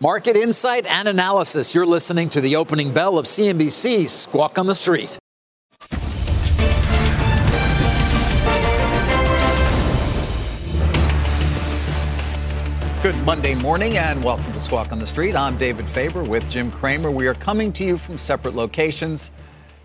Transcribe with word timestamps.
Market 0.00 0.36
insight 0.36 0.86
and 0.86 1.06
analysis. 1.06 1.72
You're 1.72 1.86
listening 1.86 2.28
to 2.30 2.40
the 2.40 2.56
opening 2.56 2.92
bell 2.92 3.16
of 3.16 3.26
CNBC 3.26 4.08
Squawk 4.08 4.58
on 4.58 4.66
the 4.66 4.74
Street. 4.74 5.16
Good 13.04 13.16
Monday 13.24 13.54
morning 13.54 13.96
and 13.96 14.24
welcome 14.24 14.52
to 14.52 14.58
Squawk 14.58 14.90
on 14.90 14.98
the 14.98 15.06
Street. 15.06 15.36
I'm 15.36 15.56
David 15.58 15.88
Faber 15.88 16.24
with 16.24 16.50
Jim 16.50 16.72
Cramer. 16.72 17.12
We 17.12 17.28
are 17.28 17.34
coming 17.34 17.72
to 17.74 17.84
you 17.84 17.96
from 17.96 18.18
separate 18.18 18.56
locations. 18.56 19.30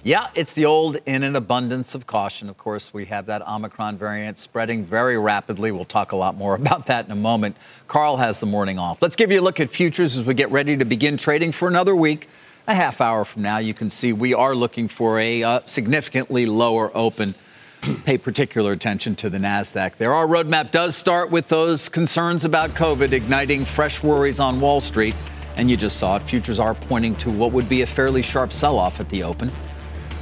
Yeah, 0.02 0.30
it's 0.34 0.54
the 0.54 0.64
old 0.64 0.98
in 1.06 1.24
an 1.24 1.36
abundance 1.36 1.94
of 1.94 2.08
caution. 2.08 2.48
Of 2.50 2.58
course, 2.58 2.94
we 2.94 3.06
have 3.06 3.26
that 3.26 3.46
Omicron 3.46 3.98
variant 3.98 4.38
spreading 4.38 4.86
very 4.86 5.18
rapidly. 5.18 5.74
We'll 5.74 5.84
talk 5.84 6.14
a 6.14 6.16
lot 6.16 6.38
more 6.38 6.56
about 6.62 6.86
that 6.86 7.06
in 7.06 7.12
a 7.12 7.18
moment. 7.18 7.58
Carl 7.90 8.16
has 8.16 8.40
the 8.40 8.46
morning 8.46 8.80
off. 8.80 9.02
Let's 9.02 9.18
give 9.18 9.30
you 9.30 9.42
a 9.42 9.44
look 9.44 9.60
at 9.60 9.70
futures 9.70 10.18
as 10.18 10.26
we 10.26 10.36
get 10.36 10.52
ready 10.52 10.78
to 10.78 10.86
begin 10.86 11.18
trading 11.18 11.52
for 11.52 11.68
another 11.68 11.94
week. 11.96 12.30
A 12.66 12.74
half 12.74 13.02
hour 13.02 13.26
from 13.26 13.42
now, 13.42 13.58
you 13.58 13.74
can 13.74 13.90
see 13.90 14.14
we 14.14 14.34
are 14.34 14.56
looking 14.56 14.88
for 14.88 15.20
a 15.20 15.44
uh, 15.44 15.60
significantly 15.66 16.46
lower 16.46 16.96
open. 16.96 17.36
Pay 18.06 18.20
particular 18.20 18.72
attention 18.72 19.18
to 19.18 19.30
the 19.30 19.38
NASDAQ 19.38 19.96
there. 19.96 20.14
Our 20.14 20.28
roadmap 20.28 20.72
does 20.72 20.96
start 20.96 21.30
with 21.30 21.50
those 21.50 21.90
concerns 21.90 22.46
about 22.46 22.70
COVID 22.72 23.12
igniting 23.12 23.66
fresh 23.66 24.02
worries 24.02 24.40
on 24.40 24.62
Wall 24.62 24.80
Street. 24.80 25.16
And 25.58 25.70
you 25.70 25.76
just 25.76 25.98
saw 25.98 26.16
it. 26.16 26.22
Futures 26.22 26.58
are 26.58 26.74
pointing 26.74 27.16
to 27.18 27.30
what 27.30 27.52
would 27.52 27.68
be 27.68 27.82
a 27.82 27.86
fairly 27.86 28.22
sharp 28.22 28.54
sell 28.54 28.80
off 28.80 29.02
at 29.02 29.10
the 29.10 29.24
open. 29.24 29.52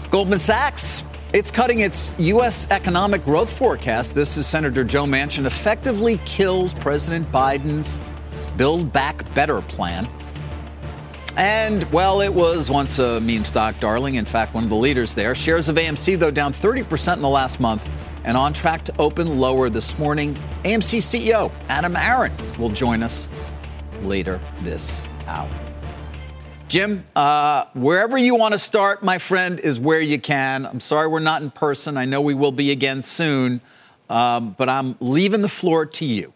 Goldman 0.10 0.40
Sachs, 0.40 1.04
it's 1.34 1.52
cutting 1.52 1.80
its 1.80 2.12
U.S. 2.18 2.66
economic 2.72 3.26
growth 3.26 3.52
forecast. 3.52 4.16
This 4.16 4.38
is 4.38 4.48
Senator 4.48 4.86
Joe 4.86 5.04
Manchin 5.04 5.46
effectively 5.46 6.18
kills 6.24 6.74
President 6.74 7.30
Biden's 7.30 8.00
Build 8.56 8.94
Back 8.94 9.34
Better 9.36 9.62
plan. 9.62 10.08
And, 11.36 11.84
well, 11.92 12.22
it 12.22 12.34
was 12.34 12.72
once 12.72 13.00
a 13.00 13.20
meme 13.20 13.44
stock 13.44 13.78
darling. 13.82 14.16
In 14.16 14.24
fact, 14.24 14.54
one 14.54 14.64
of 14.64 14.70
the 14.70 14.78
leaders 14.78 15.14
there. 15.14 15.36
Shares 15.36 15.68
of 15.68 15.76
AMC, 15.76 16.18
though, 16.18 16.32
down 16.32 16.54
30% 16.54 17.18
in 17.18 17.22
the 17.22 17.28
last 17.28 17.60
month 17.60 17.88
and 18.24 18.38
on 18.38 18.54
track 18.54 18.86
to 18.86 18.94
open 19.00 19.40
lower 19.40 19.70
this 19.70 20.00
morning. 20.00 20.36
AMC 20.64 21.00
CEO 21.00 21.52
Adam 21.68 21.98
Aron 21.98 22.32
will 22.58 22.70
join 22.70 23.04
us 23.04 23.28
later 24.04 24.40
this 24.62 25.04
hour. 25.28 25.67
Jim, 26.68 27.06
uh, 27.16 27.64
wherever 27.73 28.18
you 28.18 28.36
want 28.36 28.54
to 28.54 28.60
start, 28.60 29.02
my 29.02 29.18
friend, 29.18 29.58
is 29.58 29.80
where 29.80 30.02
you 30.02 30.20
can. 30.20 30.66
I'm 30.66 30.82
sorry 30.82 31.08
we're 31.08 31.20
not 31.20 31.42
in 31.42 31.50
person. 31.50 31.96
I 31.96 32.04
know 32.04 32.20
we 32.20 32.34
will 32.34 32.52
be 32.52 32.72
again 32.72 33.02
soon, 33.02 33.62
um, 34.10 34.54
but 34.58 34.68
I'm 34.68 34.98
leaving 35.00 35.42
the 35.42 35.50
floor 35.50 35.86
to 35.86 36.06
you. 36.06 36.34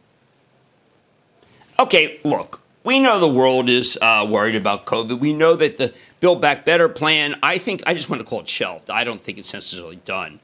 Okay, 1.77 2.21
look, 2.23 2.61
we 2.85 3.01
know 3.01 3.19
the 3.19 3.27
world 3.27 3.69
is 3.69 3.99
uh, 4.01 4.25
worried 4.29 4.55
about 4.55 4.85
COVID. 4.85 5.19
We 5.19 5.33
know 5.33 5.55
that 5.55 5.77
the 5.77 5.93
Build 6.21 6.39
Back 6.39 6.63
Better 6.63 6.87
plan, 6.87 7.35
I 7.43 7.57
think, 7.57 7.83
I 7.85 7.93
just 7.93 8.09
want 8.09 8.21
to 8.21 8.25
call 8.25 8.39
it 8.39 8.47
shelved. 8.47 8.89
I 8.89 9.03
don't 9.03 9.19
think 9.19 9.37
it's 9.37 9.53
necessarily 9.53 9.97
done. 9.97 10.39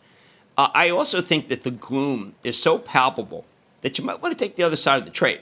Uh, 0.57 0.67
I 0.73 0.89
also 0.89 1.21
think 1.21 1.47
that 1.47 1.63
the 1.63 1.71
gloom 1.71 2.35
is 2.43 2.61
so 2.61 2.77
palpable 2.77 3.45
that 3.81 3.97
you 3.97 4.03
might 4.03 4.21
want 4.21 4.37
to 4.37 4.43
take 4.43 4.57
the 4.57 4.63
other 4.63 4.75
side 4.75 4.97
of 4.97 5.05
the 5.05 5.11
trade. 5.11 5.39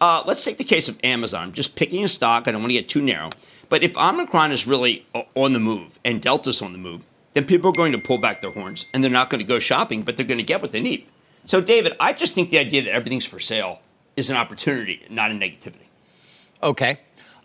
Uh, 0.00 0.22
let's 0.26 0.44
take 0.44 0.58
the 0.58 0.64
case 0.64 0.88
of 0.88 0.98
Amazon. 1.02 1.44
I'm 1.44 1.52
just 1.52 1.74
picking 1.74 2.04
a 2.04 2.08
stock. 2.08 2.46
I 2.46 2.52
don't 2.52 2.60
want 2.60 2.70
to 2.70 2.74
get 2.74 2.88
too 2.88 3.02
narrow. 3.02 3.30
But 3.72 3.82
if 3.82 3.96
Omicron 3.96 4.52
is 4.52 4.66
really 4.66 5.06
on 5.34 5.54
the 5.54 5.58
move 5.58 5.98
and 6.04 6.20
Delta's 6.20 6.60
on 6.60 6.72
the 6.72 6.78
move, 6.78 7.06
then 7.32 7.46
people 7.46 7.70
are 7.70 7.72
going 7.72 7.92
to 7.92 7.98
pull 7.98 8.18
back 8.18 8.42
their 8.42 8.50
horns 8.50 8.84
and 8.92 9.02
they're 9.02 9.10
not 9.10 9.30
going 9.30 9.38
to 9.38 9.46
go 9.46 9.58
shopping, 9.58 10.02
but 10.02 10.14
they're 10.14 10.26
going 10.26 10.36
to 10.36 10.44
get 10.44 10.60
what 10.60 10.72
they 10.72 10.80
need. 10.82 11.06
So, 11.46 11.62
David, 11.62 11.94
I 11.98 12.12
just 12.12 12.34
think 12.34 12.50
the 12.50 12.58
idea 12.58 12.82
that 12.82 12.92
everything's 12.92 13.24
for 13.24 13.40
sale 13.40 13.80
is 14.14 14.28
an 14.28 14.36
opportunity, 14.36 15.06
not 15.08 15.30
a 15.30 15.34
negativity. 15.34 15.86
Okay. 16.62 16.98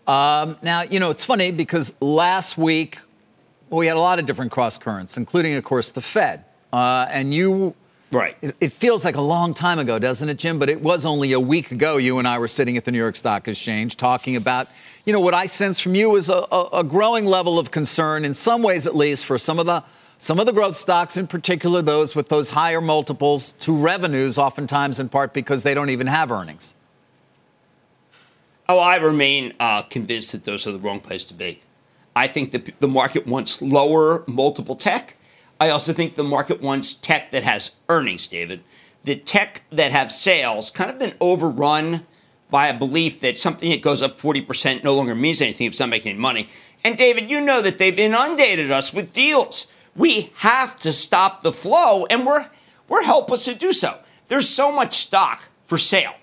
Um, 0.06 0.58
now, 0.60 0.82
you 0.82 1.00
know, 1.00 1.08
it's 1.08 1.24
funny 1.24 1.50
because 1.50 1.94
last 2.02 2.58
week 2.58 2.98
we 3.70 3.86
had 3.86 3.96
a 3.96 4.00
lot 4.00 4.18
of 4.18 4.26
different 4.26 4.52
cross 4.52 4.76
currents, 4.76 5.16
including, 5.16 5.54
of 5.54 5.64
course, 5.64 5.92
the 5.92 6.02
Fed. 6.02 6.44
Uh, 6.74 7.06
and 7.08 7.32
you 7.32 7.74
Right. 8.10 8.36
It, 8.40 8.56
it, 8.60 8.72
feels 8.72 9.04
like 9.04 9.16
a 9.16 9.20
long 9.20 9.52
time 9.52 9.78
ago, 9.78 9.98
doesn't 9.98 10.28
it, 10.28 10.38
Jim? 10.38 10.58
But 10.58 10.70
it 10.70 10.80
was 10.80 11.04
only 11.04 11.32
a 11.32 11.40
week 11.40 11.72
ago 11.72 11.98
you 11.98 12.18
and 12.18 12.26
I 12.26 12.38
were 12.38 12.48
sitting 12.48 12.78
at 12.78 12.84
the 12.86 12.90
New 12.90 12.98
York 12.98 13.16
Stock 13.16 13.46
Exchange 13.48 13.96
talking 13.96 14.36
about, 14.36 14.68
you 15.08 15.14
know, 15.14 15.20
what 15.20 15.32
I 15.32 15.46
sense 15.46 15.80
from 15.80 15.94
you 15.94 16.16
is 16.16 16.28
a, 16.28 16.46
a, 16.70 16.84
growing 16.84 17.24
level 17.24 17.58
of 17.58 17.70
concern, 17.70 18.26
in 18.26 18.34
some 18.34 18.62
ways 18.62 18.86
at 18.86 18.94
least, 18.94 19.24
for 19.24 19.38
some 19.38 19.58
of 19.58 19.64
the 19.64 19.82
some 20.18 20.38
of 20.38 20.44
the 20.44 20.52
growth 20.52 20.76
stocks, 20.76 21.16
in 21.16 21.26
particular 21.26 21.80
those 21.80 22.14
with 22.14 22.28
those 22.28 22.50
higher 22.50 22.82
multiples 22.82 23.52
to 23.52 23.74
revenues, 23.74 24.36
oftentimes 24.36 25.00
in 25.00 25.08
part 25.08 25.32
because 25.32 25.62
they 25.62 25.72
don't 25.72 25.88
even 25.88 26.08
have 26.08 26.30
earnings. 26.30 26.74
Oh, 28.68 28.78
I 28.78 28.96
remain 28.96 29.54
uh, 29.58 29.80
convinced 29.82 30.32
that 30.32 30.44
those 30.44 30.66
are 30.66 30.72
the 30.72 30.78
wrong 30.78 31.00
place 31.00 31.24
to 31.24 31.34
be. 31.34 31.62
I 32.14 32.26
think 32.26 32.50
the, 32.50 32.74
the 32.80 32.88
market 32.88 33.26
wants 33.26 33.62
lower 33.62 34.24
multiple 34.26 34.76
tech 34.76 35.16
I 35.60 35.70
also 35.70 35.92
think 35.92 36.14
the 36.14 36.24
market 36.24 36.60
wants 36.62 36.94
tech 36.94 37.30
that 37.32 37.42
has 37.42 37.72
earnings, 37.88 38.28
David. 38.28 38.62
The 39.02 39.16
tech 39.16 39.62
that 39.70 39.90
have 39.90 40.12
sales 40.12 40.70
kind 40.70 40.90
of 40.90 40.98
been 40.98 41.14
overrun 41.20 42.06
by 42.50 42.68
a 42.68 42.78
belief 42.78 43.20
that 43.20 43.36
something 43.36 43.70
that 43.70 43.82
goes 43.82 44.02
up 44.02 44.16
40% 44.16 44.82
no 44.82 44.94
longer 44.94 45.14
means 45.14 45.42
anything 45.42 45.66
if 45.66 45.72
it's 45.72 45.80
not 45.80 45.88
making 45.88 46.18
money. 46.18 46.48
And 46.84 46.96
David, 46.96 47.30
you 47.30 47.40
know 47.40 47.60
that 47.62 47.78
they've 47.78 47.98
inundated 47.98 48.70
us 48.70 48.92
with 48.92 49.12
deals. 49.12 49.72
We 49.96 50.32
have 50.36 50.76
to 50.76 50.92
stop 50.92 51.42
the 51.42 51.52
flow, 51.52 52.06
and 52.06 52.24
we're 52.24 52.48
we're 52.88 53.02
helpless 53.02 53.44
to 53.44 53.54
do 53.54 53.72
so. 53.72 53.98
There's 54.26 54.48
so 54.48 54.72
much 54.72 54.96
stock 54.96 55.48
for 55.64 55.76
sale. 55.76 56.14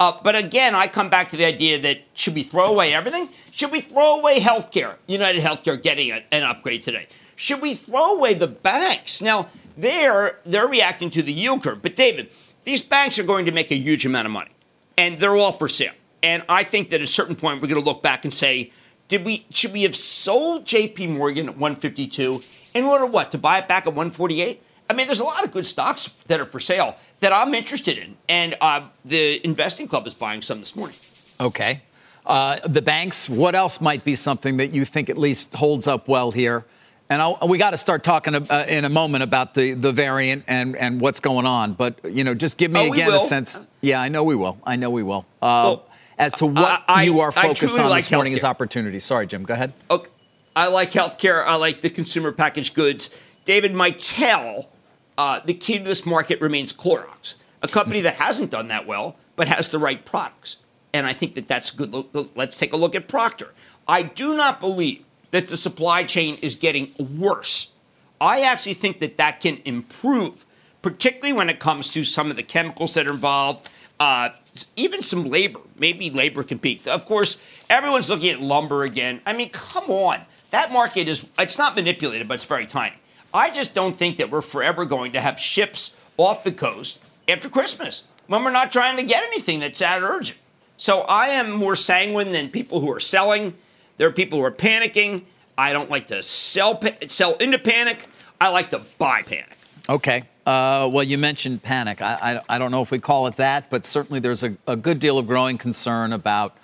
Uh, 0.00 0.12
but 0.22 0.36
again, 0.36 0.74
I 0.74 0.86
come 0.86 1.10
back 1.10 1.28
to 1.30 1.36
the 1.36 1.44
idea 1.44 1.78
that 1.80 2.02
should 2.14 2.34
we 2.34 2.42
throw 2.42 2.72
away 2.72 2.94
everything? 2.94 3.28
Should 3.52 3.72
we 3.72 3.80
throw 3.80 4.18
away 4.18 4.38
healthcare? 4.38 4.96
United 5.06 5.42
Healthcare 5.42 5.80
getting 5.80 6.10
a, 6.10 6.24
an 6.30 6.44
upgrade 6.44 6.82
today. 6.82 7.08
Should 7.34 7.60
we 7.60 7.74
throw 7.74 8.16
away 8.16 8.34
the 8.34 8.46
banks? 8.46 9.20
Now, 9.20 9.48
they're, 9.76 10.38
they're 10.44 10.68
reacting 10.68 11.10
to 11.10 11.22
the 11.22 11.32
yield 11.32 11.64
curve. 11.64 11.82
But, 11.82 11.96
David, 11.96 12.32
these 12.62 12.82
banks 12.82 13.18
are 13.18 13.24
going 13.24 13.46
to 13.46 13.52
make 13.52 13.70
a 13.72 13.76
huge 13.76 14.06
amount 14.06 14.26
of 14.26 14.32
money, 14.32 14.50
and 14.98 15.18
they're 15.18 15.36
all 15.36 15.52
for 15.52 15.68
sale. 15.68 15.92
And 16.22 16.42
I 16.48 16.64
think 16.64 16.90
that 16.90 16.96
at 16.96 17.02
a 17.02 17.06
certain 17.06 17.36
point, 17.36 17.62
we're 17.62 17.68
going 17.68 17.82
to 17.82 17.88
look 17.88 18.02
back 18.02 18.24
and 18.24 18.34
say, 18.34 18.72
did 19.06 19.24
we 19.24 19.46
should 19.50 19.72
we 19.72 19.84
have 19.84 19.96
sold 19.96 20.64
JP 20.64 21.16
Morgan 21.16 21.48
at 21.48 21.56
152 21.56 22.42
in 22.74 22.84
order 22.84 23.06
what 23.06 23.30
to 23.32 23.38
buy 23.38 23.58
it 23.58 23.68
back 23.68 23.84
at 23.86 23.94
148? 23.94 24.62
I 24.90 24.94
mean, 24.94 25.06
there's 25.06 25.20
a 25.20 25.24
lot 25.24 25.44
of 25.44 25.52
good 25.52 25.64
stocks 25.64 26.08
that 26.26 26.40
are 26.40 26.46
for 26.46 26.60
sale 26.60 26.96
that 27.20 27.32
I'm 27.32 27.54
interested 27.54 27.98
in, 27.98 28.16
and 28.28 28.54
uh, 28.60 28.88
the 29.04 29.44
investing 29.44 29.86
club 29.86 30.06
is 30.06 30.14
buying 30.14 30.42
some 30.42 30.58
this 30.58 30.74
morning. 30.74 30.96
Okay, 31.40 31.80
uh, 32.26 32.58
the 32.66 32.82
banks. 32.82 33.28
What 33.28 33.54
else 33.54 33.80
might 33.80 34.04
be 34.04 34.14
something 34.14 34.58
that 34.58 34.72
you 34.72 34.84
think 34.84 35.08
at 35.08 35.16
least 35.16 35.54
holds 35.54 35.86
up 35.86 36.08
well 36.08 36.30
here? 36.30 36.64
And 37.10 37.22
I'll, 37.22 37.38
we 37.48 37.56
got 37.56 37.70
to 37.70 37.78
start 37.78 38.04
talking 38.04 38.34
uh, 38.34 38.66
in 38.68 38.84
a 38.84 38.90
moment 38.90 39.24
about 39.24 39.54
the, 39.54 39.72
the 39.72 39.92
variant 39.92 40.44
and, 40.46 40.76
and 40.76 41.00
what's 41.00 41.20
going 41.20 41.46
on. 41.46 41.72
But, 41.72 42.04
you 42.04 42.22
know, 42.22 42.34
just 42.34 42.58
give 42.58 42.70
me 42.70 42.90
oh, 42.90 42.92
again 42.92 43.10
a 43.10 43.20
sense. 43.20 43.58
Yeah, 43.80 44.00
I 44.00 44.08
know 44.08 44.24
we 44.24 44.34
will. 44.34 44.58
I 44.64 44.76
know 44.76 44.90
we 44.90 45.02
will. 45.02 45.26
Uh, 45.40 45.62
well, 45.64 45.88
as 46.18 46.32
to 46.34 46.46
what 46.46 46.84
I, 46.88 47.04
you 47.04 47.20
are 47.20 47.30
focused 47.30 47.78
on 47.78 47.88
like 47.88 48.04
this 48.04 48.10
morning 48.10 48.32
is 48.32 48.44
opportunities. 48.44 49.04
Sorry, 49.04 49.26
Jim. 49.26 49.44
Go 49.44 49.54
ahead. 49.54 49.72
Okay. 49.90 50.10
I 50.56 50.66
like 50.66 50.90
healthcare. 50.90 51.44
I 51.44 51.54
like 51.56 51.82
the 51.82 51.90
consumer 51.90 52.32
packaged 52.32 52.74
goods. 52.74 53.10
David 53.44 53.76
might 53.76 53.98
tell 54.00 54.68
uh, 55.16 55.40
the 55.44 55.54
key 55.54 55.78
to 55.78 55.84
this 55.84 56.04
market 56.04 56.40
remains 56.40 56.72
Clorox, 56.72 57.36
a 57.62 57.68
company 57.68 58.00
that 58.00 58.16
hasn't 58.16 58.50
done 58.50 58.68
that 58.68 58.86
well, 58.86 59.16
but 59.36 59.48
has 59.48 59.68
the 59.68 59.78
right 59.78 60.04
products. 60.04 60.56
And 60.92 61.06
I 61.06 61.12
think 61.12 61.34
that 61.34 61.46
that's 61.46 61.70
good. 61.70 61.94
Let's 62.34 62.58
take 62.58 62.72
a 62.72 62.76
look 62.76 62.94
at 62.94 63.06
Procter. 63.06 63.54
I 63.86 64.02
do 64.02 64.36
not 64.36 64.58
believe 64.58 65.04
that 65.30 65.48
the 65.48 65.56
supply 65.56 66.02
chain 66.04 66.36
is 66.42 66.56
getting 66.56 66.88
worse. 67.16 67.72
I 68.20 68.42
actually 68.42 68.74
think 68.74 68.98
that 69.00 69.16
that 69.18 69.40
can 69.40 69.58
improve, 69.64 70.44
particularly 70.82 71.32
when 71.32 71.48
it 71.50 71.58
comes 71.58 71.88
to 71.90 72.04
some 72.04 72.30
of 72.30 72.36
the 72.36 72.42
chemicals 72.42 72.94
that 72.94 73.06
are 73.06 73.12
involved, 73.12 73.68
uh, 74.00 74.30
even 74.76 75.02
some 75.02 75.24
labor. 75.24 75.60
Maybe 75.78 76.10
labor 76.10 76.42
can 76.42 76.58
peak. 76.58 76.86
Of 76.86 77.06
course, 77.06 77.40
everyone's 77.68 78.10
looking 78.10 78.30
at 78.30 78.40
lumber 78.40 78.84
again. 78.84 79.20
I 79.26 79.32
mean, 79.32 79.50
come 79.50 79.90
on. 79.90 80.20
That 80.50 80.72
market 80.72 81.08
is, 81.08 81.28
it's 81.38 81.58
not 81.58 81.76
manipulated, 81.76 82.26
but 82.26 82.34
it's 82.34 82.44
very 82.44 82.66
tiny. 82.66 82.96
I 83.32 83.50
just 83.50 83.74
don't 83.74 83.94
think 83.94 84.16
that 84.16 84.30
we're 84.30 84.40
forever 84.40 84.84
going 84.84 85.12
to 85.12 85.20
have 85.20 85.38
ships 85.38 85.96
off 86.16 86.44
the 86.44 86.52
coast 86.52 87.02
after 87.28 87.48
Christmas 87.48 88.04
when 88.26 88.42
we're 88.42 88.50
not 88.50 88.72
trying 88.72 88.96
to 88.96 89.04
get 89.04 89.22
anything 89.24 89.60
that's 89.60 89.80
that 89.80 90.02
urgent. 90.02 90.38
So 90.76 91.00
I 91.02 91.28
am 91.28 91.50
more 91.50 91.74
sanguine 91.76 92.32
than 92.32 92.48
people 92.48 92.80
who 92.80 92.90
are 92.92 93.00
selling. 93.00 93.54
There 93.96 94.08
are 94.08 94.12
people 94.12 94.38
who 94.38 94.44
are 94.44 94.52
panicking. 94.52 95.24
I 95.58 95.72
don't 95.72 95.90
like 95.90 96.06
to 96.06 96.22
sell 96.22 96.80
sell 97.06 97.34
into 97.36 97.58
panic. 97.58 98.06
I 98.40 98.50
like 98.50 98.70
to 98.70 98.80
buy 98.98 99.22
panic. 99.22 99.58
Okay. 99.88 100.22
Uh, 100.48 100.88
well, 100.88 101.04
you 101.04 101.18
mentioned 101.18 101.62
panic. 101.62 102.00
I, 102.00 102.40
I, 102.48 102.54
I, 102.54 102.58
don't 102.58 102.70
know 102.70 102.80
if 102.80 102.90
we 102.90 102.98
call 102.98 103.26
it 103.26 103.36
that, 103.36 103.68
but 103.68 103.84
certainly 103.84 104.18
there's 104.18 104.42
a, 104.42 104.56
a 104.66 104.76
good 104.76 104.98
deal 104.98 105.18
of 105.18 105.26
growing 105.26 105.58
concern 105.58 106.10
about 106.14 106.56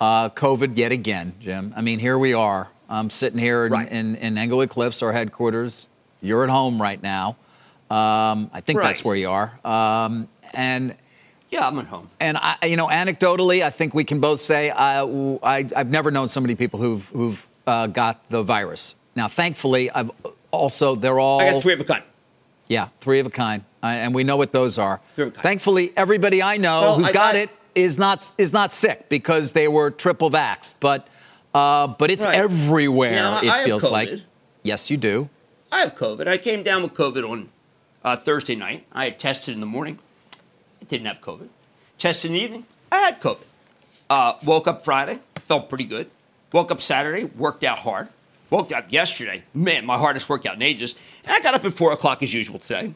uh, 0.00 0.28
COVID 0.28 0.76
yet 0.76 0.92
again, 0.92 1.34
Jim. 1.40 1.74
I 1.76 1.80
mean, 1.80 1.98
here 1.98 2.16
we 2.16 2.34
are. 2.34 2.68
I'm 2.88 3.10
sitting 3.10 3.40
here 3.40 3.66
in, 3.66 3.72
right. 3.72 3.90
in, 3.90 4.14
in 4.14 4.38
Englewood 4.38 4.70
Cliffs, 4.70 5.02
our 5.02 5.12
headquarters. 5.12 5.88
You're 6.22 6.44
at 6.44 6.50
home 6.50 6.80
right 6.80 7.02
now. 7.02 7.30
Um, 7.90 8.48
I 8.52 8.60
think 8.64 8.78
right. 8.78 8.86
that's 8.86 9.02
where 9.02 9.16
you 9.16 9.28
are. 9.28 9.58
Um, 9.64 10.28
and 10.54 10.94
yeah, 11.48 11.66
I'm 11.66 11.76
at 11.80 11.86
home. 11.86 12.08
And 12.20 12.36
I, 12.36 12.58
you 12.62 12.76
know, 12.76 12.86
anecdotally, 12.86 13.64
I 13.64 13.70
think 13.70 13.92
we 13.92 14.04
can 14.04 14.20
both 14.20 14.40
say 14.40 14.70
I, 14.70 15.02
I, 15.42 15.68
have 15.74 15.90
never 15.90 16.12
known 16.12 16.28
so 16.28 16.40
many 16.40 16.54
people 16.54 16.78
who've, 16.78 17.08
who've 17.08 17.48
uh, 17.66 17.88
got 17.88 18.28
the 18.28 18.44
virus. 18.44 18.94
Now, 19.16 19.26
thankfully, 19.26 19.90
I've 19.90 20.12
also 20.52 20.94
they're 20.94 21.18
all. 21.18 21.40
I 21.40 21.50
got 21.50 21.62
three 21.62 21.74
of 21.74 21.80
a 21.80 21.84
kind. 21.84 22.04
Yeah, 22.68 22.88
three 23.00 23.20
of 23.20 23.26
a 23.26 23.30
kind, 23.30 23.64
uh, 23.82 23.86
and 23.86 24.14
we 24.14 24.24
know 24.24 24.36
what 24.36 24.52
those 24.52 24.78
are. 24.78 25.00
Three 25.14 25.24
of 25.24 25.28
a 25.28 25.30
kind. 25.32 25.42
Thankfully, 25.42 25.92
everybody 25.96 26.42
I 26.42 26.56
know 26.56 26.80
well, 26.80 26.96
who's 26.96 27.08
I, 27.08 27.12
got 27.12 27.34
I, 27.34 27.40
it 27.40 27.50
is 27.74 27.98
not 27.98 28.34
is 28.38 28.52
not 28.52 28.72
sick 28.72 29.08
because 29.08 29.52
they 29.52 29.68
were 29.68 29.90
triple 29.90 30.30
vaxxed. 30.30 30.74
But 30.80 31.06
uh, 31.54 31.86
but 31.86 32.10
it's 32.10 32.24
right. 32.24 32.34
everywhere. 32.34 33.38
It 33.42 33.48
I 33.48 33.64
feels 33.64 33.82
have 33.82 33.92
like. 33.92 34.10
Yes, 34.62 34.90
you 34.90 34.96
do. 34.96 35.28
I 35.70 35.80
have 35.80 35.94
COVID. 35.94 36.26
I 36.26 36.38
came 36.38 36.62
down 36.62 36.82
with 36.82 36.94
COVID 36.94 37.28
on 37.28 37.50
uh, 38.04 38.16
Thursday 38.16 38.56
night. 38.56 38.84
I 38.92 39.04
had 39.04 39.18
tested 39.18 39.54
in 39.54 39.60
the 39.60 39.66
morning. 39.66 39.98
I 40.80 40.84
didn't 40.84 41.06
have 41.06 41.20
COVID. 41.20 41.48
Tested 41.98 42.30
in 42.30 42.36
the 42.36 42.42
evening. 42.42 42.66
I 42.90 42.98
had 42.98 43.20
COVID. 43.20 43.44
Uh, 44.10 44.34
woke 44.44 44.66
up 44.66 44.84
Friday. 44.84 45.20
Felt 45.44 45.68
pretty 45.68 45.84
good. 45.84 46.10
Woke 46.52 46.70
up 46.70 46.80
Saturday. 46.80 47.24
Worked 47.24 47.64
out 47.64 47.78
hard. 47.78 48.08
Woke 48.50 48.72
up 48.72 48.92
yesterday. 48.92 49.42
Man, 49.54 49.84
my 49.86 49.98
hardest 49.98 50.28
workout 50.28 50.54
in 50.54 50.62
ages. 50.62 50.94
I 51.26 51.40
got 51.40 51.54
up 51.54 51.64
at 51.64 51.72
4 51.72 51.92
o'clock 51.92 52.22
as 52.22 52.32
usual 52.32 52.58
today. 52.58 52.94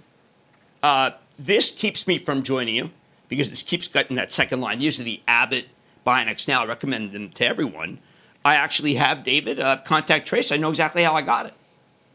Uh, 0.83 1.11
this 1.39 1.71
keeps 1.71 2.07
me 2.07 2.19
from 2.19 2.43
joining 2.43 2.77
you 2.77 2.91
because 3.29 3.51
this 3.51 3.63
keeps 3.63 3.89
getting 3.89 4.17
that 4.17 4.33
second 4.33 4.61
line. 4.61 4.79
These 4.79 5.01
are 5.01 5.05
the 5.05 5.21
Abbott 5.27 5.67
BinaxNOW. 6.07 6.59
I 6.59 6.67
recommend 6.67 7.13
them 7.13 7.31
to 7.31 7.47
everyone. 7.47 7.99
I 8.45 8.55
actually 8.55 8.95
have 8.95 9.25
David 9.25 9.61
I've 9.61 9.81
uh, 9.81 9.83
contact 9.83 10.27
trace. 10.27 10.53
I 10.53 10.57
know 10.57 10.71
exactly 10.71 11.03
how 11.03 11.15
I 11.15 11.23
got 11.23 11.47
it, 11.47 11.55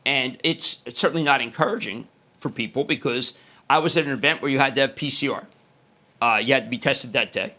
and 0.06 0.38
it's, 0.44 0.82
it's 0.86 1.00
certainly 1.00 1.24
not 1.24 1.42
encouraging 1.42 2.08
for 2.40 2.50
people 2.50 2.84
because 2.84 3.38
I 3.70 3.80
was 3.80 3.96
at 3.98 4.06
an 4.06 4.12
event 4.12 4.42
where 4.42 4.50
you 4.50 4.60
had 4.60 4.76
to 4.76 4.82
have 4.82 4.96
PCR. 4.96 5.46
Uh, 6.22 6.40
you 6.44 6.54
had 6.54 6.64
to 6.64 6.70
be 6.70 6.78
tested 6.78 7.14
that 7.14 7.32
day. 7.32 7.56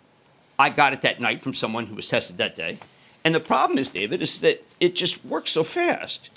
I 0.58 0.70
got 0.70 0.92
it 0.92 1.02
that 1.02 1.20
night 1.20 1.40
from 1.40 1.54
someone 1.54 1.86
who 1.86 1.94
was 1.94 2.08
tested 2.08 2.38
that 2.38 2.54
day. 2.54 2.78
And 3.26 3.34
the 3.34 3.40
problem 3.40 3.76
is, 3.76 3.88
David, 3.88 4.22
is 4.22 4.38
that 4.42 4.64
it 4.78 4.94
just 4.94 5.24
works 5.24 5.50
so 5.50 5.64
fast. 5.64 6.30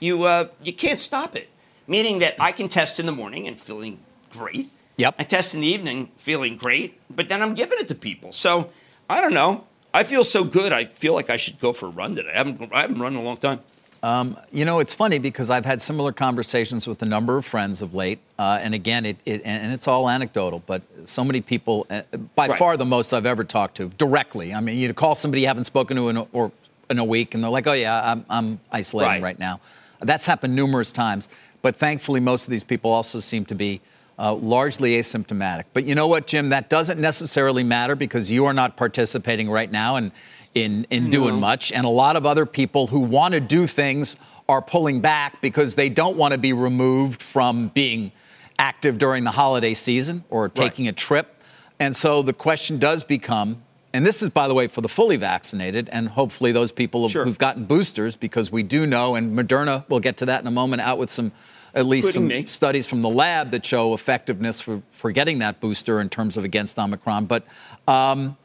You 0.00 0.24
uh, 0.24 0.48
you 0.64 0.72
can't 0.72 0.98
stop 0.98 1.36
it. 1.36 1.48
Meaning 1.86 2.18
that 2.18 2.34
I 2.40 2.50
can 2.50 2.68
test 2.68 2.98
in 2.98 3.06
the 3.06 3.12
morning 3.12 3.46
and 3.46 3.60
feeling 3.60 4.00
great. 4.32 4.72
Yep. 4.96 5.14
I 5.16 5.22
test 5.22 5.54
in 5.54 5.60
the 5.60 5.68
evening 5.68 6.10
feeling 6.16 6.56
great, 6.56 6.98
but 7.08 7.28
then 7.28 7.40
I'm 7.40 7.54
giving 7.54 7.78
it 7.78 7.86
to 7.86 7.94
people. 7.94 8.32
So 8.32 8.70
I 9.08 9.20
don't 9.20 9.32
know. 9.32 9.64
I 9.92 10.02
feel 10.02 10.24
so 10.24 10.42
good. 10.42 10.72
I 10.72 10.86
feel 10.86 11.14
like 11.14 11.30
I 11.30 11.36
should 11.36 11.60
go 11.60 11.72
for 11.72 11.86
a 11.86 11.90
run 11.90 12.16
today. 12.16 12.30
I 12.34 12.38
haven't 12.38 12.72
I 12.72 12.80
haven't 12.80 12.98
run 12.98 13.12
in 13.12 13.20
a 13.20 13.22
long 13.22 13.36
time. 13.36 13.60
Um, 14.04 14.36
you 14.52 14.66
know, 14.66 14.80
it's 14.80 14.92
funny 14.92 15.18
because 15.18 15.48
I've 15.48 15.64
had 15.64 15.80
similar 15.80 16.12
conversations 16.12 16.86
with 16.86 17.00
a 17.00 17.06
number 17.06 17.38
of 17.38 17.46
friends 17.46 17.80
of 17.80 17.94
late, 17.94 18.18
uh, 18.38 18.58
and 18.60 18.74
again, 18.74 19.06
it, 19.06 19.16
it, 19.24 19.40
and 19.46 19.72
it's 19.72 19.88
all 19.88 20.10
anecdotal, 20.10 20.62
but 20.66 20.82
so 21.04 21.24
many 21.24 21.40
people, 21.40 21.86
uh, 21.88 22.02
by 22.34 22.48
right. 22.48 22.58
far 22.58 22.76
the 22.76 22.84
most 22.84 23.14
I've 23.14 23.24
ever 23.24 23.44
talked 23.44 23.78
to 23.78 23.88
directly. 23.96 24.52
I 24.52 24.60
mean, 24.60 24.76
you 24.76 24.92
call 24.92 25.14
somebody 25.14 25.40
you 25.40 25.46
haven't 25.46 25.64
spoken 25.64 25.96
to 25.96 26.10
in 26.10 26.18
a, 26.18 26.22
or 26.34 26.52
in 26.90 26.98
a 26.98 27.04
week, 27.04 27.34
and 27.34 27.42
they're 27.42 27.50
like, 27.50 27.66
"Oh 27.66 27.72
yeah, 27.72 28.10
I'm, 28.10 28.26
I'm 28.28 28.60
isolating 28.70 29.10
right. 29.10 29.22
right. 29.22 29.38
now." 29.38 29.58
That's 30.00 30.26
happened 30.26 30.54
numerous 30.54 30.92
times, 30.92 31.30
but 31.62 31.76
thankfully, 31.76 32.20
most 32.20 32.44
of 32.44 32.50
these 32.50 32.64
people 32.64 32.90
also 32.92 33.20
seem 33.20 33.46
to 33.46 33.54
be. 33.54 33.80
Uh, 34.16 34.32
largely 34.32 34.92
asymptomatic. 34.92 35.64
But 35.72 35.82
you 35.82 35.96
know 35.96 36.06
what, 36.06 36.28
Jim? 36.28 36.50
That 36.50 36.70
doesn't 36.70 37.00
necessarily 37.00 37.64
matter 37.64 37.96
because 37.96 38.30
you 38.30 38.44
are 38.44 38.52
not 38.54 38.76
participating 38.76 39.50
right 39.50 39.68
now, 39.68 39.96
and 39.96 40.12
in, 40.54 40.86
in 40.90 41.10
doing 41.10 41.40
much. 41.40 41.72
And 41.72 41.84
a 41.84 41.90
lot 41.90 42.16
of 42.16 42.26
other 42.26 42.46
people 42.46 42.86
who 42.86 43.00
want 43.00 43.34
to 43.34 43.40
do 43.40 43.66
things 43.66 44.16
are 44.48 44.62
pulling 44.62 45.00
back 45.00 45.40
because 45.40 45.74
they 45.74 45.88
don't 45.88 46.16
want 46.16 46.32
to 46.32 46.38
be 46.38 46.52
removed 46.52 47.22
from 47.22 47.68
being 47.68 48.12
active 48.58 48.98
during 48.98 49.24
the 49.24 49.32
holiday 49.32 49.74
season 49.74 50.24
or 50.30 50.48
taking 50.48 50.86
right. 50.86 50.92
a 50.92 50.96
trip. 50.96 51.42
And 51.80 51.96
so 51.96 52.22
the 52.22 52.32
question 52.32 52.78
does 52.78 53.02
become, 53.02 53.62
and 53.92 54.06
this 54.06 54.22
is, 54.22 54.30
by 54.30 54.46
the 54.46 54.54
way, 54.54 54.68
for 54.68 54.80
the 54.80 54.88
fully 54.88 55.16
vaccinated 55.16 55.88
and 55.90 56.08
hopefully 56.08 56.52
those 56.52 56.70
people 56.70 57.08
sure. 57.08 57.24
who've 57.24 57.38
gotten 57.38 57.64
boosters, 57.64 58.16
because 58.16 58.52
we 58.52 58.62
do 58.62 58.86
know, 58.86 59.16
and 59.16 59.36
Moderna, 59.36 59.84
we'll 59.88 60.00
get 60.00 60.16
to 60.18 60.26
that 60.26 60.40
in 60.40 60.46
a 60.46 60.52
moment, 60.52 60.82
out 60.82 60.98
with 60.98 61.10
some 61.10 61.32
at 61.74 61.86
least 61.86 62.14
Including 62.16 62.30
some 62.30 62.42
me. 62.42 62.46
studies 62.46 62.86
from 62.86 63.02
the 63.02 63.10
lab 63.10 63.50
that 63.50 63.66
show 63.66 63.94
effectiveness 63.94 64.60
for, 64.60 64.80
for 64.90 65.10
getting 65.10 65.40
that 65.40 65.60
booster 65.60 66.00
in 66.00 66.08
terms 66.08 66.36
of 66.36 66.44
against 66.44 66.78
Omicron. 66.78 67.26
But 67.26 67.44
um, 67.88 68.36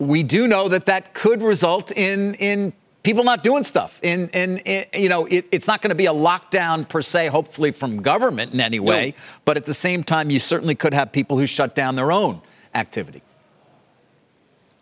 we 0.00 0.22
do 0.22 0.48
know 0.48 0.66
that 0.68 0.86
that 0.86 1.14
could 1.14 1.42
result 1.42 1.92
in 1.92 2.34
in 2.34 2.72
people 3.02 3.22
not 3.22 3.44
doing 3.44 3.62
stuff. 3.62 4.00
In 4.02 4.28
in, 4.30 4.58
in 4.60 4.86
you 4.94 5.08
know, 5.08 5.26
it, 5.26 5.46
it's 5.52 5.68
not 5.68 5.82
going 5.82 5.90
to 5.90 5.94
be 5.94 6.06
a 6.06 6.12
lockdown 6.12 6.88
per 6.88 7.02
se, 7.02 7.28
hopefully 7.28 7.70
from 7.70 8.02
government 8.02 8.52
in 8.52 8.60
any 8.60 8.80
way. 8.80 9.10
No. 9.10 9.22
But 9.44 9.56
at 9.58 9.64
the 9.64 9.74
same 9.74 10.02
time, 10.02 10.30
you 10.30 10.40
certainly 10.40 10.74
could 10.74 10.94
have 10.94 11.12
people 11.12 11.38
who 11.38 11.46
shut 11.46 11.74
down 11.76 11.94
their 11.94 12.10
own 12.10 12.40
activity. 12.74 13.22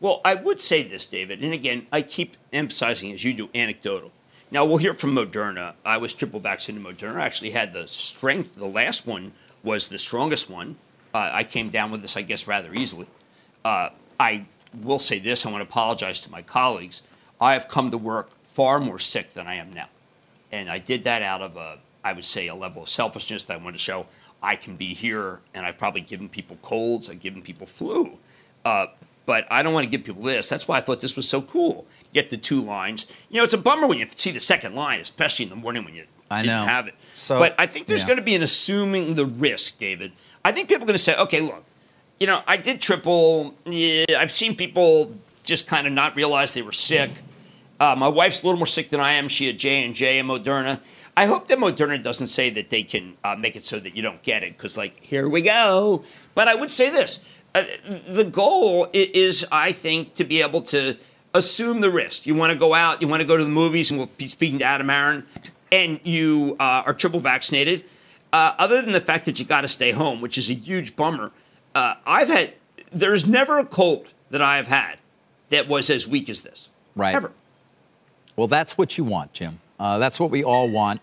Well, 0.00 0.20
I 0.25 0.37
would 0.37 0.61
say 0.61 0.85
this, 0.85 1.05
David, 1.05 1.43
and 1.43 1.53
again, 1.53 1.88
I 1.91 2.03
keep 2.03 2.37
emphasizing 2.53 3.12
as 3.12 3.25
you 3.25 3.35
do 3.35 3.50
anecdotal. 3.53 4.12
Now 4.53 4.65
we'll 4.65 4.76
hear 4.76 4.94
from 4.94 5.15
Moderna. 5.15 5.75
I 5.85 5.97
was 5.97 6.15
triple 6.15 6.38
vaccinated 6.38 6.87
Moderna. 6.87 7.17
I 7.17 7.26
actually 7.26 7.50
had 7.50 7.73
the 7.73 7.88
strength. 7.88 8.55
The 8.55 8.67
last 8.69 9.06
one 9.06 9.32
was 9.65 9.88
the 9.88 9.99
strongest 9.99 10.49
one. 10.49 10.76
Uh, 11.12 11.31
I 11.32 11.43
came 11.43 11.70
down 11.70 11.91
with 11.91 12.03
this, 12.03 12.17
I 12.17 12.23
guess, 12.23 12.47
rather 12.47 12.73
easily. 12.73 13.06
Uh, 13.65 13.91
I 14.20 14.47
will 14.82 14.99
say 14.99 15.19
this. 15.19 15.44
I 15.47 15.50
want 15.50 15.62
to 15.62 15.69
apologize 15.69 16.20
to 16.23 16.31
my 16.31 16.43
colleagues. 16.43 17.03
I 17.41 17.53
have 17.55 17.69
come 17.69 17.91
to 17.91 17.99
work 17.99 18.31
far 18.44 18.81
more 18.81 18.99
sick 18.99 19.31
than 19.31 19.47
I 19.47 19.55
am 19.55 19.73
now, 19.73 19.88
and 20.50 20.69
I 20.69 20.79
did 20.79 21.05
that 21.05 21.23
out 21.23 21.43
of 21.43 21.56
a, 21.56 21.79
I 22.05 22.12
would 22.12 22.25
say, 22.25 22.49
a 22.49 22.55
level 22.55 22.82
of 22.82 22.88
selfishness 22.88 23.44
that 23.44 23.55
I 23.55 23.56
wanted 23.62 23.75
to 23.75 23.79
show 23.79 24.06
I 24.43 24.56
can 24.56 24.76
be 24.76 24.94
here, 24.94 25.41
and 25.55 25.67
I've 25.67 25.79
probably 25.79 26.00
given 26.00 26.29
people 26.29 26.59
colds. 26.62 27.11
I've 27.11 27.20
given 27.20 27.43
people 27.43 27.67
flu. 27.67 28.19
Uh, 28.65 28.87
but 29.26 29.47
I 29.50 29.62
don't 29.62 29.75
want 29.75 29.85
to 29.85 29.91
give 29.91 30.05
people 30.05 30.23
this. 30.23 30.49
That's 30.49 30.67
why 30.67 30.79
I 30.79 30.81
thought 30.81 31.00
this 31.00 31.17
was 31.17 31.29
so 31.29 31.43
cool. 31.43 31.87
Get 32.15 32.31
the 32.31 32.37
two 32.37 32.62
lines. 32.62 33.06
You 33.29 33.38
know, 33.38 33.44
it's 33.44 33.53
a 33.53 33.59
bummer 33.59 33.87
when 33.87 33.99
you 33.99 34.06
see 34.17 34.31
the 34.31 34.41
second 34.41 34.75
line, 34.75 35.01
especially 35.01 35.44
in 35.44 35.51
the 35.51 35.56
morning 35.56 35.84
when 35.84 35.94
you 35.94 36.05
I 36.31 36.43
didn't 36.43 36.56
know. 36.60 36.65
have 36.65 36.87
it. 36.87 36.94
So- 37.15 37.39
but 37.39 37.55
I 37.58 37.67
think 37.67 37.87
there's 37.87 38.03
yeah. 38.03 38.08
going 38.08 38.17
to 38.19 38.25
be 38.25 38.34
an 38.34 38.43
assuming 38.43 39.17
the 39.17 39.27
risk, 39.27 39.79
David. 39.79 40.13
I 40.44 40.53
think 40.53 40.69
people 40.69 40.84
are 40.84 40.87
going 40.87 40.94
to 40.94 40.98
say, 41.03 41.17
okay, 41.17 41.41
look, 41.41 41.65
you 42.20 42.27
know, 42.27 42.43
I 42.46 42.56
did 42.56 42.81
triple. 42.81 43.55
Yeah, 43.65 44.05
I've 44.19 44.32
seen 44.32 44.56
people 44.56 45.15
just 45.43 45.67
kind 45.67 45.87
of 45.87 45.93
not 45.93 46.17
realize 46.17 46.55
they 46.55 46.63
were 46.63 46.72
sick. 46.72 47.10
Uh, 47.81 47.94
my 47.96 48.08
wife's 48.08 48.43
a 48.43 48.46
little 48.46 48.58
more 48.58 48.67
sick 48.67 48.91
than 48.91 49.01
I 49.01 49.13
am. 49.13 49.29
She 49.29 49.46
had 49.46 49.58
J 49.58 49.84
and 49.84 49.94
J 49.94 50.19
and 50.19 50.29
Moderna. 50.29 50.81
I 51.17 51.27
hope 51.27 51.48
that 51.48 51.58
Moderna 51.58 52.03
doesn't 52.03 52.29
say 52.29 52.51
that 52.51 52.70
they 52.70 52.82
can 52.82 53.17
uh, 53.25 53.34
make 53.37 53.56
it 53.56 53.65
so 53.65 53.79
that 53.81 53.96
you 53.96 54.03
don't 54.03 54.22
get 54.22 54.43
it, 54.43 54.56
because 54.56 54.77
like 54.77 55.03
here 55.03 55.29
we 55.29 55.43
go. 55.43 56.03
But 56.34 56.48
I 56.48 56.55
would 56.55 56.70
say 56.70 56.91
this: 56.91 57.20
uh, 57.55 57.65
the 58.06 58.25
goal 58.25 58.89
is, 58.93 59.46
I 59.51 59.72
think, 59.72 60.15
to 60.15 60.25
be 60.25 60.43
able 60.43 60.63
to 60.63 60.96
assume 61.34 61.81
the 61.81 61.91
risk. 61.91 62.27
You 62.27 62.34
want 62.34 62.53
to 62.53 62.58
go 62.58 62.75
out, 62.75 63.01
you 63.03 63.08
want 63.08 63.20
to 63.20 63.29
go 63.29 63.37
to 63.37 63.44
the 63.44 63.51
movies, 63.51 63.91
and 63.91 63.98
we'll 63.98 64.10
be 64.17 64.27
speaking 64.27 64.58
to 64.58 64.65
Adam 64.65 64.91
Aron, 64.91 65.25
and 65.70 66.01
you 66.03 66.56
uh, 66.58 66.82
are 66.87 66.94
triple 66.94 67.20
vaccinated. 67.20 67.84
Uh, 68.32 68.53
other 68.58 68.82
than 68.82 68.93
the 68.93 69.01
fact 69.01 69.25
that 69.25 69.39
you 69.39 69.44
got 69.44 69.63
to 69.63 69.69
stay 69.69 69.91
home, 69.91 70.20
which 70.20 70.37
is 70.37 70.51
a 70.51 70.55
huge 70.55 70.96
bummer, 70.96 71.32
uh, 71.79 71.94
I've 72.06 72.29
had. 72.29 72.53
There's 72.93 73.27
never 73.27 73.58
a 73.58 73.65
cold 73.65 74.08
that 74.31 74.43
I 74.43 74.56
have 74.56 74.67
had 74.67 74.97
that 75.51 75.69
was 75.69 75.91
as 75.91 76.08
weak 76.08 76.29
as 76.29 76.43
this. 76.43 76.69
Right. 76.97 77.15
Ever. 77.15 77.32
Well, 78.37 78.47
that's 78.49 78.77
what 78.79 78.97
you 78.99 79.05
want, 79.05 79.32
Jim. 79.32 79.61
Uh, 79.79 79.99
that's 79.99 80.19
what 80.19 80.31
we 80.31 80.43
all 80.44 80.69
want. 80.69 81.01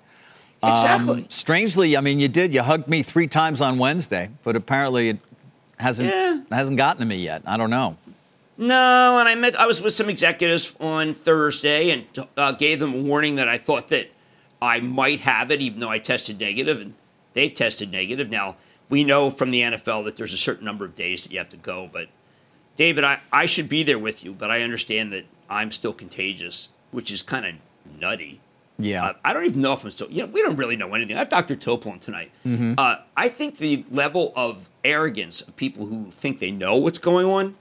Exactly. 0.64 1.22
Um, 1.24 1.30
strangely, 1.30 1.96
I 1.96 2.02
mean, 2.02 2.20
you 2.20 2.28
did. 2.28 2.54
You 2.54 2.64
hugged 2.64 2.88
me 2.88 3.04
three 3.04 3.28
times 3.28 3.62
on 3.62 3.78
Wednesday, 3.78 4.30
but 4.44 4.56
apparently 4.56 5.10
it 5.10 5.20
hasn't 5.78 6.10
Yeah. 6.10 6.42
hasn't 6.52 6.78
gotten 6.78 7.00
to 7.02 7.06
me 7.06 7.18
yet. 7.18 7.44
I 7.46 7.58
don't 7.58 7.70
know. 7.70 7.98
No, 8.58 9.18
and 9.20 9.28
I 9.30 9.36
met. 9.36 9.60
I 9.60 9.66
was 9.68 9.82
with 9.82 9.94
some 9.94 10.10
executives 10.10 10.74
on 10.80 11.14
Thursday 11.14 11.92
and 11.92 12.06
uh, 12.38 12.54
gave 12.54 12.80
them 12.80 12.94
a 12.94 13.02
warning 13.02 13.36
that 13.36 13.48
I 13.50 13.58
thought 13.58 13.90
that 13.90 14.10
I 14.62 14.80
might 14.80 15.20
have 15.22 15.52
it, 15.52 15.62
even 15.62 15.82
though 15.82 15.90
I 15.90 16.00
tested 16.00 16.40
negative, 16.40 16.80
and 16.82 16.94
they've 17.34 17.54
tested 17.54 17.92
negative. 17.92 18.30
Now 18.30 18.56
we 18.90 19.04
know 19.04 19.30
from 19.30 19.52
the 19.52 19.62
NFL 19.62 20.06
that 20.06 20.18
there's 20.18 20.34
a 20.34 20.38
certain 20.38 20.66
number 20.66 20.86
of 20.86 20.96
days 20.96 21.24
that 21.24 21.32
you 21.32 21.38
have 21.40 21.50
to 21.50 21.58
go. 21.58 21.90
But 21.92 22.10
David, 22.76 23.04
I, 23.04 23.22
I 23.32 23.46
should 23.46 23.70
be 23.70 23.84
there 23.84 24.00
with 24.00 24.24
you, 24.24 24.34
but 24.34 24.52
I 24.52 24.62
understand 24.62 25.14
that 25.14 25.26
I'm 25.50 25.72
still 25.72 25.94
contagious, 25.94 26.70
which 26.92 27.12
is 27.12 27.22
kind 27.22 27.46
of 27.46 27.56
nutty. 28.00 28.42
Yeah. 28.78 29.06
Uh, 29.06 29.14
I 29.24 29.34
don't 29.34 29.46
even 29.46 29.62
know 29.62 29.74
if 29.74 29.84
I'm 29.84 29.92
still. 29.92 30.10
You 30.10 30.24
know, 30.24 30.28
we 30.28 30.42
don't 30.42 30.58
really 30.58 30.76
know 30.76 30.94
anything. 30.94 31.16
I 31.16 31.20
have 31.20 31.30
Dr. 31.30 31.56
Topol 31.56 32.00
tonight. 32.00 32.32
Uh, 32.78 32.98
I 33.16 33.30
think 33.30 33.58
the 33.58 33.86
level 33.90 34.34
of 34.36 34.70
arrogance 34.84 35.42
of 35.42 35.56
people 35.56 35.86
who 35.86 36.12
think 36.12 36.40
they 36.40 36.52
know 36.52 36.76
what's 36.76 37.00
going 37.00 37.26
on 37.26 37.56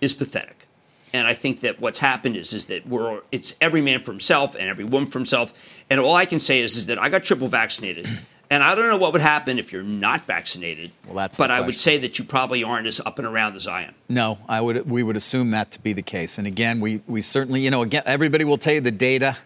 is 0.00 0.12
pathetic. 0.12 0.66
And 1.14 1.26
I 1.26 1.32
think 1.32 1.60
that 1.60 1.80
what's 1.80 2.00
happened 2.00 2.36
is 2.36 2.52
is 2.52 2.66
that 2.66 2.86
we're 2.86 3.22
it's 3.32 3.56
every 3.62 3.80
man 3.80 4.00
for 4.00 4.12
himself 4.12 4.54
and 4.54 4.68
every 4.68 4.84
woman 4.84 5.08
for 5.08 5.18
himself. 5.18 5.54
And 5.88 5.98
all 6.00 6.14
I 6.14 6.26
can 6.26 6.38
say 6.38 6.60
is 6.60 6.76
is 6.76 6.86
that 6.86 7.00
I 7.00 7.08
got 7.08 7.24
triple 7.24 7.48
vaccinated. 7.48 8.06
And 8.50 8.62
I 8.62 8.74
don't 8.74 8.88
know 8.88 8.96
what 8.96 9.12
would 9.12 9.20
happen 9.20 9.58
if 9.58 9.72
you're 9.72 9.82
not 9.82 10.22
vaccinated. 10.22 10.90
Well, 11.04 11.16
that's 11.16 11.36
but 11.36 11.50
I 11.50 11.60
would 11.60 11.76
say 11.76 11.98
that 11.98 12.18
you 12.18 12.24
probably 12.24 12.64
aren't 12.64 12.86
as 12.86 12.98
up 13.00 13.18
and 13.18 13.28
around 13.28 13.56
as 13.56 13.66
I 13.66 13.82
am. 13.82 13.94
No, 14.08 14.38
I 14.48 14.62
would. 14.62 14.88
We 14.88 15.02
would 15.02 15.16
assume 15.16 15.50
that 15.50 15.70
to 15.72 15.80
be 15.80 15.92
the 15.92 16.02
case. 16.02 16.38
And 16.38 16.46
again, 16.46 16.80
we 16.80 17.02
we 17.06 17.20
certainly, 17.20 17.60
you 17.60 17.70
know, 17.70 17.82
again, 17.82 18.02
everybody 18.06 18.44
will 18.44 18.56
tell 18.56 18.72
you 18.72 18.80
the 18.80 18.90
data. 18.90 19.36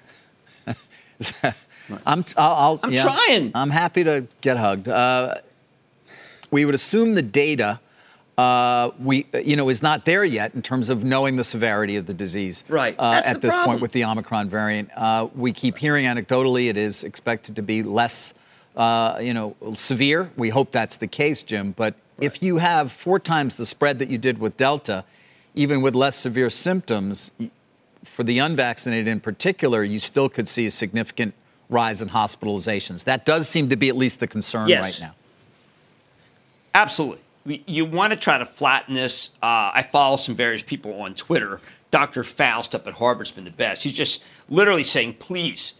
I'm 2.06 2.24
I'll, 2.36 2.52
I'll, 2.52 2.80
I'm 2.82 2.92
yeah, 2.92 3.02
trying. 3.02 3.52
I'm 3.54 3.70
happy 3.70 4.04
to 4.04 4.26
get 4.40 4.56
hugged. 4.56 4.88
Uh, 4.88 5.36
we 6.50 6.64
would 6.64 6.74
assume 6.74 7.14
the 7.14 7.22
data. 7.22 7.80
Uh, 8.38 8.90
we, 8.98 9.26
you 9.44 9.56
know, 9.56 9.68
is 9.68 9.82
not 9.82 10.04
there 10.04 10.24
yet 10.24 10.54
in 10.54 10.62
terms 10.62 10.88
of 10.90 11.04
knowing 11.04 11.36
the 11.36 11.44
severity 11.44 11.96
of 11.96 12.06
the 12.06 12.14
disease. 12.14 12.64
Right. 12.68 12.94
Uh, 12.98 13.22
at 13.24 13.40
this 13.40 13.54
problem. 13.54 13.74
point 13.74 13.82
with 13.82 13.92
the 13.92 14.04
Omicron 14.04 14.48
variant, 14.48 14.90
uh, 14.96 15.28
we 15.34 15.52
keep 15.52 15.76
hearing 15.76 16.06
anecdotally 16.06 16.68
it 16.68 16.76
is 16.76 17.04
expected 17.04 17.56
to 17.56 17.62
be 17.62 17.82
less, 17.82 18.32
uh, 18.76 19.18
you 19.20 19.34
know, 19.34 19.56
severe. 19.74 20.30
We 20.36 20.50
hope 20.50 20.72
that's 20.72 20.96
the 20.96 21.06
case, 21.06 21.42
Jim. 21.42 21.72
But 21.72 21.94
if 22.20 22.42
you 22.42 22.58
have 22.58 22.92
four 22.92 23.18
times 23.18 23.56
the 23.56 23.66
spread 23.66 23.98
that 23.98 24.08
you 24.08 24.18
did 24.18 24.38
with 24.38 24.56
Delta, 24.56 25.04
even 25.54 25.82
with 25.82 25.94
less 25.94 26.16
severe 26.16 26.50
symptoms, 26.50 27.30
for 28.04 28.22
the 28.24 28.38
unvaccinated 28.38 29.06
in 29.08 29.20
particular, 29.20 29.84
you 29.84 29.98
still 29.98 30.28
could 30.28 30.48
see 30.48 30.66
a 30.66 30.70
significant 30.70 31.34
rise 31.68 32.02
in 32.02 32.08
hospitalizations. 32.10 33.04
That 33.04 33.24
does 33.24 33.48
seem 33.48 33.68
to 33.70 33.76
be 33.76 33.88
at 33.88 33.96
least 33.96 34.20
the 34.20 34.26
concern 34.26 34.68
Yes. 34.68 35.00
right 35.00 35.08
now. 35.08 35.14
Absolutely. 36.74 37.20
You 37.66 37.84
want 37.84 38.12
to 38.12 38.18
try 38.18 38.38
to 38.38 38.44
flatten 38.44 38.94
this. 38.94 39.30
Uh, 39.42 39.72
I 39.74 39.82
follow 39.90 40.16
some 40.16 40.34
various 40.34 40.62
people 40.62 41.00
on 41.00 41.14
Twitter. 41.14 41.60
Dr. 41.90 42.22
Faust 42.24 42.74
up 42.74 42.86
at 42.86 42.94
Harvard's 42.94 43.30
been 43.32 43.44
the 43.44 43.50
best. 43.50 43.82
He's 43.82 43.92
just 43.92 44.24
literally 44.48 44.84
saying, 44.84 45.14
please 45.14 45.74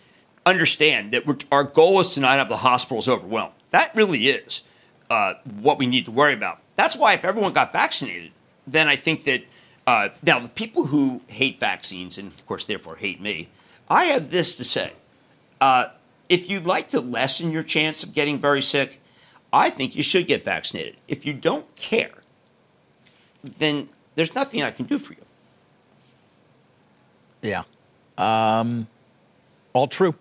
understand 0.44 1.12
that 1.12 1.44
our 1.52 1.64
goal 1.64 2.00
is 2.00 2.14
to 2.14 2.20
not 2.20 2.38
have 2.38 2.48
the 2.48 2.56
hospitals 2.58 3.08
overwhelmed. 3.08 3.54
That 3.70 3.90
really 3.94 4.28
is 4.28 4.62
uh, 5.10 5.34
what 5.60 5.78
we 5.78 5.86
need 5.86 6.04
to 6.06 6.10
worry 6.10 6.34
about. 6.34 6.60
That's 6.76 6.96
why 6.96 7.14
if 7.14 7.24
everyone 7.24 7.52
got 7.52 7.72
vaccinated, 7.72 8.32
then 8.66 8.88
I 8.88 8.96
think 8.96 9.24
that 9.24 9.44
uh, 9.86 10.08
now 10.22 10.38
the 10.38 10.48
people 10.48 10.86
who 10.86 11.22
hate 11.28 11.58
vaccines 11.58 12.18
and 12.18 12.28
of 12.28 12.46
course 12.46 12.64
therefore 12.64 12.96
hate 12.96 13.20
me, 13.20 13.48
I 13.88 14.04
have 14.04 14.30
this 14.30 14.56
to 14.56 14.64
say. 14.64 14.92
Uh, 15.60 15.86
if 16.28 16.48
you'd 16.50 16.66
like 16.66 16.88
to 16.88 17.00
lessen 17.00 17.50
your 17.50 17.62
chance 17.62 18.02
of 18.02 18.14
getting 18.14 18.38
very 18.38 18.62
sick, 18.62 19.00
I 19.52 19.70
think 19.70 19.94
you 19.94 20.02
should 20.02 20.26
get 20.26 20.42
vaccinated. 20.42 20.96
If 21.08 21.26
you 21.26 21.34
don't 21.34 21.74
care, 21.76 22.22
then 23.44 23.88
there's 24.14 24.34
nothing 24.34 24.62
I 24.62 24.70
can 24.70 24.86
do 24.86 24.98
for 24.98 25.12
you. 25.12 25.24
Yeah. 27.42 27.64
Um, 28.16 28.86
all 29.72 29.88
true. 29.88 30.14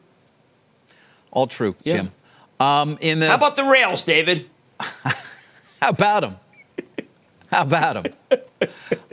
All 1.31 1.47
true, 1.47 1.75
Yeah. 1.83 1.95
Jim. 1.97 2.11
Um, 2.59 2.97
in 3.01 3.19
the 3.19 3.27
How 3.29 3.35
about 3.35 3.55
the 3.55 3.63
rails, 3.63 4.03
David? 4.03 4.47
How 4.79 5.89
about 5.89 6.21
them? 6.21 6.37
How 7.51 7.61
about 7.63 8.03
them? 8.03 8.13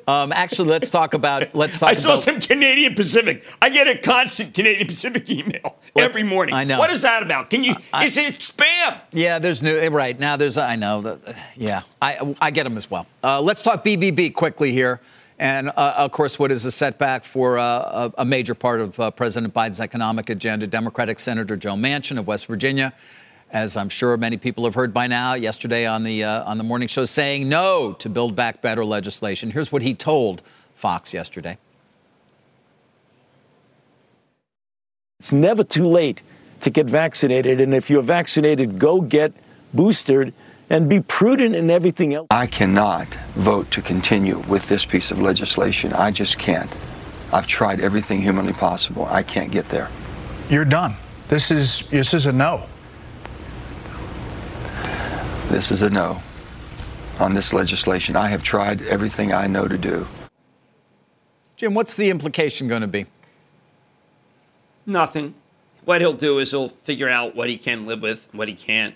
Um, 0.07 0.33
actually, 0.33 0.71
let's 0.71 0.89
talk 0.89 1.13
about 1.13 1.55
let's 1.55 1.79
talk 1.79 1.91
I 1.91 1.93
saw 1.93 2.11
about 2.11 2.21
some 2.21 2.41
Canadian 2.41 2.95
Pacific. 2.95 3.45
I 3.61 3.69
get 3.69 3.87
a 3.89 3.99
constant 3.99 4.55
Canadian 4.55 4.87
Pacific 4.87 5.29
email 5.29 5.77
every 5.99 6.23
morning. 6.23 6.55
I 6.55 6.65
know. 6.65 6.79
What 6.79 6.91
is 6.91 7.03
that 7.03 7.23
about? 7.23 7.51
Can 7.51 7.63
you? 7.63 7.75
I- 7.93 8.05
is 8.07 8.17
it 8.17 8.39
spam? 8.39 9.03
Yeah, 9.13 9.39
there's 9.39 9.63
new 9.63 9.77
eh, 9.79 9.89
right 9.91 10.19
now. 10.19 10.37
There's 10.37 10.57
I 10.57 10.77
know. 10.77 11.19
Yeah, 11.57 11.83
I 12.01 12.35
I 12.41 12.51
get 12.51 12.65
them 12.65 12.79
as 12.79 12.91
well. 12.91 13.07
Uh, 13.23 13.41
let's 13.43 13.63
talk 13.63 13.85
BBB 13.85 14.33
quickly 14.35 14.73
here, 14.73 15.01
and 15.39 15.69
uh, 15.69 15.95
of 15.97 16.11
course, 16.11 16.39
what 16.39 16.51
is 16.51 16.65
a 16.65 16.73
setback 16.73 17.25
for 17.25 17.59
uh, 17.59 18.11
a, 18.19 18.25
major 18.25 18.55
part 18.55 18.81
of 18.81 18.99
uh, 18.99 19.11
President 19.13 19.55
Biden's 19.55 19.81
economic 19.81 20.31
agenda? 20.31 20.67
Democratic 20.67 21.21
Senator 21.21 21.57
Joe 21.57 21.75
Manchin 21.75 22.19
of 22.19 22.27
West 22.27 22.47
Virginia, 22.47 22.93
as 23.53 23.77
I'm 23.77 23.89
sure 23.89 24.17
many 24.17 24.37
people 24.37 24.65
have 24.65 24.75
heard 24.75 24.93
by 24.93 25.07
now, 25.07 25.35
yesterday 25.35 25.87
on 25.87 26.03
the 26.03 26.25
uh, 26.25 26.45
on 26.45 26.59
the 26.59 26.65
morning 26.65 26.89
show, 26.89 27.05
saying 27.05 27.49
no 27.49 27.93
to 27.95 28.09
Build 28.09 28.35
Back 28.35 28.61
Better 28.63 28.85
legislation. 28.85 29.53
Here's 29.53 29.71
what 29.71 29.83
he 29.83 29.95
told 29.95 30.43
Fox 30.75 31.15
yesterday. 31.15 31.57
It's 35.21 35.33
never 35.33 35.65
too 35.65 35.87
late 35.87 36.23
to 36.61 36.71
get 36.71 36.87
vaccinated. 36.87 37.61
And 37.61 37.75
if 37.75 37.91
you're 37.91 38.03
vaccinated, 38.03 38.79
go 38.79 39.01
get 39.01 39.33
boosted 39.73 40.33
and 40.71 40.89
be 40.89 41.01
prudent 41.01 41.57
in 41.57 41.71
everything 41.71 42.15
else. 42.15 42.27
I 42.31 42.47
cannot 42.47 43.09
vote 43.35 43.71
to 43.73 43.83
continue 43.83 44.39
with 44.41 44.69
this 44.69 44.85
piece 44.85 45.11
of 45.11 45.21
legislation. 45.21 45.93
I 45.93 46.11
just 46.11 46.39
can't. 46.39 46.71
I've 47.33 47.47
tried 47.47 47.81
everything 47.81 48.23
humanly 48.23 48.53
possible. 48.53 49.07
I 49.07 49.23
can't 49.23 49.51
get 49.51 49.69
there. 49.69 49.91
You're 50.49 50.65
done. 50.65 50.95
This 51.29 51.51
is 51.51 51.87
this 51.91 52.15
is 52.15 52.27
a 52.27 52.33
no. 52.33 52.65
This 55.49 55.71
is 55.71 55.83
a 55.83 55.91
no 55.91 56.23
on 57.21 57.35
this 57.35 57.53
legislation. 57.53 58.17
I 58.17 58.29
have 58.29 58.43
tried 58.43 58.83
everything 58.83 59.33
I 59.33 59.47
know 59.47 59.67
to 59.69 59.77
do. 59.77 60.07
Jim, 61.57 61.75
what's 61.75 61.97
the 61.97 62.09
implication 62.11 62.69
going 62.69 62.83
to 62.83 62.89
be? 62.89 63.07
Nothing. 64.87 65.35
What 65.85 66.01
he'll 66.01 66.13
do 66.13 66.39
is 66.39 66.53
he'll 66.53 66.69
figure 66.69 67.09
out 67.09 67.35
what 67.35 67.49
he 67.49 67.59
can 67.59 67.87
live 67.87 68.01
with, 68.01 68.29
what 68.33 68.49
he 68.49 68.55
can't. 68.55 68.95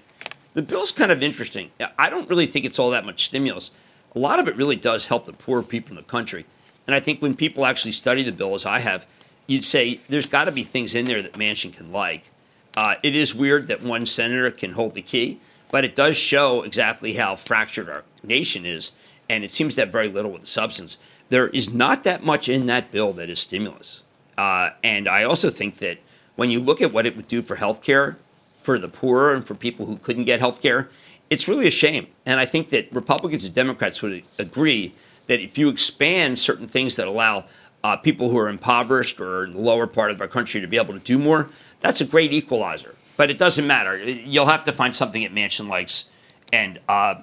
The 0.54 0.62
bill's 0.62 0.92
kind 0.92 1.10
of 1.10 1.22
interesting. 1.22 1.70
I 1.98 2.10
don't 2.10 2.28
really 2.28 2.46
think 2.46 2.64
it's 2.64 2.78
all 2.78 2.90
that 2.90 3.06
much 3.06 3.24
stimulus. 3.24 3.70
A 4.14 4.18
lot 4.18 4.38
of 4.38 4.48
it 4.48 4.56
really 4.56 4.76
does 4.76 5.06
help 5.06 5.24
the 5.24 5.32
poor 5.32 5.62
people 5.62 5.90
in 5.90 5.96
the 5.96 6.02
country. 6.02 6.44
And 6.86 6.94
I 6.94 7.00
think 7.00 7.22
when 7.22 7.34
people 7.34 7.64
actually 7.64 7.92
study 7.92 8.22
the 8.22 8.32
bill, 8.32 8.54
as 8.54 8.66
I 8.66 8.80
have, 8.80 9.06
you'd 9.46 9.64
say 9.64 10.00
there's 10.08 10.26
got 10.26 10.44
to 10.44 10.52
be 10.52 10.62
things 10.62 10.94
in 10.94 11.06
there 11.06 11.22
that 11.22 11.32
Manchin 11.34 11.72
can 11.72 11.90
like. 11.90 12.30
Uh, 12.76 12.96
it 13.02 13.16
is 13.16 13.34
weird 13.34 13.68
that 13.68 13.82
one 13.82 14.04
senator 14.04 14.50
can 14.50 14.72
hold 14.72 14.94
the 14.94 15.02
key, 15.02 15.40
but 15.70 15.84
it 15.84 15.96
does 15.96 16.16
show 16.16 16.62
exactly 16.62 17.14
how 17.14 17.34
fractured 17.34 17.88
our 17.88 18.04
nation 18.22 18.66
is. 18.66 18.92
And 19.30 19.44
it 19.44 19.50
seems 19.50 19.74
to 19.76 19.82
have 19.82 19.90
very 19.90 20.08
little 20.08 20.30
with 20.30 20.42
the 20.42 20.46
substance. 20.46 20.98
There 21.30 21.48
is 21.48 21.72
not 21.72 22.04
that 22.04 22.22
much 22.22 22.48
in 22.48 22.66
that 22.66 22.90
bill 22.90 23.14
that 23.14 23.30
is 23.30 23.40
stimulus. 23.40 24.04
Uh, 24.36 24.70
and 24.82 25.08
I 25.08 25.24
also 25.24 25.50
think 25.50 25.78
that 25.78 25.98
when 26.36 26.50
you 26.50 26.60
look 26.60 26.82
at 26.82 26.92
what 26.92 27.06
it 27.06 27.16
would 27.16 27.28
do 27.28 27.40
for 27.40 27.56
healthcare, 27.56 28.16
for 28.62 28.78
the 28.78 28.88
poor, 28.88 29.34
and 29.34 29.44
for 29.44 29.54
people 29.54 29.86
who 29.86 29.96
couldn't 29.96 30.24
get 30.24 30.40
healthcare, 30.40 30.88
it's 31.28 31.48
really 31.48 31.66
a 31.66 31.70
shame. 31.70 32.06
And 32.24 32.38
I 32.38 32.46
think 32.46 32.68
that 32.70 32.92
Republicans 32.92 33.44
and 33.44 33.54
Democrats 33.54 34.02
would 34.02 34.22
agree 34.38 34.94
that 35.26 35.40
if 35.40 35.58
you 35.58 35.68
expand 35.68 36.38
certain 36.38 36.66
things 36.66 36.96
that 36.96 37.06
allow 37.06 37.44
uh, 37.84 37.96
people 37.96 38.30
who 38.30 38.38
are 38.38 38.48
impoverished 38.48 39.20
or 39.20 39.44
in 39.44 39.54
the 39.54 39.60
lower 39.60 39.86
part 39.86 40.10
of 40.10 40.20
our 40.20 40.28
country 40.28 40.60
to 40.60 40.66
be 40.66 40.76
able 40.76 40.94
to 40.94 41.00
do 41.00 41.18
more, 41.18 41.50
that's 41.80 42.00
a 42.00 42.04
great 42.04 42.32
equalizer. 42.32 42.94
But 43.16 43.30
it 43.30 43.38
doesn't 43.38 43.66
matter. 43.66 43.98
You'll 44.02 44.46
have 44.46 44.64
to 44.64 44.72
find 44.72 44.94
something 44.94 45.22
that 45.22 45.34
Manchin 45.34 45.68
likes, 45.68 46.10
and 46.52 46.78
uh, 46.88 47.16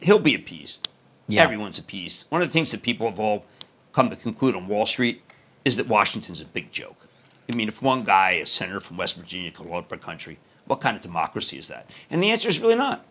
he'll 0.00 0.18
be 0.18 0.34
appeased. 0.34 0.88
Yeah. 1.26 1.42
Everyone's 1.42 1.78
appeased. 1.78 2.26
One 2.30 2.40
of 2.40 2.48
the 2.48 2.52
things 2.52 2.70
that 2.70 2.82
people 2.82 3.08
have 3.08 3.18
all 3.18 3.44
come 3.92 4.08
to 4.10 4.16
conclude 4.16 4.54
on 4.54 4.68
Wall 4.68 4.86
Street 4.86 5.22
is 5.64 5.76
that 5.76 5.86
Washington's 5.86 6.40
a 6.40 6.46
big 6.46 6.72
joke. 6.72 7.06
I 7.52 7.56
mean, 7.56 7.68
if 7.68 7.82
one 7.82 8.04
guy, 8.04 8.32
a 8.32 8.46
senator 8.46 8.80
from 8.80 8.96
West 8.96 9.16
Virginia, 9.16 9.50
could 9.50 9.66
load 9.66 9.78
up 9.78 9.92
our 9.92 9.98
country, 9.98 10.38
what 10.68 10.80
kind 10.80 10.96
of 10.96 11.02
democracy 11.02 11.58
is 11.58 11.68
that? 11.68 11.90
And 12.10 12.22
the 12.22 12.30
answer 12.30 12.48
is 12.48 12.60
really 12.60 12.76
not. 12.76 13.04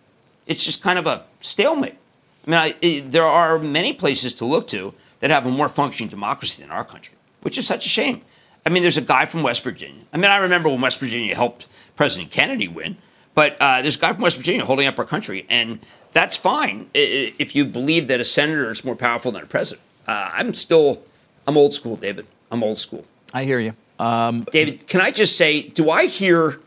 It's 0.46 0.64
just 0.64 0.82
kind 0.82 0.98
of 0.98 1.06
a 1.08 1.26
stalemate. 1.42 1.98
I 2.46 2.50
mean, 2.50 2.60
I, 2.60 2.76
it, 2.82 3.12
there 3.12 3.24
are 3.24 3.60
many 3.60 3.92
places 3.94 4.34
to 4.34 4.46
look 4.46 4.68
to 4.70 4.94
that 5.20 5.30
have 5.30 5.46
a 5.46 5.52
more 5.52 5.68
functioning 5.68 6.10
democracy 6.10 6.62
than 6.62 6.72
our 6.72 6.86
country, 6.86 7.16
which 7.42 7.58
is 7.58 7.68
such 7.68 7.86
a 7.86 7.90
shame. 7.90 8.22
I 8.66 8.70
mean, 8.70 8.84
there's 8.84 8.98
a 8.98 9.02
guy 9.02 9.26
from 9.26 9.44
West 9.44 9.64
Virginia. 9.64 10.04
I 10.14 10.18
mean, 10.18 10.32
I 10.32 10.38
remember 10.38 10.70
when 10.70 10.82
West 10.82 11.00
Virginia 11.00 11.36
helped 11.36 11.68
President 11.96 12.32
Kennedy 12.32 12.68
win, 12.68 12.98
but 13.34 13.58
uh, 13.60 13.82
there's 13.82 13.98
a 13.98 14.00
guy 14.00 14.14
from 14.14 14.22
West 14.22 14.38
Virginia 14.38 14.66
holding 14.66 14.88
up 14.88 14.98
our 15.00 15.06
country, 15.06 15.46
and 15.50 15.80
that's 16.12 16.38
fine 16.38 16.90
if 16.94 17.56
you 17.56 17.66
believe 17.66 18.08
that 18.08 18.20
a 18.20 18.26
senator 18.26 18.70
is 18.72 18.84
more 18.84 18.96
powerful 18.96 19.32
than 19.32 19.44
a 19.44 19.46
president. 19.46 19.86
Uh, 20.08 20.32
I'm 20.34 20.54
still, 20.54 21.02
I'm 21.46 21.58
old 21.58 21.74
school, 21.74 21.96
David. 21.96 22.28
I'm 22.52 22.64
old 22.64 22.78
school. 22.78 23.06
I 23.34 23.44
hear 23.44 23.60
you. 23.60 23.74
Um, 24.00 24.46
David, 24.52 24.88
can 24.88 25.02
I 25.02 25.12
just 25.12 25.38
say, 25.38 25.64
do 25.64 25.90
I 25.90 26.06
hear 26.06 26.60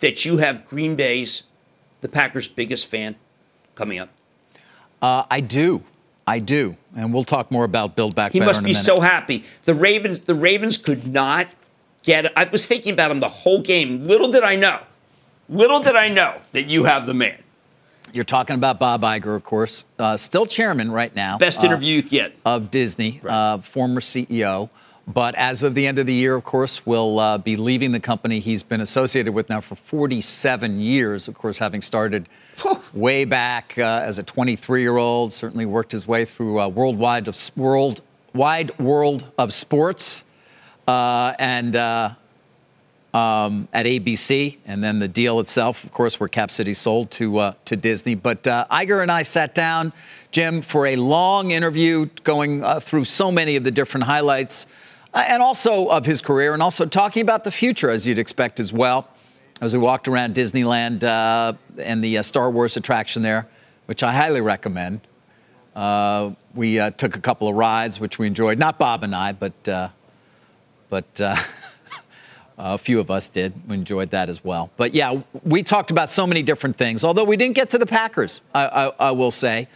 that 0.00 0.24
you 0.24 0.38
have 0.38 0.64
Green 0.66 0.96
Bay's, 0.96 1.44
the 2.00 2.08
Packers' 2.08 2.48
biggest 2.48 2.86
fan 2.86 3.16
coming 3.74 3.98
up? 3.98 4.10
uh, 5.02 5.24
I 5.30 5.40
do. 5.40 5.82
I 6.26 6.40
do. 6.40 6.76
And 6.94 7.14
we'll 7.14 7.24
talk 7.24 7.50
more 7.50 7.64
about 7.64 7.96
Build 7.96 8.14
Back 8.14 8.32
He 8.32 8.40
must 8.40 8.62
be 8.62 8.74
so 8.74 9.00
happy. 9.00 9.44
The 9.64 9.74
Ravens, 9.74 10.20
the 10.20 10.34
Ravens 10.34 10.76
could 10.76 11.06
not 11.06 11.46
get 12.02 12.26
it. 12.26 12.32
I 12.36 12.44
was 12.44 12.66
thinking 12.66 12.92
about 12.92 13.10
him 13.10 13.20
the 13.20 13.28
whole 13.28 13.62
game. 13.62 14.04
Little 14.04 14.28
did 14.28 14.42
I 14.42 14.56
know, 14.56 14.80
little 15.48 15.80
did 15.80 15.96
I 15.96 16.08
know 16.08 16.34
that 16.52 16.64
you 16.66 16.84
have 16.84 17.06
the 17.06 17.14
man. 17.14 17.38
You're 18.12 18.24
talking 18.24 18.56
about 18.56 18.78
Bob 18.78 19.02
Iger, 19.02 19.36
of 19.36 19.44
course, 19.44 19.84
uh, 19.98 20.16
still 20.16 20.46
chairman 20.46 20.90
right 20.90 21.14
now. 21.14 21.38
Best 21.38 21.62
uh, 21.62 21.66
interview 21.66 21.96
you 21.96 22.02
get. 22.02 22.34
of 22.44 22.70
Disney, 22.70 23.20
uh, 23.26 23.58
former 23.58 24.00
CEO. 24.00 24.70
But 25.08 25.34
as 25.36 25.62
of 25.62 25.72
the 25.72 25.86
end 25.86 25.98
of 25.98 26.06
the 26.06 26.12
year, 26.12 26.34
of 26.34 26.44
course, 26.44 26.84
will 26.84 27.18
uh, 27.18 27.38
be 27.38 27.56
leaving 27.56 27.92
the 27.92 28.00
company 28.00 28.40
he's 28.40 28.62
been 28.62 28.82
associated 28.82 29.32
with 29.32 29.48
now 29.48 29.62
for 29.62 29.74
47 29.74 30.80
years. 30.80 31.28
Of 31.28 31.34
course, 31.34 31.56
having 31.56 31.80
started 31.80 32.28
way 32.92 33.24
back 33.24 33.74
uh, 33.78 34.02
as 34.04 34.18
a 34.18 34.22
23 34.22 34.82
year 34.82 34.98
old, 34.98 35.32
certainly 35.32 35.64
worked 35.64 35.92
his 35.92 36.06
way 36.06 36.26
through 36.26 36.60
uh, 36.60 36.68
worldwide 36.68 37.26
of 37.26 37.36
worldwide 37.56 38.02
wide 38.34 38.78
world 38.78 39.26
of 39.38 39.54
sports 39.54 40.24
uh, 40.86 41.32
and 41.38 41.74
uh, 41.74 42.10
um, 43.14 43.66
at 43.72 43.86
ABC, 43.86 44.58
and 44.66 44.84
then 44.84 44.98
the 44.98 45.08
deal 45.08 45.40
itself, 45.40 45.84
of 45.84 45.92
course, 45.92 46.20
where 46.20 46.28
Cap 46.28 46.50
City 46.50 46.74
sold 46.74 47.10
to 47.12 47.38
uh, 47.38 47.52
to 47.64 47.76
Disney. 47.76 48.14
But 48.14 48.46
uh, 48.46 48.66
Iger 48.70 49.02
and 49.02 49.10
I 49.10 49.22
sat 49.22 49.54
down, 49.54 49.92
Jim, 50.30 50.60
for 50.60 50.86
a 50.86 50.96
long 50.96 51.50
interview, 51.50 52.10
going 52.24 52.62
uh, 52.62 52.80
through 52.80 53.06
so 53.06 53.32
many 53.32 53.56
of 53.56 53.64
the 53.64 53.70
different 53.70 54.04
highlights, 54.04 54.66
uh, 55.18 55.24
and 55.28 55.42
also 55.42 55.88
of 55.88 56.06
his 56.06 56.22
career, 56.22 56.54
and 56.54 56.62
also 56.62 56.86
talking 56.86 57.22
about 57.22 57.44
the 57.44 57.50
future, 57.50 57.90
as 57.90 58.06
you'd 58.06 58.18
expect 58.18 58.60
as 58.60 58.72
well. 58.72 59.08
As 59.60 59.74
we 59.74 59.80
walked 59.80 60.06
around 60.06 60.36
Disneyland 60.36 61.02
uh, 61.02 61.54
and 61.78 62.04
the 62.04 62.18
uh, 62.18 62.22
Star 62.22 62.50
Wars 62.50 62.76
attraction 62.76 63.22
there, 63.22 63.48
which 63.86 64.04
I 64.04 64.12
highly 64.12 64.40
recommend. 64.40 65.00
we 66.54 66.76
took 66.96 67.16
a 67.16 67.20
couple 67.20 67.48
of 67.48 67.56
rides, 67.56 67.98
which 67.98 68.18
we 68.20 68.28
enjoyed. 68.28 68.58
Not 68.58 68.78
Bob 68.78 69.02
and 69.02 69.14
I, 69.14 69.32
but 69.32 69.52
but. 70.88 71.20
Uh, 71.20 71.36
a 72.58 72.76
few 72.76 72.98
of 72.98 73.10
us 73.10 73.28
did. 73.28 73.52
We 73.68 73.76
enjoyed 73.76 74.10
that 74.10 74.28
as 74.28 74.42
well. 74.44 74.70
But 74.76 74.92
yeah, 74.92 75.22
we 75.44 75.62
talked 75.62 75.90
about 75.90 76.10
so 76.10 76.26
many 76.26 76.42
different 76.42 76.76
things. 76.76 77.04
Although 77.04 77.24
we 77.24 77.36
didn't 77.36 77.54
get 77.54 77.70
to 77.70 77.78
the 77.78 77.86
Packers, 77.86 78.42
I, 78.52 78.66
I, 78.66 78.84
I 78.98 79.10
will 79.12 79.30
say, 79.30 79.68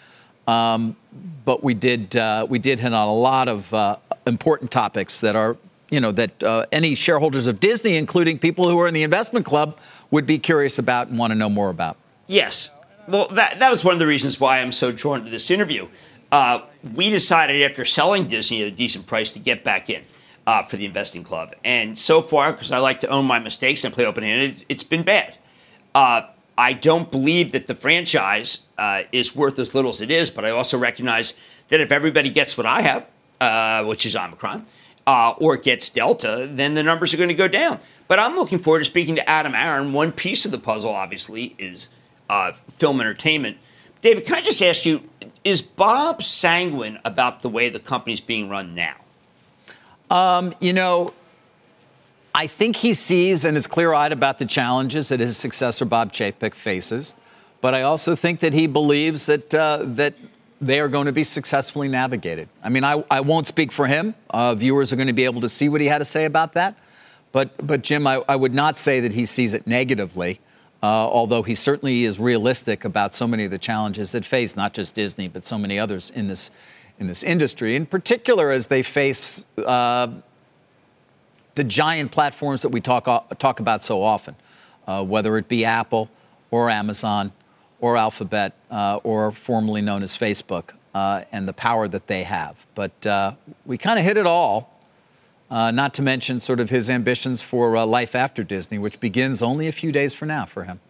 um, 0.48 0.96
but 1.44 1.62
we 1.62 1.74
did. 1.74 2.16
Uh, 2.16 2.46
we 2.48 2.58
did 2.58 2.80
hit 2.80 2.92
on 2.92 3.08
a 3.08 3.14
lot 3.14 3.48
of 3.48 3.72
uh, 3.72 3.96
important 4.26 4.70
topics 4.70 5.20
that 5.20 5.36
are, 5.36 5.56
you 5.90 6.00
know, 6.00 6.12
that 6.12 6.42
uh, 6.42 6.66
any 6.72 6.94
shareholders 6.94 7.46
of 7.46 7.60
Disney, 7.60 7.96
including 7.96 8.38
people 8.38 8.68
who 8.68 8.78
are 8.78 8.88
in 8.88 8.94
the 8.94 9.02
investment 9.02 9.46
club, 9.46 9.78
would 10.10 10.26
be 10.26 10.38
curious 10.38 10.78
about 10.78 11.08
and 11.08 11.18
want 11.18 11.30
to 11.30 11.34
know 11.34 11.48
more 11.48 11.70
about. 11.70 11.96
Yes. 12.26 12.70
Well, 13.08 13.28
that 13.28 13.58
that 13.58 13.70
was 13.70 13.84
one 13.84 13.94
of 13.94 13.98
the 13.98 14.06
reasons 14.06 14.38
why 14.38 14.60
I'm 14.60 14.72
so 14.72 14.92
drawn 14.92 15.24
to 15.24 15.30
this 15.30 15.50
interview. 15.50 15.88
Uh, 16.30 16.60
we 16.94 17.10
decided 17.10 17.62
after 17.62 17.84
selling 17.84 18.26
Disney 18.26 18.62
at 18.62 18.68
a 18.68 18.70
decent 18.70 19.06
price 19.06 19.32
to 19.32 19.38
get 19.38 19.64
back 19.64 19.90
in 19.90 20.02
uh, 20.46 20.62
for 20.62 20.76
the 20.76 20.86
investing 20.86 21.24
club. 21.24 21.54
And 21.64 21.98
so 21.98 22.22
far, 22.22 22.52
because 22.52 22.72
I 22.72 22.78
like 22.78 23.00
to 23.00 23.08
own 23.08 23.26
my 23.26 23.38
mistakes 23.38 23.84
and 23.84 23.92
play 23.92 24.06
open 24.06 24.22
handed, 24.22 24.52
it's, 24.52 24.64
it's 24.68 24.84
been 24.84 25.02
bad. 25.02 25.36
Uh, 25.94 26.22
I 26.56 26.72
don't 26.72 27.10
believe 27.10 27.52
that 27.52 27.66
the 27.66 27.74
franchise 27.74 28.66
uh, 28.78 29.02
is 29.12 29.34
worth 29.34 29.58
as 29.58 29.74
little 29.74 29.90
as 29.90 30.00
it 30.00 30.10
is, 30.10 30.30
but 30.30 30.44
I 30.44 30.50
also 30.50 30.78
recognize 30.78 31.34
that 31.68 31.80
if 31.80 31.90
everybody 31.92 32.30
gets 32.30 32.56
what 32.56 32.66
I 32.66 32.82
have, 32.82 33.06
uh, 33.42 33.84
which 33.84 34.06
is 34.06 34.14
Omicron, 34.16 34.66
uh, 35.06 35.34
or 35.38 35.56
gets 35.56 35.90
Delta, 35.90 36.48
then 36.50 36.74
the 36.74 36.82
numbers 36.82 37.12
are 37.12 37.16
going 37.16 37.28
to 37.28 37.34
go 37.34 37.48
down. 37.48 37.78
But 38.08 38.18
I'm 38.18 38.34
looking 38.36 38.58
forward 38.58 38.80
to 38.80 38.84
speaking 38.84 39.16
to 39.16 39.28
Adam 39.28 39.54
Aron. 39.54 39.92
One 39.92 40.12
piece 40.12 40.44
of 40.44 40.52
the 40.52 40.58
puzzle, 40.58 40.92
obviously, 40.92 41.54
is 41.58 41.88
uh, 42.28 42.52
film 42.52 43.00
entertainment. 43.00 43.56
David, 44.00 44.24
can 44.26 44.34
I 44.34 44.40
just 44.40 44.62
ask 44.62 44.84
you, 44.84 45.02
is 45.44 45.62
Bob 45.62 46.22
sanguine 46.22 46.98
about 47.04 47.42
the 47.42 47.48
way 47.48 47.68
the 47.68 47.80
company's 47.80 48.20
being 48.20 48.48
run 48.48 48.74
now? 48.74 48.96
Um, 50.10 50.54
you 50.60 50.72
know, 50.72 51.14
I 52.34 52.46
think 52.46 52.76
he 52.76 52.94
sees 52.94 53.44
and 53.44 53.56
is 53.56 53.66
clear 53.66 53.92
eyed 53.94 54.12
about 54.12 54.38
the 54.38 54.44
challenges 54.44 55.08
that 55.08 55.20
his 55.20 55.36
successor, 55.36 55.84
Bob 55.84 56.12
Chapek, 56.12 56.54
faces. 56.54 57.14
But 57.60 57.74
I 57.74 57.82
also 57.82 58.16
think 58.16 58.40
that 58.40 58.54
he 58.54 58.66
believes 58.66 59.26
that, 59.26 59.54
uh, 59.54 59.80
that 59.82 60.14
they 60.62 60.78
are 60.78 60.88
going 60.88 61.06
to 61.06 61.12
be 61.12 61.24
successfully 61.24 61.88
navigated. 61.88 62.48
I 62.62 62.68
mean, 62.68 62.84
I, 62.84 63.04
I 63.10 63.20
won't 63.20 63.48
speak 63.48 63.72
for 63.72 63.88
him. 63.88 64.14
Uh, 64.30 64.54
viewers 64.54 64.92
are 64.92 64.96
going 64.96 65.08
to 65.08 65.12
be 65.12 65.24
able 65.24 65.40
to 65.40 65.48
see 65.48 65.68
what 65.68 65.80
he 65.80 65.88
had 65.88 65.98
to 65.98 66.04
say 66.04 66.24
about 66.24 66.52
that. 66.54 66.76
But, 67.32 67.66
but 67.66 67.82
Jim, 67.82 68.06
I, 68.06 68.22
I 68.28 68.36
would 68.36 68.54
not 68.54 68.78
say 68.78 69.00
that 69.00 69.12
he 69.12 69.26
sees 69.26 69.54
it 69.54 69.66
negatively, 69.66 70.38
uh, 70.80 70.86
although 70.86 71.42
he 71.42 71.56
certainly 71.56 72.04
is 72.04 72.20
realistic 72.20 72.84
about 72.84 73.12
so 73.12 73.26
many 73.26 73.44
of 73.44 73.50
the 73.50 73.58
challenges 73.58 74.12
that 74.12 74.24
face 74.24 74.54
not 74.54 74.72
just 74.72 74.94
Disney, 74.94 75.26
but 75.26 75.44
so 75.44 75.58
many 75.58 75.80
others 75.80 76.10
in 76.12 76.28
this, 76.28 76.52
in 76.98 77.08
this 77.08 77.24
industry, 77.24 77.74
in 77.74 77.84
particular 77.84 78.52
as 78.52 78.68
they 78.68 78.84
face 78.84 79.44
uh, 79.66 80.08
the 81.56 81.64
giant 81.64 82.12
platforms 82.12 82.62
that 82.62 82.68
we 82.68 82.80
talk, 82.80 83.08
uh, 83.08 83.20
talk 83.38 83.58
about 83.58 83.82
so 83.82 84.00
often, 84.00 84.36
uh, 84.86 85.02
whether 85.02 85.36
it 85.38 85.48
be 85.48 85.64
Apple 85.64 86.08
or 86.52 86.70
Amazon 86.70 87.32
or 87.82 87.98
Alphabet 87.98 88.54
uh, 88.70 89.00
or 89.02 89.32
formerly 89.32 89.82
known 89.82 90.02
as 90.02 90.16
Facebook, 90.16 90.70
uh, 90.94 91.24
and 91.32 91.46
the 91.46 91.52
power 91.52 91.88
that 91.88 92.06
they 92.06 92.22
have. 92.22 92.64
But 92.74 93.06
uh, 93.06 93.34
we 93.66 93.76
kind 93.76 93.98
of 93.98 94.04
hit 94.06 94.16
it 94.16 94.26
all. 94.26 94.70
not 95.50 95.92
to 95.94 96.02
mention 96.02 96.40
sort 96.40 96.60
of 96.60 96.70
his 96.70 96.88
ambitions 96.88 97.42
for 97.42 97.84
life 97.84 98.14
after 98.14 98.42
Disney, 98.42 98.78
which 98.78 99.00
begins 99.00 99.42
only 99.42 99.66
a 99.68 99.72
few 99.72 99.92
days 99.92 100.14
from 100.14 100.28
now 100.28 100.46
for 100.46 100.64
him. 100.64 100.80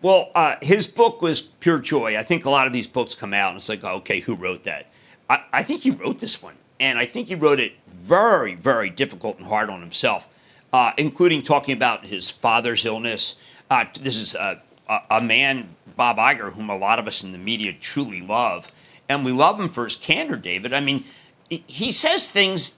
Well, 0.00 0.30
uh, 0.34 0.56
his 0.62 0.86
book 0.86 1.20
was 1.20 1.40
pure 1.40 1.80
joy. 1.80 2.16
I 2.16 2.22
think 2.22 2.44
a 2.44 2.50
lot 2.50 2.66
of 2.66 2.72
these 2.72 2.86
books 2.86 3.14
come 3.14 3.34
out 3.34 3.48
and 3.48 3.56
it's 3.56 3.68
like, 3.68 3.82
okay, 3.82 4.20
who 4.20 4.36
wrote 4.36 4.62
that? 4.64 4.86
I, 5.28 5.42
I 5.52 5.62
think 5.62 5.80
he 5.80 5.90
wrote 5.90 6.20
this 6.20 6.42
one. 6.42 6.54
And 6.78 6.98
I 6.98 7.06
think 7.06 7.28
he 7.28 7.34
wrote 7.34 7.58
it 7.58 7.72
very, 7.88 8.54
very 8.54 8.90
difficult 8.90 9.38
and 9.38 9.46
hard 9.46 9.70
on 9.70 9.80
himself, 9.80 10.28
uh, 10.72 10.92
including 10.96 11.42
talking 11.42 11.74
about 11.74 12.04
his 12.04 12.30
father's 12.30 12.84
illness. 12.84 13.40
Uh, 13.70 13.86
this 14.00 14.20
is 14.20 14.36
a, 14.88 15.20
man, 15.20 15.74
Bob 15.96 16.18
Iger, 16.18 16.52
whom 16.52 16.70
a 16.70 16.76
lot 16.76 16.98
of 16.98 17.06
us 17.06 17.24
in 17.24 17.32
the 17.32 17.38
media 17.38 17.72
truly 17.72 18.20
love. 18.20 18.70
And 19.08 19.24
we 19.24 19.32
love 19.32 19.60
him 19.60 19.68
for 19.68 19.84
his 19.84 19.96
candor, 19.96 20.36
David. 20.36 20.74
I 20.74 20.80
mean, 20.80 21.04
he 21.48 21.92
says 21.92 22.28
things 22.28 22.76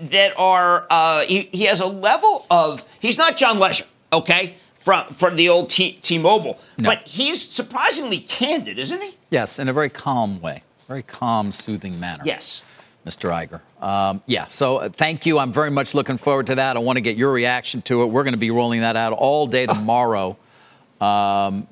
that 0.00 0.32
are, 0.38 0.86
uh, 0.90 1.22
he, 1.22 1.48
he 1.52 1.64
has 1.64 1.80
a 1.80 1.88
level 1.88 2.46
of, 2.50 2.84
he's 3.00 3.18
not 3.18 3.36
John 3.36 3.58
Legere, 3.58 3.86
okay? 4.12 4.54
from 4.84 5.08
from 5.08 5.36
the 5.36 5.48
old 5.48 5.70
T- 5.70 5.92
T-Mobile. 5.92 6.60
No. 6.76 6.90
But 6.90 7.08
he's 7.08 7.40
surprisingly 7.40 8.18
candid, 8.18 8.78
isn't 8.78 9.02
he? 9.02 9.16
Yes, 9.30 9.58
in 9.58 9.68
a 9.68 9.72
very 9.72 9.88
calm 9.88 10.40
way, 10.42 10.62
very 10.88 11.02
calm, 11.02 11.52
soothing 11.52 11.98
manner. 11.98 12.22
Yes. 12.24 12.62
Mr. 13.06 13.30
Iger. 13.30 13.60
Um, 13.82 14.22
yeah, 14.24 14.46
so 14.46 14.78
uh, 14.78 14.88
thank 14.88 15.26
you. 15.26 15.38
I'm 15.38 15.52
very 15.52 15.70
much 15.70 15.94
looking 15.94 16.16
forward 16.16 16.46
to 16.46 16.54
that. 16.54 16.76
I 16.76 16.80
want 16.80 16.96
to 16.96 17.02
get 17.02 17.18
your 17.18 17.32
reaction 17.32 17.82
to 17.82 18.02
it. 18.02 18.06
We're 18.06 18.22
going 18.22 18.32
to 18.32 18.38
be 18.38 18.50
rolling 18.50 18.80
that 18.80 18.96
out 18.96 19.12
all 19.12 19.46
day 19.46 19.66
tomorrow. 19.78 20.38
Um, 21.04 21.66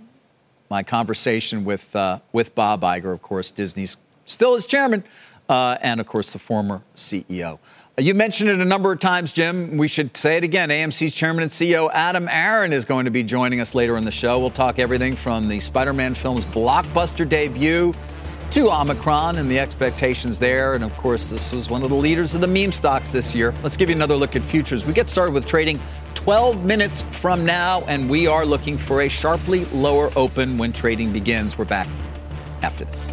my 0.68 0.82
conversation 0.82 1.64
with 1.64 1.94
uh, 1.96 2.18
with 2.32 2.54
Bob 2.54 2.82
Iger, 2.82 3.12
of 3.12 3.22
course, 3.22 3.50
Disney's 3.50 3.96
still 4.26 4.54
his 4.54 4.66
chairman, 4.66 5.04
uh, 5.48 5.78
and 5.80 6.00
of 6.00 6.06
course 6.06 6.32
the 6.32 6.38
former 6.38 6.82
CEO. 6.94 7.58
You 7.98 8.14
mentioned 8.14 8.50
it 8.50 8.58
a 8.58 8.64
number 8.64 8.90
of 8.92 9.00
times, 9.00 9.32
Jim. 9.32 9.76
We 9.76 9.88
should 9.88 10.16
say 10.16 10.38
it 10.38 10.44
again. 10.44 10.70
AMC's 10.70 11.14
chairman 11.14 11.42
and 11.42 11.50
CEO 11.50 11.90
Adam 11.92 12.26
Aron 12.28 12.72
is 12.72 12.84
going 12.84 13.04
to 13.04 13.10
be 13.10 13.22
joining 13.22 13.60
us 13.60 13.74
later 13.74 13.96
in 13.96 14.04
the 14.04 14.10
show. 14.10 14.38
We'll 14.38 14.50
talk 14.50 14.78
everything 14.78 15.16
from 15.16 15.48
the 15.48 15.60
Spider 15.60 15.92
Man 15.92 16.14
film's 16.14 16.44
blockbuster 16.44 17.26
debut 17.26 17.94
to 18.52 18.70
Omicron 18.70 19.38
and 19.38 19.50
the 19.50 19.58
expectations 19.58 20.38
there. 20.38 20.74
And 20.74 20.84
of 20.84 20.94
course, 20.98 21.30
this 21.30 21.52
was 21.52 21.70
one 21.70 21.82
of 21.82 21.88
the 21.88 21.96
leaders 21.96 22.34
of 22.34 22.42
the 22.42 22.46
meme 22.46 22.72
stocks 22.72 23.10
this 23.10 23.34
year. 23.34 23.54
Let's 23.62 23.78
give 23.78 23.88
you 23.88 23.96
another 23.96 24.14
look 24.14 24.36
at 24.36 24.42
futures. 24.42 24.84
We 24.84 24.92
get 24.92 25.08
started 25.08 25.32
with 25.32 25.46
trading 25.46 25.80
12 26.14 26.64
minutes 26.64 27.02
from 27.10 27.44
now, 27.44 27.82
and 27.82 28.08
we 28.08 28.26
are 28.26 28.46
looking 28.46 28.78
for 28.78 29.02
a 29.02 29.08
sharply 29.08 29.64
lower 29.66 30.12
open 30.16 30.58
when 30.58 30.72
trading 30.72 31.12
begins. 31.12 31.58
We're 31.58 31.64
back 31.64 31.88
after 32.62 32.84
this. 32.84 33.10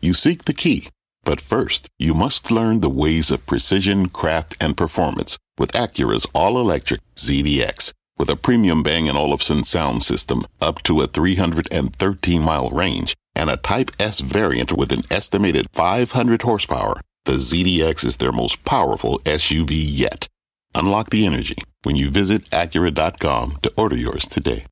You 0.00 0.14
seek 0.14 0.44
the 0.44 0.54
key. 0.54 0.88
But 1.22 1.40
first, 1.40 1.88
you 1.98 2.14
must 2.14 2.50
learn 2.50 2.80
the 2.80 2.88
ways 2.88 3.30
of 3.30 3.44
precision, 3.46 4.08
craft, 4.08 4.56
and 4.60 4.76
performance 4.76 5.36
with 5.58 5.72
Acura's 5.72 6.26
all-electric 6.32 7.00
ZDX. 7.16 7.92
With 8.18 8.30
a 8.30 8.36
premium 8.36 8.82
Bang 8.82 9.08
& 9.10 9.16
Olufsen 9.16 9.64
sound 9.64 10.02
system 10.02 10.46
up 10.60 10.82
to 10.84 11.00
a 11.02 11.08
313-mile 11.08 12.70
range 12.70 13.14
and 13.34 13.50
a 13.50 13.56
Type 13.58 13.90
S 13.98 14.20
variant 14.20 14.72
with 14.72 14.92
an 14.92 15.04
estimated 15.10 15.66
500 15.72 16.42
horsepower, 16.42 17.00
the 17.24 17.32
ZDX 17.32 18.04
is 18.04 18.16
their 18.16 18.32
most 18.32 18.64
powerful 18.64 19.18
SUV 19.20 19.70
yet. 19.70 20.26
Unlock 20.74 21.10
the 21.10 21.26
energy 21.26 21.56
when 21.82 21.96
you 21.96 22.10
visit 22.10 22.42
Acura.com 22.50 23.58
to 23.62 23.72
order 23.76 23.96
yours 23.96 24.26
today. 24.26 24.64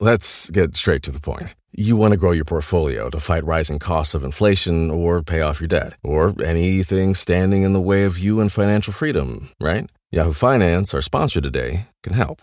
Let's 0.00 0.50
get 0.50 0.76
straight 0.76 1.02
to 1.04 1.10
the 1.10 1.20
point. 1.20 1.54
You 1.72 1.96
want 1.96 2.12
to 2.12 2.16
grow 2.16 2.32
your 2.32 2.44
portfolio 2.44 3.10
to 3.10 3.18
fight 3.18 3.44
rising 3.44 3.78
costs 3.78 4.14
of 4.14 4.22
inflation 4.22 4.90
or 4.90 5.22
pay 5.22 5.40
off 5.40 5.60
your 5.60 5.68
debt, 5.68 5.94
or 6.04 6.34
anything 6.44 7.14
standing 7.14 7.62
in 7.62 7.72
the 7.72 7.80
way 7.80 8.04
of 8.04 8.18
you 8.18 8.40
and 8.40 8.52
financial 8.52 8.92
freedom, 8.92 9.50
right? 9.60 9.88
Yahoo 10.12 10.32
Finance, 10.32 10.94
our 10.94 11.02
sponsor 11.02 11.40
today, 11.40 11.86
can 12.02 12.12
help. 12.12 12.42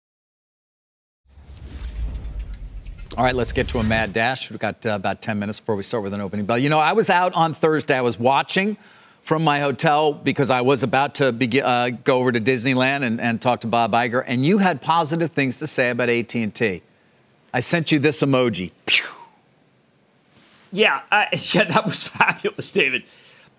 All 3.17 3.25
right, 3.25 3.35
let's 3.35 3.51
get 3.51 3.67
to 3.69 3.79
a 3.79 3.83
mad 3.83 4.13
dash. 4.13 4.49
We've 4.49 4.59
got 4.59 4.85
uh, 4.85 4.91
about 4.91 5.21
10 5.21 5.37
minutes 5.37 5.59
before 5.59 5.75
we 5.75 5.83
start 5.83 6.01
with 6.01 6.13
an 6.13 6.21
opening 6.21 6.45
bell. 6.45 6.57
You 6.57 6.69
know, 6.69 6.79
I 6.79 6.93
was 6.93 7.09
out 7.09 7.33
on 7.33 7.53
Thursday. 7.53 7.97
I 7.97 8.01
was 8.01 8.17
watching 8.17 8.77
from 9.23 9.43
my 9.43 9.59
hotel 9.59 10.13
because 10.13 10.49
I 10.49 10.61
was 10.61 10.81
about 10.81 11.15
to 11.15 11.33
begin, 11.33 11.65
uh, 11.65 11.89
go 11.89 12.19
over 12.19 12.31
to 12.31 12.39
Disneyland 12.39 13.03
and, 13.03 13.19
and 13.19 13.41
talk 13.41 13.61
to 13.61 13.67
Bob 13.67 13.91
Iger, 13.91 14.23
and 14.25 14.45
you 14.45 14.59
had 14.59 14.81
positive 14.81 15.31
things 15.31 15.59
to 15.59 15.67
say 15.67 15.89
about 15.89 16.07
AT&T. 16.07 16.81
I 17.53 17.59
sent 17.59 17.91
you 17.91 17.99
this 17.99 18.21
emoji. 18.21 18.71
Pew. 18.85 19.05
Yeah, 20.71 21.01
uh, 21.11 21.25
yeah, 21.51 21.65
that 21.65 21.85
was 21.85 22.03
fabulous, 22.07 22.71
David. 22.71 23.03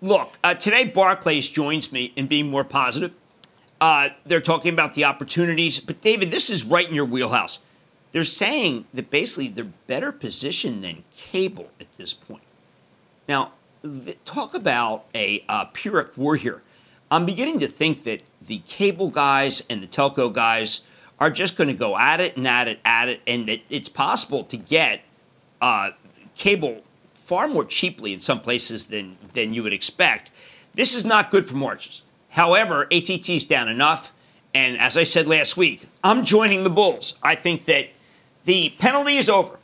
Look, 0.01 0.39
uh, 0.43 0.55
today 0.55 0.85
Barclays 0.85 1.47
joins 1.47 1.91
me 1.91 2.11
in 2.15 2.25
being 2.25 2.49
more 2.49 2.63
positive. 2.63 3.13
Uh, 3.79 4.09
they're 4.25 4.41
talking 4.41 4.73
about 4.73 4.95
the 4.95 5.03
opportunities, 5.03 5.79
but 5.79 6.01
David, 6.01 6.31
this 6.31 6.49
is 6.49 6.65
right 6.65 6.89
in 6.89 6.95
your 6.95 7.05
wheelhouse. 7.05 7.59
They're 8.13 8.23
saying 8.23 8.85
that 8.93 9.09
basically 9.09 9.49
they're 9.49 9.65
better 9.87 10.11
positioned 10.11 10.83
than 10.83 11.03
cable 11.13 11.71
at 11.81 11.91
this 11.97 12.13
point. 12.13 12.43
Now, 13.27 13.51
talk 14.23 14.53
about 14.53 15.05
a 15.13 15.43
uh, 15.49 15.65
Pyrrhic 15.65 16.15
war 16.15 16.35
here. 16.35 16.63
I'm 17.11 17.25
beginning 17.25 17.59
to 17.59 17.67
think 17.67 18.03
that 18.03 18.21
the 18.41 18.59
cable 18.59 19.09
guys 19.09 19.63
and 19.69 19.83
the 19.83 19.87
telco 19.87 20.31
guys 20.31 20.81
are 21.19 21.29
just 21.29 21.57
going 21.57 21.67
to 21.67 21.73
go 21.73 21.97
at 21.97 22.21
it 22.21 22.37
and 22.37 22.47
at 22.47 22.67
it, 22.67 22.79
at 22.85 23.09
it, 23.09 23.21
and 23.27 23.47
that 23.49 23.61
it's 23.69 23.89
possible 23.89 24.43
to 24.45 24.57
get 24.57 25.01
uh, 25.61 25.91
cable 26.35 26.81
far 27.13 27.47
more 27.47 27.65
cheaply 27.65 28.13
in 28.13 28.19
some 28.19 28.39
places 28.39 28.85
than 28.85 29.17
than 29.33 29.53
you 29.53 29.63
would 29.63 29.73
expect. 29.73 30.31
This 30.73 30.93
is 30.93 31.05
not 31.05 31.31
good 31.31 31.47
for 31.47 31.55
margins. 31.55 32.03
However, 32.31 32.87
ATT's 32.91 33.43
down 33.43 33.69
enough, 33.69 34.11
and 34.53 34.77
as 34.79 34.97
I 34.97 35.03
said 35.03 35.27
last 35.27 35.55
week, 35.55 35.87
I'm 36.03 36.25
joining 36.25 36.63
the 36.63 36.69
Bulls. 36.69 37.17
I 37.23 37.35
think 37.35 37.65
that 37.65 37.89
the 38.43 38.73
penalty 38.79 39.17
is 39.17 39.29
over. 39.29 39.57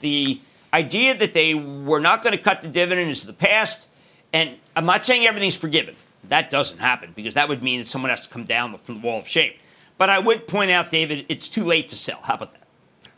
The 0.00 0.40
idea 0.72 1.14
that 1.14 1.34
they 1.34 1.54
were 1.54 2.00
not 2.00 2.22
going 2.22 2.36
to 2.36 2.42
cut 2.42 2.62
the 2.62 2.68
dividend 2.68 3.10
is 3.10 3.24
the 3.24 3.32
past, 3.32 3.88
and 4.32 4.56
I'm 4.76 4.86
not 4.86 5.04
saying 5.04 5.26
everything's 5.26 5.56
forgiven. 5.56 5.94
That 6.28 6.50
doesn't 6.50 6.78
happen 6.78 7.12
because 7.14 7.34
that 7.34 7.48
would 7.48 7.62
mean 7.62 7.80
that 7.80 7.86
someone 7.86 8.10
has 8.10 8.20
to 8.22 8.28
come 8.28 8.44
down 8.44 8.76
from 8.78 9.00
the 9.00 9.06
wall 9.06 9.18
of 9.20 9.28
shame. 9.28 9.52
But 9.96 10.10
I 10.10 10.18
would 10.18 10.46
point 10.46 10.70
out, 10.70 10.90
David, 10.90 11.26
it's 11.28 11.48
too 11.48 11.64
late 11.64 11.88
to 11.88 11.96
sell. 11.96 12.20
How 12.22 12.34
about 12.34 12.52
that? 12.52 12.62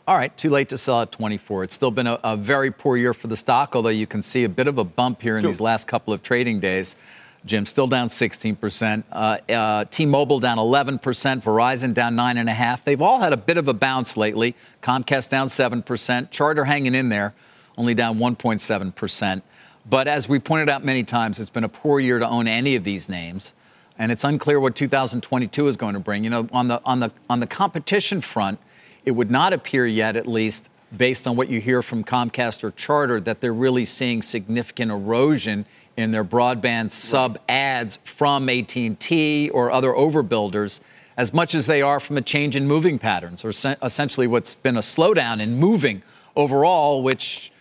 All 0.07 0.17
right, 0.17 0.35
too 0.35 0.49
late 0.49 0.69
to 0.69 0.77
sell 0.77 1.01
at 1.01 1.11
24. 1.11 1.65
It's 1.65 1.75
still 1.75 1.91
been 1.91 2.07
a, 2.07 2.19
a 2.23 2.35
very 2.35 2.71
poor 2.71 2.97
year 2.97 3.13
for 3.13 3.27
the 3.27 3.37
stock, 3.37 3.75
although 3.75 3.89
you 3.89 4.07
can 4.07 4.23
see 4.23 4.43
a 4.43 4.49
bit 4.49 4.67
of 4.67 4.77
a 4.77 4.83
bump 4.83 5.21
here 5.21 5.37
in 5.37 5.45
these 5.45 5.61
last 5.61 5.87
couple 5.87 6.13
of 6.13 6.23
trading 6.23 6.59
days. 6.59 6.95
Jim, 7.43 7.65
still 7.65 7.87
down 7.87 8.09
16%. 8.09 9.03
Uh, 9.11 9.37
uh, 9.51 9.85
T-Mobile 9.85 10.39
down 10.39 10.57
11%. 10.57 10.99
Verizon 10.99 11.93
down 11.93 12.15
9.5. 12.15 12.83
They've 12.83 13.01
all 13.01 13.19
had 13.19 13.33
a 13.33 13.37
bit 13.37 13.57
of 13.57 13.67
a 13.67 13.73
bounce 13.73 14.15
lately. 14.15 14.55
Comcast 14.83 15.29
down 15.29 15.47
7%. 15.47 16.29
Charter 16.29 16.65
hanging 16.65 16.93
in 16.93 17.09
there, 17.09 17.33
only 17.77 17.95
down 17.95 18.19
1.7%. 18.19 19.41
But 19.89 20.07
as 20.07 20.29
we 20.29 20.39
pointed 20.39 20.69
out 20.69 20.83
many 20.83 21.03
times, 21.03 21.39
it's 21.39 21.49
been 21.49 21.63
a 21.63 21.69
poor 21.69 21.99
year 21.99 22.19
to 22.19 22.27
own 22.27 22.47
any 22.47 22.75
of 22.75 22.83
these 22.83 23.09
names, 23.09 23.53
and 23.97 24.11
it's 24.11 24.23
unclear 24.23 24.59
what 24.59 24.75
2022 24.75 25.67
is 25.67 25.77
going 25.77 25.93
to 25.93 25.99
bring. 25.99 26.23
You 26.23 26.29
know, 26.29 26.47
on 26.51 26.67
the 26.67 26.81
on 26.85 26.99
the 26.99 27.11
on 27.29 27.39
the 27.39 27.47
competition 27.47 28.21
front, 28.21 28.59
it 29.05 29.11
would 29.11 29.31
not 29.31 29.53
appear 29.53 29.87
yet, 29.87 30.15
at 30.15 30.27
least 30.27 30.69
based 30.95 31.27
on 31.27 31.35
what 31.35 31.49
you 31.49 31.59
hear 31.61 31.81
from 31.81 32.03
Comcast 32.03 32.63
or 32.63 32.71
Charter, 32.71 33.19
that 33.21 33.41
they're 33.41 33.53
really 33.53 33.85
seeing 33.85 34.21
significant 34.21 34.91
erosion 34.91 35.65
in 35.97 36.11
their 36.11 36.23
broadband 36.23 36.91
sub 36.91 37.37
adds 37.47 37.99
from 38.03 38.49
AT&T 38.49 39.49
or 39.49 39.71
other 39.71 39.91
overbuilders 39.91 40.79
as 41.17 41.33
much 41.33 41.53
as 41.53 41.67
they 41.67 41.81
are 41.81 41.99
from 41.99 42.17
a 42.17 42.21
change 42.21 42.55
in 42.55 42.67
moving 42.67 42.97
patterns 42.97 43.43
or 43.43 43.49
essentially 43.81 44.27
what's 44.27 44.55
been 44.55 44.77
a 44.77 44.81
slowdown 44.81 45.41
in 45.41 45.57
moving 45.59 46.01
overall 46.35 47.03
which 47.03 47.51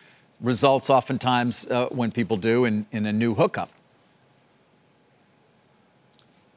results 0.40 0.88
oftentimes 0.88 1.66
uh, 1.66 1.86
when 1.90 2.10
people 2.10 2.36
do 2.36 2.64
in, 2.64 2.86
in 2.92 3.04
a 3.04 3.12
new 3.12 3.34
hookup. 3.34 3.70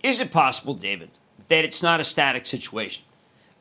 Is 0.02 0.22
it 0.22 0.32
possible 0.32 0.74
david 0.74 1.10
that 1.48 1.66
it's 1.66 1.84
not 1.84 2.00
a 2.00 2.04
static 2.04 2.46
situation? 2.46 3.04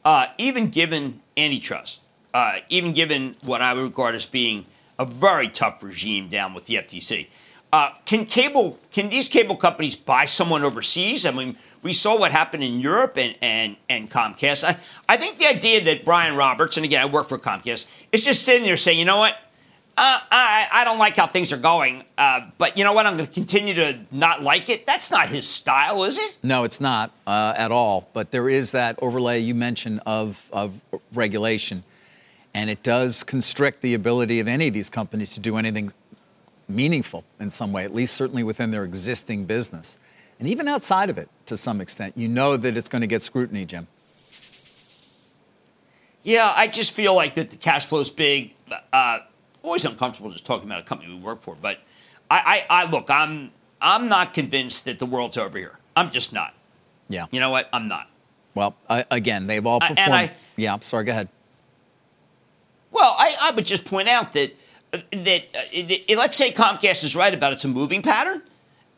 Uh, 0.04 0.26
even 0.38 0.68
given 0.68 1.20
antitrust 1.36 2.02
uh, 2.34 2.58
even 2.68 2.92
given 2.92 3.36
what 3.42 3.60
i 3.60 3.72
would 3.74 3.82
regard 3.82 4.14
as 4.14 4.26
being 4.26 4.66
a 4.98 5.04
very 5.04 5.48
tough 5.48 5.82
regime 5.82 6.28
down 6.28 6.54
with 6.54 6.66
the 6.66 6.74
ftc 6.74 7.28
uh, 7.72 7.92
can 8.04 8.26
cable 8.26 8.78
can 8.90 9.08
these 9.08 9.28
cable 9.28 9.56
companies 9.56 9.96
buy 9.96 10.26
someone 10.26 10.62
overseas? 10.62 11.24
I 11.24 11.30
mean, 11.30 11.56
we 11.82 11.92
saw 11.92 12.18
what 12.18 12.30
happened 12.30 12.62
in 12.62 12.80
Europe 12.80 13.16
and 13.16 13.34
and, 13.40 13.76
and 13.88 14.10
Comcast. 14.10 14.64
I, 14.64 14.76
I 15.08 15.16
think 15.16 15.38
the 15.38 15.46
idea 15.46 15.82
that 15.84 16.04
Brian 16.04 16.36
Roberts, 16.36 16.76
and 16.76 16.84
again, 16.84 17.02
I 17.02 17.06
work 17.06 17.28
for 17.28 17.38
Comcast, 17.38 17.86
is 18.12 18.24
just 18.24 18.44
sitting 18.44 18.64
there 18.64 18.76
saying, 18.76 18.98
you 18.98 19.06
know 19.06 19.18
what, 19.18 19.38
uh, 19.96 20.20
I, 20.30 20.68
I 20.72 20.84
don't 20.84 20.98
like 20.98 21.16
how 21.16 21.26
things 21.26 21.52
are 21.52 21.58
going, 21.58 22.04
uh, 22.16 22.42
but 22.56 22.78
you 22.78 22.84
know 22.84 22.92
what? 22.92 23.06
I'm 23.06 23.16
going 23.16 23.26
to 23.26 23.32
continue 23.32 23.74
to 23.74 23.98
not 24.10 24.42
like 24.42 24.68
it. 24.70 24.86
That's 24.86 25.10
not 25.10 25.28
his 25.28 25.46
style, 25.46 26.04
is 26.04 26.18
it? 26.18 26.38
No, 26.42 26.64
it's 26.64 26.80
not 26.80 27.10
uh, 27.26 27.54
at 27.56 27.70
all. 27.70 28.08
But 28.12 28.30
there 28.30 28.48
is 28.48 28.72
that 28.72 28.98
overlay 29.02 29.40
you 29.40 29.54
mentioned 29.54 30.00
of, 30.06 30.48
of 30.52 30.80
regulation, 31.12 31.84
and 32.54 32.70
it 32.70 32.82
does 32.82 33.22
constrict 33.22 33.82
the 33.82 33.92
ability 33.92 34.40
of 34.40 34.48
any 34.48 34.68
of 34.68 34.74
these 34.74 34.88
companies 34.88 35.34
to 35.34 35.40
do 35.40 35.56
anything 35.56 35.92
meaningful 36.74 37.24
in 37.38 37.50
some 37.50 37.72
way, 37.72 37.84
at 37.84 37.94
least 37.94 38.14
certainly 38.14 38.42
within 38.42 38.70
their 38.70 38.84
existing 38.84 39.44
business. 39.44 39.98
And 40.38 40.48
even 40.48 40.66
outside 40.66 41.10
of 41.10 41.18
it, 41.18 41.28
to 41.46 41.56
some 41.56 41.80
extent, 41.80 42.16
you 42.16 42.28
know 42.28 42.56
that 42.56 42.76
it's 42.76 42.88
going 42.88 43.02
to 43.02 43.06
get 43.06 43.22
scrutiny, 43.22 43.64
Jim. 43.64 43.86
Yeah, 46.24 46.52
I 46.54 46.66
just 46.68 46.92
feel 46.92 47.14
like 47.14 47.34
that 47.34 47.50
the 47.50 47.56
cash 47.56 47.84
flow 47.84 48.00
is 48.00 48.10
big. 48.10 48.54
Uh, 48.92 49.20
always 49.62 49.84
uncomfortable 49.84 50.30
just 50.30 50.46
talking 50.46 50.68
about 50.68 50.80
a 50.80 50.84
company 50.84 51.12
we 51.12 51.20
work 51.20 51.40
for, 51.40 51.56
but 51.60 51.78
I, 52.30 52.64
I, 52.70 52.82
I 52.84 52.90
look, 52.90 53.10
I'm, 53.10 53.52
I'm 53.80 54.08
not 54.08 54.32
convinced 54.32 54.84
that 54.84 54.98
the 54.98 55.06
world's 55.06 55.36
over 55.36 55.58
here. 55.58 55.78
I'm 55.94 56.10
just 56.10 56.32
not. 56.32 56.54
Yeah. 57.08 57.26
You 57.30 57.40
know 57.40 57.50
what? 57.50 57.68
I'm 57.72 57.88
not. 57.88 58.08
Well, 58.54 58.74
I, 58.88 59.04
again, 59.10 59.46
they've 59.46 59.64
all 59.64 59.80
performed. 59.80 60.00
I, 60.00 60.22
I, 60.22 60.32
yeah, 60.56 60.78
sorry, 60.80 61.04
go 61.04 61.12
ahead. 61.12 61.28
Well, 62.90 63.14
I, 63.18 63.34
I 63.40 63.50
would 63.52 63.64
just 63.64 63.84
point 63.84 64.08
out 64.08 64.32
that 64.32 64.54
that 64.92 65.42
uh, 65.54 66.16
let's 66.16 66.36
say 66.36 66.52
Comcast 66.52 67.04
is 67.04 67.16
right 67.16 67.32
about 67.32 67.52
it's 67.52 67.64
a 67.64 67.68
moving 67.68 68.02
pattern. 68.02 68.42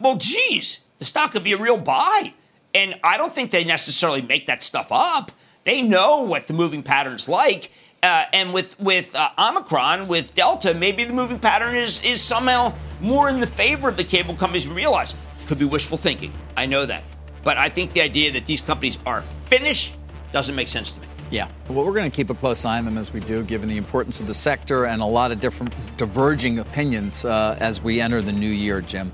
Well, 0.01 0.17
geez, 0.17 0.81
the 0.99 1.05
stock 1.05 1.33
could 1.33 1.45
be 1.45 1.53
a 1.53 1.59
real 1.59 1.77
buy. 1.79 2.35
And 2.75 2.99
I 3.05 3.17
don't 3.17 3.33
think 3.33 3.53
they 3.53 3.65
necessarily 3.65 4.21
make 4.21 4.47
that 4.47 4.63
stuff 4.63 4.89
up. 4.91 5.31
They 5.63 5.81
know 5.81 6.23
what 6.23 6.49
the 6.49 6.55
moving 6.55 6.83
pattern's 6.83 7.29
like. 7.29 7.71
Uh, 8.03 8.25
and 8.33 8.53
with 8.53 8.79
with 8.81 9.15
uh, 9.15 9.31
Omicron, 9.39 10.09
with 10.09 10.35
Delta, 10.35 10.75
maybe 10.75 11.05
the 11.05 11.15
moving 11.15 11.39
pattern 11.39 11.75
is 11.75 12.03
is 12.03 12.21
somehow 12.21 12.75
more 13.01 13.31
in 13.31 13.41
the 13.41 13.47
favor 13.47 13.89
of 13.89 13.97
the 13.97 14.05
cable 14.05 14.35
companies 14.35 14.69
we 14.69 14.75
realize. 14.75 15.15
Could 15.47 15.59
be 15.59 15.65
wishful 15.65 15.97
thinking. 15.97 16.33
I 16.57 16.67
know 16.67 16.85
that. 16.85 17.05
But 17.45 17.57
I 17.57 17.69
think 17.69 17.93
the 17.93 18.01
idea 18.01 18.33
that 18.33 18.47
these 18.47 18.61
companies 18.61 18.99
are 19.07 19.23
finished 19.47 19.97
doesn't 20.33 20.55
make 20.55 20.69
sense 20.69 20.91
to 20.91 21.01
me. 21.01 21.07
Yeah. 21.35 21.49
Well, 21.69 21.85
we're 21.85 21.95
going 21.95 22.09
to 22.09 22.15
keep 22.15 22.31
a 22.31 22.35
close 22.35 22.65
eye 22.65 22.79
on 22.79 22.85
them 22.85 22.97
as 22.97 23.13
we 23.13 23.19
do, 23.19 23.43
given 23.43 23.69
the 23.69 23.77
importance 23.77 24.21
of 24.21 24.29
the 24.29 24.35
sector 24.35 24.85
and 24.85 25.03
a 25.03 25.05
lot 25.05 25.33
of 25.33 25.41
different 25.41 25.75
diverging 25.97 26.61
opinions 26.61 27.25
uh, 27.25 27.59
as 27.59 27.83
we 27.83 28.01
enter 28.01 28.23
the 28.23 28.31
new 28.31 28.49
year, 28.49 28.81
Jim. 28.81 29.13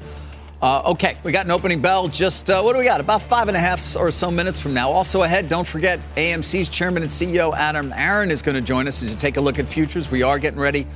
Uh, 0.60 0.82
okay, 0.84 1.16
we 1.24 1.32
got 1.32 1.46
an 1.46 1.50
opening 1.50 1.80
bell. 1.80 2.08
Just 2.08 2.50
uh, 2.50 2.60
what 2.60 2.74
do 2.74 2.78
we 2.78 2.84
got? 2.84 3.00
About 3.00 3.22
five 3.22 3.48
and 3.48 3.56
a 3.56 3.60
half 3.60 3.96
or 3.96 4.10
so 4.10 4.30
minutes 4.30 4.60
from 4.60 4.74
now. 4.74 4.90
Also 4.90 5.22
ahead, 5.22 5.48
don't 5.48 5.66
forget 5.66 5.98
AMC's 6.16 6.68
chairman 6.68 7.02
and 7.02 7.10
CEO 7.10 7.54
Adam 7.54 7.90
Aron 7.94 8.30
is 8.30 8.42
going 8.42 8.54
to 8.54 8.60
join 8.60 8.86
us 8.86 9.02
as 9.02 9.08
you 9.08 9.16
take 9.16 9.38
a 9.38 9.40
look 9.40 9.58
at 9.58 9.66
futures. 9.66 10.10
We 10.10 10.22
are 10.22 10.38
getting 10.38 10.60
ready 10.60 10.86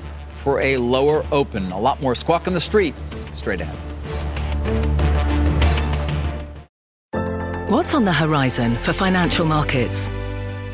for 0.43 0.61
a 0.61 0.77
lower 0.77 1.25
open. 1.33 1.73
A 1.73 1.81
lot 1.81 2.03
more 2.03 2.15
squawk 2.15 2.47
on 2.47 2.53
the 2.53 2.61
street 2.61 2.95
straight 3.33 3.63
ahead. 3.63 3.79
What's 7.71 7.95
on 7.95 8.05
the 8.05 8.13
horizon 8.13 8.77
for 8.77 8.93
financial 8.93 9.47
markets? 9.47 10.13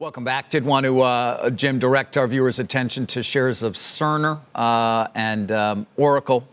Welcome 0.00 0.24
back. 0.24 0.48
Did 0.48 0.64
want 0.64 0.86
to, 0.86 1.02
uh, 1.02 1.50
Jim, 1.50 1.78
direct 1.78 2.16
our 2.16 2.26
viewers' 2.26 2.58
attention 2.58 3.06
to 3.08 3.22
shares 3.22 3.62
of 3.62 3.74
Cerner 3.74 4.40
uh, 4.54 5.08
and 5.14 5.52
um, 5.52 5.86
Oracle. 5.98 6.48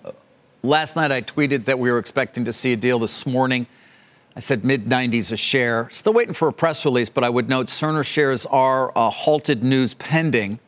Last 0.63 0.97
night 0.97 1.13
I 1.13 1.21
tweeted 1.21 1.63
that 1.63 1.79
we 1.79 1.89
were 1.89 1.97
expecting 1.97 2.43
to 2.43 2.51
see 2.51 2.73
a 2.73 2.75
deal 2.75 2.99
this 2.99 3.25
morning. 3.25 3.65
I 4.35 4.41
said 4.41 4.65
mid 4.65 4.87
90s 4.87 5.31
a 5.31 5.37
share. 5.37 5.87
Still 5.91 6.11
waiting 6.11 6.33
for 6.33 6.49
a 6.49 6.51
press 6.51 6.83
release, 6.83 7.07
but 7.07 7.23
I 7.23 7.29
would 7.29 7.47
note 7.47 7.67
Cerner 7.67 8.05
shares 8.05 8.45
are 8.47 8.91
uh, 8.97 9.09
halted 9.09 9.63
news 9.63 9.93
pending. 9.93 10.59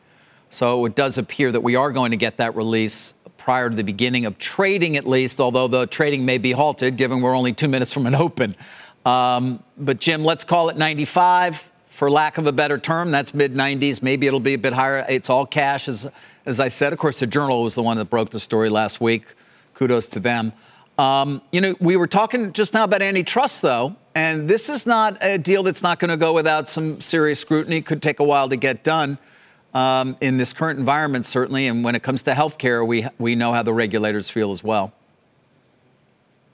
So 0.48 0.86
it 0.86 0.94
does 0.94 1.18
appear 1.18 1.52
that 1.52 1.60
we 1.60 1.76
are 1.76 1.92
going 1.92 2.12
to 2.12 2.16
get 2.16 2.38
that 2.38 2.56
release 2.56 3.12
prior 3.36 3.68
to 3.68 3.76
the 3.76 3.84
beginning 3.84 4.24
of 4.24 4.38
trading, 4.38 4.96
at 4.96 5.06
least, 5.06 5.38
although 5.38 5.68
the 5.68 5.86
trading 5.86 6.24
may 6.24 6.38
be 6.38 6.52
halted 6.52 6.96
given 6.96 7.20
we're 7.20 7.36
only 7.36 7.52
two 7.52 7.68
minutes 7.68 7.92
from 7.92 8.06
an 8.06 8.14
open. 8.14 8.56
Um, 9.04 9.62
but 9.76 10.00
Jim, 10.00 10.24
let's 10.24 10.44
call 10.44 10.70
it 10.70 10.78
95 10.78 11.69
for 12.00 12.10
lack 12.10 12.38
of 12.38 12.46
a 12.46 12.52
better 12.52 12.78
term. 12.78 13.10
That's 13.10 13.34
mid 13.34 13.52
90s. 13.52 14.02
Maybe 14.02 14.26
it'll 14.26 14.40
be 14.40 14.54
a 14.54 14.58
bit 14.58 14.72
higher. 14.72 15.04
It's 15.06 15.28
all 15.28 15.44
cash, 15.44 15.86
as, 15.86 16.10
as 16.46 16.58
I 16.58 16.68
said. 16.68 16.94
Of 16.94 16.98
course, 16.98 17.20
the 17.20 17.26
Journal 17.26 17.62
was 17.62 17.74
the 17.74 17.82
one 17.82 17.98
that 17.98 18.06
broke 18.06 18.30
the 18.30 18.40
story 18.40 18.70
last 18.70 19.02
week. 19.02 19.26
Kudos 19.74 20.08
to 20.08 20.18
them. 20.18 20.54
Um, 20.96 21.42
you 21.52 21.60
know, 21.60 21.74
we 21.78 21.98
were 21.98 22.06
talking 22.06 22.54
just 22.54 22.72
now 22.72 22.84
about 22.84 23.02
antitrust, 23.02 23.60
though, 23.60 23.96
and 24.14 24.48
this 24.48 24.70
is 24.70 24.86
not 24.86 25.18
a 25.22 25.36
deal 25.36 25.62
that's 25.62 25.82
not 25.82 25.98
going 25.98 26.08
to 26.08 26.16
go 26.16 26.32
without 26.32 26.70
some 26.70 27.02
serious 27.02 27.38
scrutiny. 27.38 27.82
Could 27.82 28.00
take 28.00 28.18
a 28.18 28.24
while 28.24 28.48
to 28.48 28.56
get 28.56 28.82
done 28.82 29.18
um, 29.74 30.16
in 30.22 30.38
this 30.38 30.54
current 30.54 30.78
environment, 30.78 31.26
certainly. 31.26 31.66
And 31.66 31.84
when 31.84 31.94
it 31.94 32.02
comes 32.02 32.22
to 32.22 32.32
healthcare, 32.32 32.86
we 32.86 33.08
we 33.18 33.34
know 33.34 33.52
how 33.52 33.62
the 33.62 33.74
regulators 33.74 34.30
feel 34.30 34.52
as 34.52 34.64
well. 34.64 34.94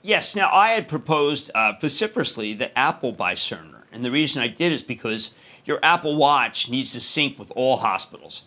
Yes. 0.01 0.35
Now, 0.35 0.49
I 0.51 0.71
had 0.71 0.89
proposed 0.89 1.51
uh, 1.51 1.71
vociferously 1.79 2.53
that 2.55 2.73
Apple 2.75 3.13
buy 3.13 3.33
Cerner. 3.33 3.76
And 3.97 4.05
the 4.05 4.11
reason 4.11 4.43
I 4.43 4.47
did 4.47 4.71
is 4.71 4.83
because 4.83 5.33
your 5.65 5.79
Apple 5.81 6.15
Watch 6.15 6.69
needs 6.69 6.93
to 6.93 6.99
sync 6.99 7.39
with 7.39 7.51
all 7.55 7.77
hospitals. 7.77 8.43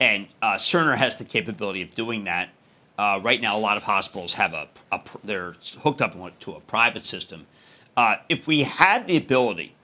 And 0.00 0.28
uh, 0.40 0.54
Cerner 0.54 0.96
has 0.96 1.16
the 1.16 1.24
capability 1.24 1.82
of 1.82 1.90
doing 1.90 2.24
that. 2.24 2.48
Uh, 2.96 3.20
right 3.22 3.40
now, 3.40 3.54
a 3.54 3.58
lot 3.58 3.76
of 3.76 3.82
hospitals 3.82 4.34
have 4.34 4.54
a, 4.54 4.68
a 4.90 5.00
they're 5.22 5.54
hooked 5.82 6.00
up 6.00 6.16
to 6.40 6.52
a 6.52 6.60
private 6.60 7.04
system. 7.04 7.46
Uh, 7.98 8.16
if 8.30 8.48
we 8.48 8.62
had 8.62 9.06
the 9.06 9.16
ability 9.16 9.74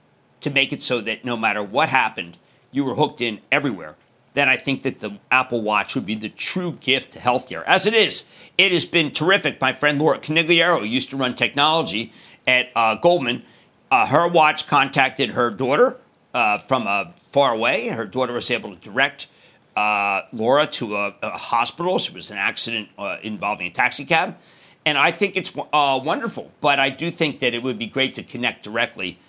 to 0.41 0.49
make 0.49 0.73
it 0.73 0.81
so 0.81 1.01
that 1.01 1.23
no 1.23 1.37
matter 1.37 1.61
what 1.61 1.89
happened, 1.89 2.39
you 2.71 2.83
were 2.83 2.95
hooked 2.95 3.21
in 3.21 3.41
everywhere, 3.51 3.97
then 4.33 4.49
I 4.49 4.57
think 4.57 4.81
that 4.81 5.01
the 5.01 5.19
Apple 5.29 5.61
Watch 5.61 5.93
would 5.93 6.05
be 6.05 6.15
the 6.15 6.29
true 6.29 6.77
gift 6.81 7.13
to 7.13 7.19
healthcare. 7.19 7.63
As 7.67 7.85
it 7.85 7.93
is, 7.93 8.25
it 8.57 8.71
has 8.71 8.85
been 8.85 9.11
terrific. 9.11 9.61
My 9.61 9.71
friend 9.71 9.99
Laura 9.99 10.17
Conigliaro 10.17 10.89
used 10.89 11.11
to 11.11 11.17
run 11.17 11.35
technology 11.35 12.11
at 12.47 12.69
uh, 12.75 12.95
Goldman 12.95 13.43
uh, 13.91 14.07
her 14.07 14.27
watch 14.27 14.67
contacted 14.67 15.31
her 15.31 15.51
daughter 15.51 15.99
uh, 16.33 16.57
from 16.57 16.87
uh, 16.87 17.11
far 17.17 17.53
away. 17.53 17.89
Her 17.89 18.05
daughter 18.05 18.33
was 18.33 18.49
able 18.49 18.73
to 18.73 18.77
direct 18.77 19.27
uh, 19.75 20.21
Laura 20.31 20.65
to 20.65 20.95
a, 20.95 21.15
a, 21.21 21.29
hospital. 21.31 21.99
She 21.99 22.13
was 22.13 22.31
an 22.31 22.37
accident 22.37 22.89
uh, 22.97 23.17
involving 23.21 23.67
a 23.67 23.69
taxi 23.69 24.05
cab. 24.05 24.37
And 24.85 24.97
I 24.97 25.11
think 25.11 25.37
it's 25.37 25.53
wonderful, 25.55 26.51
but 26.59 26.79
I 26.79 26.89
do 26.89 27.11
think 27.11 27.39
that 27.39 27.53
it 27.53 27.61
would 27.61 27.77
be 27.77 27.85
great 27.85 28.15
to 28.15 28.23
connect 28.23 28.63
directly. 28.63 29.19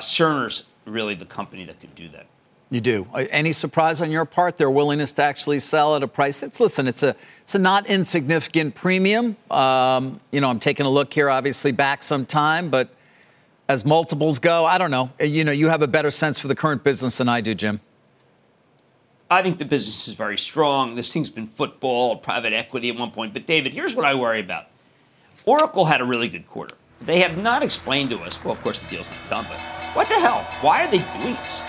Cerner's 0.00 0.66
really 0.86 1.14
the 1.14 1.26
company 1.26 1.66
that 1.66 1.78
could 1.78 1.94
do 1.94 2.08
that. 2.08 2.24
You 2.70 2.80
do. 2.80 3.06
Any 3.14 3.52
surprise 3.52 4.00
on 4.00 4.10
your 4.10 4.24
part? 4.24 4.56
Their 4.56 4.70
willingness 4.70 5.12
to 5.12 5.22
actually 5.22 5.58
sell 5.58 5.94
at 5.94 6.02
a 6.02 6.08
price. 6.08 6.42
It's 6.42 6.58
listen. 6.58 6.88
It's 6.88 7.02
a 7.02 7.14
it's 7.42 7.54
a 7.54 7.58
not 7.58 7.86
insignificant 7.86 8.74
premium. 8.74 9.36
Um, 9.50 10.18
you 10.30 10.40
know, 10.40 10.48
I'm 10.48 10.58
taking 10.58 10.86
a 10.86 10.88
look 10.88 11.12
here. 11.12 11.28
Obviously, 11.28 11.70
back 11.70 12.02
some 12.02 12.24
time, 12.24 12.70
but 12.70 12.88
as 13.68 13.84
multiples 13.84 14.38
go? 14.38 14.64
I 14.64 14.78
don't 14.78 14.90
know. 14.90 15.10
You 15.20 15.44
know, 15.44 15.52
you 15.52 15.68
have 15.68 15.82
a 15.82 15.88
better 15.88 16.10
sense 16.10 16.38
for 16.38 16.48
the 16.48 16.54
current 16.54 16.84
business 16.84 17.18
than 17.18 17.28
I 17.28 17.40
do, 17.40 17.54
Jim. 17.54 17.80
I 19.30 19.42
think 19.42 19.58
the 19.58 19.64
business 19.64 20.06
is 20.06 20.14
very 20.14 20.38
strong. 20.38 20.94
This 20.94 21.12
thing's 21.12 21.30
been 21.30 21.46
football, 21.46 22.16
private 22.16 22.52
equity 22.52 22.90
at 22.90 22.96
one 22.96 23.10
point. 23.10 23.32
But, 23.32 23.46
David, 23.46 23.72
here's 23.72 23.94
what 23.94 24.04
I 24.04 24.14
worry 24.14 24.40
about 24.40 24.66
Oracle 25.46 25.84
had 25.84 26.00
a 26.00 26.04
really 26.04 26.28
good 26.28 26.46
quarter. 26.46 26.76
They 27.00 27.18
have 27.20 27.42
not 27.42 27.62
explained 27.62 28.10
to 28.10 28.20
us, 28.20 28.42
well, 28.44 28.52
of 28.52 28.62
course, 28.62 28.78
the 28.78 28.88
deal's 28.88 29.10
not 29.10 29.30
done, 29.30 29.46
but 29.48 29.60
what 29.94 30.08
the 30.08 30.14
hell? 30.14 30.42
Why 30.60 30.84
are 30.84 30.90
they 30.90 30.98
doing 30.98 31.34
this? 31.34 31.62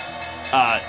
Uh, 0.53 0.79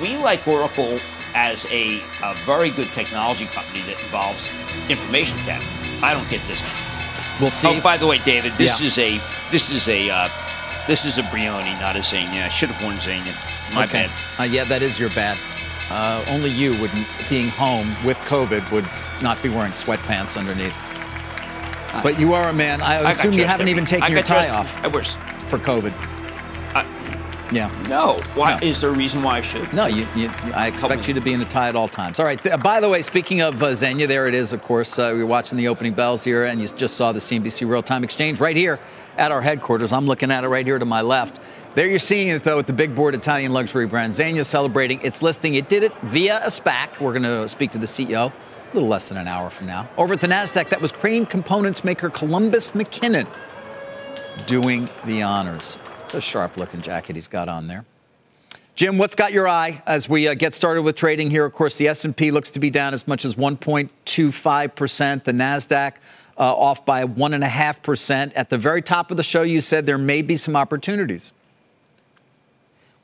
we 0.00 0.16
like 0.16 0.46
Oracle 0.48 0.98
as 1.34 1.66
a, 1.70 1.98
a, 2.24 2.34
very 2.44 2.70
good 2.70 2.88
technology 2.88 3.46
company 3.46 3.80
that 3.80 4.00
involves 4.02 4.50
information 4.90 5.36
tech. 5.38 5.62
I 6.02 6.14
don't 6.14 6.28
get 6.30 6.40
this 6.48 6.62
one. 6.62 7.40
We'll 7.40 7.50
see. 7.50 7.68
Oh, 7.68 7.80
by 7.82 7.96
the 7.96 8.06
way, 8.06 8.18
David, 8.18 8.52
this 8.52 8.80
yeah. 8.80 8.86
is 8.86 8.98
a 8.98 9.10
this 9.50 9.70
is 9.70 9.88
a 9.88 10.10
uh, 10.10 10.28
this 10.86 11.04
is 11.04 11.18
a 11.18 11.22
Brioni, 11.22 11.78
not 11.80 11.96
a 11.96 12.00
Zegna. 12.00 12.44
I 12.44 12.48
should 12.48 12.68
have 12.70 12.82
worn 12.82 12.96
Zegna. 12.96 13.34
My 13.74 13.84
okay. 13.84 14.06
bad. 14.06 14.40
Uh, 14.40 14.44
yeah, 14.44 14.64
that 14.64 14.82
is 14.82 14.98
your 14.98 15.10
bad. 15.10 15.36
Uh, 15.90 16.24
only 16.30 16.50
you 16.50 16.70
would, 16.80 16.90
being 17.28 17.48
home 17.48 17.86
with 18.06 18.16
COVID, 18.26 18.72
would 18.72 18.86
not 19.22 19.42
be 19.42 19.48
wearing 19.48 19.72
sweatpants 19.72 20.38
underneath. 20.38 20.76
But 22.02 22.18
you 22.18 22.32
are 22.34 22.48
a 22.48 22.52
man. 22.52 22.80
I, 22.80 22.96
I 22.96 23.10
assume 23.10 23.34
you 23.34 23.44
haven't 23.44 23.68
even 23.68 23.84
taken 23.84 24.12
your 24.12 24.22
tie 24.22 24.48
off. 24.48 24.82
I 24.82 24.88
wish. 24.88 25.14
For 25.48 25.58
COVID. 25.58 25.92
Yeah. 27.52 27.68
No. 27.88 28.18
Why? 28.34 28.54
No. 28.54 28.66
Is 28.66 28.80
there 28.80 28.90
a 28.90 28.94
reason 28.94 29.22
why 29.22 29.36
I 29.36 29.40
should? 29.42 29.72
No. 29.72 29.86
You, 29.86 30.06
you, 30.16 30.30
I 30.54 30.68
expect 30.68 31.06
you 31.06 31.14
to 31.14 31.20
be 31.20 31.32
in 31.34 31.40
a 31.40 31.44
tie 31.44 31.68
at 31.68 31.76
all 31.76 31.88
times. 31.88 32.18
All 32.18 32.26
right. 32.26 32.42
Th- 32.42 32.58
by 32.60 32.80
the 32.80 32.88
way, 32.88 33.02
speaking 33.02 33.42
of 33.42 33.62
uh, 33.62 33.74
there 33.74 34.26
it 34.26 34.34
is. 34.34 34.52
Of 34.52 34.62
course, 34.62 34.98
uh, 34.98 35.12
we 35.14 35.20
were 35.20 35.26
watching 35.26 35.58
the 35.58 35.68
opening 35.68 35.92
bells 35.92 36.24
here, 36.24 36.46
and 36.46 36.60
you 36.60 36.68
just 36.68 36.96
saw 36.96 37.12
the 37.12 37.20
CNBC 37.20 37.68
Real 37.68 37.82
Time 37.82 38.04
Exchange 38.04 38.40
right 38.40 38.56
here 38.56 38.80
at 39.18 39.30
our 39.30 39.42
headquarters. 39.42 39.92
I'm 39.92 40.06
looking 40.06 40.30
at 40.30 40.44
it 40.44 40.48
right 40.48 40.66
here 40.66 40.78
to 40.78 40.84
my 40.86 41.02
left. 41.02 41.40
There 41.74 41.86
you're 41.86 41.98
seeing 41.98 42.28
it, 42.28 42.42
though, 42.42 42.56
with 42.56 42.66
the 42.66 42.72
big 42.72 42.94
board 42.94 43.14
Italian 43.14 43.52
luxury 43.52 43.86
brand. 43.86 44.14
Zegna 44.14 44.44
celebrating 44.44 45.00
its 45.02 45.22
listing. 45.22 45.54
It 45.54 45.68
did 45.68 45.82
it 45.82 45.92
via 46.02 46.38
a 46.38 46.48
SPAC. 46.48 47.00
We're 47.00 47.12
going 47.12 47.22
to 47.22 47.48
speak 47.48 47.70
to 47.72 47.78
the 47.78 47.86
CEO 47.86 48.30
a 48.32 48.74
little 48.74 48.88
less 48.88 49.08
than 49.08 49.18
an 49.18 49.28
hour 49.28 49.50
from 49.50 49.66
now. 49.66 49.88
Over 49.98 50.14
at 50.14 50.20
the 50.20 50.26
NASDAQ, 50.26 50.70
that 50.70 50.80
was 50.80 50.92
crane 50.92 51.26
components 51.26 51.84
maker 51.84 52.08
Columbus 52.08 52.70
McKinnon 52.70 53.28
doing 54.46 54.88
the 55.04 55.22
honors. 55.22 55.80
It's 56.12 56.26
a 56.26 56.30
sharp 56.30 56.58
looking 56.58 56.82
jacket 56.82 57.16
he's 57.16 57.26
got 57.26 57.48
on 57.48 57.68
there. 57.68 57.86
Jim, 58.74 58.98
what's 58.98 59.14
got 59.14 59.32
your 59.32 59.48
eye 59.48 59.82
as 59.86 60.10
we 60.10 60.28
uh, 60.28 60.34
get 60.34 60.52
started 60.52 60.82
with 60.82 60.94
trading 60.94 61.30
here? 61.30 61.46
Of 61.46 61.54
course, 61.54 61.78
the 61.78 61.88
S&P 61.88 62.30
looks 62.30 62.50
to 62.50 62.60
be 62.60 62.68
down 62.68 62.92
as 62.92 63.08
much 63.08 63.24
as 63.24 63.34
1.25 63.34 64.74
percent. 64.74 65.24
The 65.24 65.32
Nasdaq 65.32 65.94
uh, 66.36 66.54
off 66.54 66.84
by 66.84 67.06
1.5%. 67.06 68.32
At 68.36 68.50
the 68.50 68.58
very 68.58 68.82
top 68.82 69.10
of 69.10 69.16
the 69.16 69.22
show, 69.22 69.40
you 69.40 69.62
said 69.62 69.86
there 69.86 69.96
may 69.96 70.20
be 70.20 70.36
some 70.36 70.54
opportunities. 70.54 71.32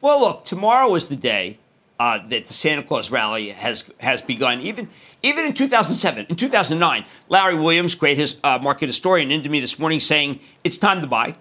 Well, 0.03 0.21
look, 0.21 0.45
tomorrow 0.45 0.95
is 0.95 1.09
the 1.09 1.17
day 1.17 1.57
uh, 1.99 2.19
that 2.29 2.45
the 2.45 2.53
Santa 2.53 2.83
Claus 2.83 3.11
rally 3.11 3.49
has 3.49 3.91
has 4.01 4.21
begun. 4.21 4.61
Even 4.61 4.87
even 5.23 5.47
in 5.47 5.55
2007, 5.55 6.27
in 6.29 6.37
2009, 6.37 7.07
Larry 7.31 7.55
Williams, 7.55 7.95
great 7.95 8.19
his, 8.19 8.37
uh, 8.45 8.59
market 8.61 8.91
historian, 8.91 9.31
into 9.31 9.49
me 9.49 9.61
this 9.61 9.79
morning 9.79 9.99
saying 9.99 10.41
it's 10.63 10.77
time 10.77 11.01
to 11.01 11.07
buy, 11.07 11.35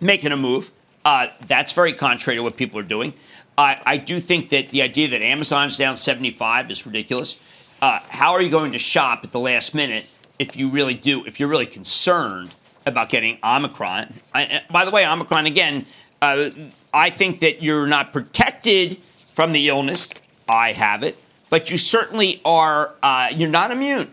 making 0.00 0.32
a 0.32 0.36
move. 0.36 0.70
Uh, 1.04 1.28
that's 1.46 1.72
very 1.72 1.92
contrary 1.92 2.36
to 2.36 2.42
what 2.42 2.56
people 2.56 2.78
are 2.78 2.84
doing. 2.84 3.14
I, 3.56 3.80
I 3.84 3.96
do 3.96 4.20
think 4.20 4.50
that 4.50 4.68
the 4.70 4.82
idea 4.82 5.08
that 5.08 5.22
Amazon's 5.22 5.76
down 5.76 5.96
75 5.96 6.70
is 6.70 6.86
ridiculous. 6.86 7.40
Uh, 7.80 8.00
how 8.08 8.32
are 8.32 8.42
you 8.42 8.50
going 8.50 8.72
to 8.72 8.78
shop 8.78 9.20
at 9.24 9.32
the 9.32 9.40
last 9.40 9.74
minute 9.74 10.08
if 10.38 10.56
you 10.56 10.70
really 10.70 10.94
do, 10.94 11.24
if 11.26 11.40
you're 11.40 11.48
really 11.48 11.66
concerned 11.66 12.54
about 12.86 13.08
getting 13.08 13.38
Omicron. 13.44 14.12
I, 14.34 14.62
by 14.70 14.84
the 14.84 14.90
way, 14.90 15.06
Omicron, 15.06 15.46
again, 15.46 15.84
uh, 16.22 16.50
I 16.92 17.10
think 17.10 17.40
that 17.40 17.62
you're 17.62 17.86
not 17.86 18.12
protected 18.12 18.98
from 18.98 19.52
the 19.52 19.68
illness. 19.68 20.08
I 20.48 20.72
have 20.72 21.02
it. 21.02 21.22
But 21.50 21.70
you 21.70 21.78
certainly 21.78 22.40
are, 22.44 22.94
uh, 23.02 23.28
you're 23.34 23.48
not 23.48 23.70
immune. 23.70 24.12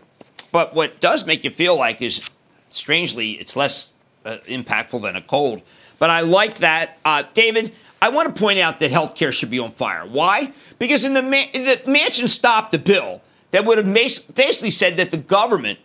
But 0.52 0.74
what 0.74 1.00
does 1.00 1.26
make 1.26 1.44
you 1.44 1.50
feel 1.50 1.76
like 1.76 2.00
is, 2.00 2.28
strangely, 2.70 3.32
it's 3.32 3.56
less 3.56 3.90
uh, 4.24 4.38
impactful 4.46 5.02
than 5.02 5.16
a 5.16 5.22
cold. 5.22 5.62
But 5.98 6.10
I 6.10 6.20
like 6.20 6.58
that. 6.58 6.98
Uh, 7.04 7.24
David, 7.34 7.72
I 8.02 8.10
want 8.10 8.34
to 8.34 8.40
point 8.40 8.58
out 8.58 8.78
that 8.80 8.90
healthcare 8.90 9.32
should 9.32 9.50
be 9.50 9.58
on 9.58 9.70
fire. 9.70 10.06
Why? 10.06 10.52
Because 10.78 11.04
in 11.04 11.14
the, 11.14 11.22
the 11.22 11.80
Manchin 11.86 12.28
stopped 12.28 12.72
the 12.72 12.78
bill 12.78 13.22
that 13.50 13.64
would 13.64 13.78
have 13.78 13.92
basically 14.34 14.70
said 14.70 14.96
that 14.98 15.10
the 15.10 15.16
government 15.16 15.78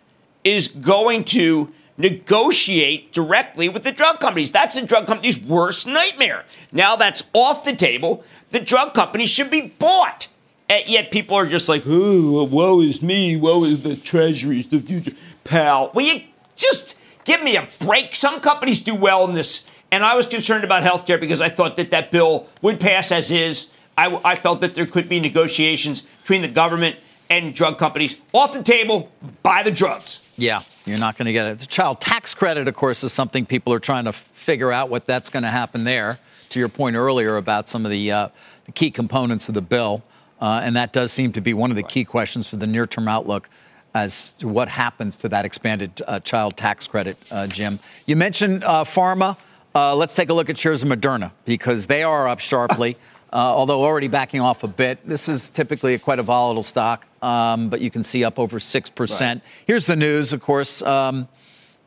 is 0.44 0.68
going 0.68 1.24
to 1.24 1.72
negotiate 1.96 3.12
directly 3.12 3.68
with 3.68 3.84
the 3.84 3.92
drug 3.92 4.18
companies. 4.20 4.52
That's 4.52 4.78
the 4.78 4.86
drug 4.86 5.06
company's 5.06 5.40
worst 5.40 5.86
nightmare. 5.86 6.44
Now 6.72 6.96
that's 6.96 7.24
off 7.32 7.64
the 7.64 7.76
table. 7.76 8.24
The 8.50 8.60
drug 8.60 8.94
companies 8.94 9.28
should 9.28 9.50
be 9.50 9.72
bought. 9.78 10.28
And 10.68 10.86
yet 10.88 11.10
people 11.10 11.36
are 11.36 11.46
just 11.46 11.68
like, 11.68 11.86
"Ooh, 11.86 12.44
woe 12.44 12.80
is 12.80 13.02
me, 13.02 13.36
woe 13.36 13.64
is 13.64 13.82
the 13.82 13.94
treasuries, 13.94 14.68
the 14.68 14.80
future." 14.80 15.12
Pal, 15.44 15.90
will 15.94 16.02
you 16.02 16.22
just 16.56 16.96
give 17.24 17.42
me 17.42 17.56
a 17.56 17.68
break? 17.80 18.16
Some 18.16 18.40
companies 18.40 18.80
do 18.80 18.94
well 18.94 19.28
in 19.28 19.34
this, 19.34 19.64
and 19.92 20.02
I 20.02 20.16
was 20.16 20.26
concerned 20.26 20.64
about 20.64 20.82
healthcare 20.82 21.20
because 21.20 21.40
I 21.40 21.50
thought 21.50 21.76
that 21.76 21.90
that 21.90 22.10
bill 22.10 22.48
would 22.62 22.80
pass 22.80 23.12
as 23.12 23.30
is. 23.30 23.70
I, 23.96 24.18
I 24.24 24.34
felt 24.36 24.62
that 24.62 24.74
there 24.74 24.86
could 24.86 25.08
be 25.08 25.20
negotiations 25.20 26.00
between 26.00 26.40
the 26.40 26.48
government 26.48 26.96
and 27.28 27.54
drug 27.54 27.78
companies 27.78 28.16
off 28.32 28.54
the 28.54 28.62
table. 28.62 29.12
Buy 29.42 29.62
the 29.62 29.70
drugs. 29.70 30.34
Yeah, 30.38 30.62
you're 30.86 30.98
not 30.98 31.18
going 31.18 31.26
to 31.26 31.32
get 31.32 31.46
it. 31.46 31.60
The 31.60 31.66
child 31.66 32.00
tax 32.00 32.34
credit, 32.34 32.66
of 32.68 32.74
course, 32.74 33.04
is 33.04 33.12
something 33.12 33.44
people 33.44 33.72
are 33.74 33.78
trying 33.78 34.06
to 34.06 34.12
figure 34.12 34.72
out 34.72 34.88
what 34.88 35.06
that's 35.06 35.28
going 35.28 35.42
to 35.42 35.50
happen 35.50 35.84
there. 35.84 36.18
To 36.48 36.58
your 36.58 36.68
point 36.68 36.96
earlier 36.96 37.36
about 37.36 37.68
some 37.68 37.86
of 37.86 37.90
the, 37.90 38.12
uh, 38.12 38.28
the 38.66 38.72
key 38.72 38.90
components 38.90 39.48
of 39.48 39.54
the 39.54 39.62
bill, 39.62 40.02
uh, 40.40 40.60
and 40.62 40.76
that 40.76 40.92
does 40.92 41.10
seem 41.10 41.32
to 41.32 41.40
be 41.40 41.54
one 41.54 41.70
of 41.70 41.76
the 41.76 41.82
key 41.82 42.04
questions 42.04 42.48
for 42.48 42.56
the 42.56 42.66
near-term 42.66 43.08
outlook 43.08 43.48
as 43.94 44.32
to 44.34 44.48
what 44.48 44.68
happens 44.68 45.16
to 45.16 45.28
that 45.30 45.46
expanded 45.46 46.02
uh, 46.06 46.20
child 46.20 46.56
tax 46.56 46.86
credit, 46.86 47.16
uh, 47.30 47.46
Jim. 47.46 47.78
You 48.06 48.16
mentioned 48.16 48.64
uh, 48.64 48.84
pharma. 48.84 49.38
Uh, 49.74 49.94
let's 49.96 50.14
take 50.14 50.28
a 50.28 50.34
look 50.34 50.50
at 50.50 50.58
shares 50.58 50.82
of 50.82 50.88
Moderna 50.88 51.32
because 51.44 51.86
they 51.86 52.02
are 52.02 52.28
up 52.28 52.40
sharply. 52.40 52.96
Uh, 53.32 53.38
although 53.38 53.82
already 53.82 54.08
backing 54.08 54.42
off 54.42 54.62
a 54.62 54.68
bit. 54.68 55.08
This 55.08 55.26
is 55.26 55.48
typically 55.48 55.94
a 55.94 55.98
quite 55.98 56.18
a 56.18 56.22
volatile 56.22 56.62
stock, 56.62 57.06
um, 57.22 57.70
but 57.70 57.80
you 57.80 57.90
can 57.90 58.02
see 58.02 58.24
up 58.24 58.38
over 58.38 58.58
6%. 58.58 59.20
Right. 59.20 59.40
Here's 59.66 59.86
the 59.86 59.96
news, 59.96 60.34
of 60.34 60.42
course. 60.42 60.82
Um, 60.82 61.28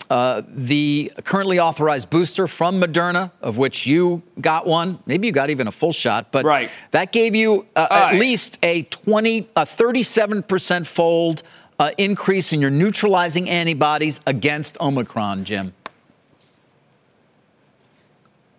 uh, 0.10 0.42
the 0.48 1.12
currently 1.24 1.60
authorized 1.60 2.10
booster 2.10 2.48
from 2.48 2.82
Moderna, 2.82 3.32
of 3.42 3.58
which 3.58 3.86
you 3.86 4.24
got 4.42 4.66
one, 4.66 4.98
maybe 5.06 5.28
you 5.28 5.34
got 5.34 5.52
even 5.52 5.68
a 5.68 5.72
full 5.72 5.92
shot, 5.92 6.32
but 6.32 6.46
right. 6.46 6.72
that 6.92 7.12
gave 7.12 7.36
you 7.36 7.68
uh, 7.76 7.88
at 7.92 8.16
least 8.16 8.58
a 8.64 8.82
20, 8.84 9.48
a 9.56 9.66
37% 9.66 10.88
fold 10.88 11.44
uh, 11.80 11.92
increase 11.98 12.54
in 12.54 12.62
your 12.62 12.72
neutralizing 12.72 13.50
antibodies 13.50 14.20
against 14.26 14.80
Omicron, 14.82 15.44
Jim. 15.44 15.74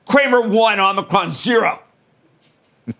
Cramer 0.06 0.40
one, 0.40 0.80
Omicron 0.80 1.30
zero. 1.30 1.82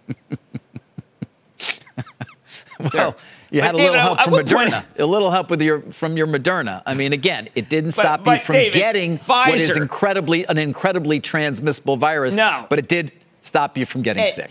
well, 2.92 3.16
you 3.50 3.60
had 3.62 3.74
a 3.74 3.76
little 3.76 3.98
help 3.98 4.20
from 4.20 4.32
Moderna. 4.34 4.84
A 4.98 5.06
little 5.06 5.30
help 5.30 5.50
with 5.50 5.62
your 5.62 5.80
from 5.80 6.16
your 6.16 6.26
Moderna. 6.26 6.82
I 6.84 6.94
mean, 6.94 7.12
again, 7.12 7.48
it 7.54 7.68
didn't 7.68 7.92
stop 7.92 8.24
but, 8.24 8.40
you 8.40 8.44
from 8.44 8.54
David, 8.56 8.74
getting 8.74 9.18
Pfizer. 9.18 9.48
what 9.48 9.54
is 9.54 9.76
incredibly 9.76 10.46
an 10.48 10.58
incredibly 10.58 11.20
transmissible 11.20 11.96
virus. 11.96 12.36
No, 12.36 12.66
but 12.68 12.78
it 12.78 12.88
did 12.88 13.12
stop 13.42 13.78
you 13.78 13.86
from 13.86 14.02
getting 14.02 14.24
it, 14.24 14.28
sick. 14.28 14.50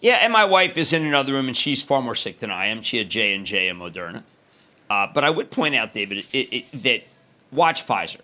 Yeah, 0.00 0.18
and 0.20 0.32
my 0.32 0.44
wife 0.44 0.76
is 0.76 0.92
in 0.92 1.06
another 1.06 1.32
room, 1.32 1.46
and 1.46 1.56
she's 1.56 1.82
far 1.82 2.02
more 2.02 2.14
sick 2.14 2.38
than 2.38 2.50
I 2.50 2.66
am. 2.66 2.82
She 2.82 2.98
had 2.98 3.08
J 3.08 3.34
and 3.34 3.46
J 3.46 3.68
and 3.68 3.80
Moderna. 3.80 4.22
Uh, 4.90 5.06
but 5.12 5.24
I 5.24 5.30
would 5.30 5.50
point 5.50 5.74
out, 5.74 5.94
David, 5.94 6.18
it, 6.18 6.48
it, 6.52 6.66
that 6.82 7.04
watch 7.50 7.86
Pfizer. 7.86 8.20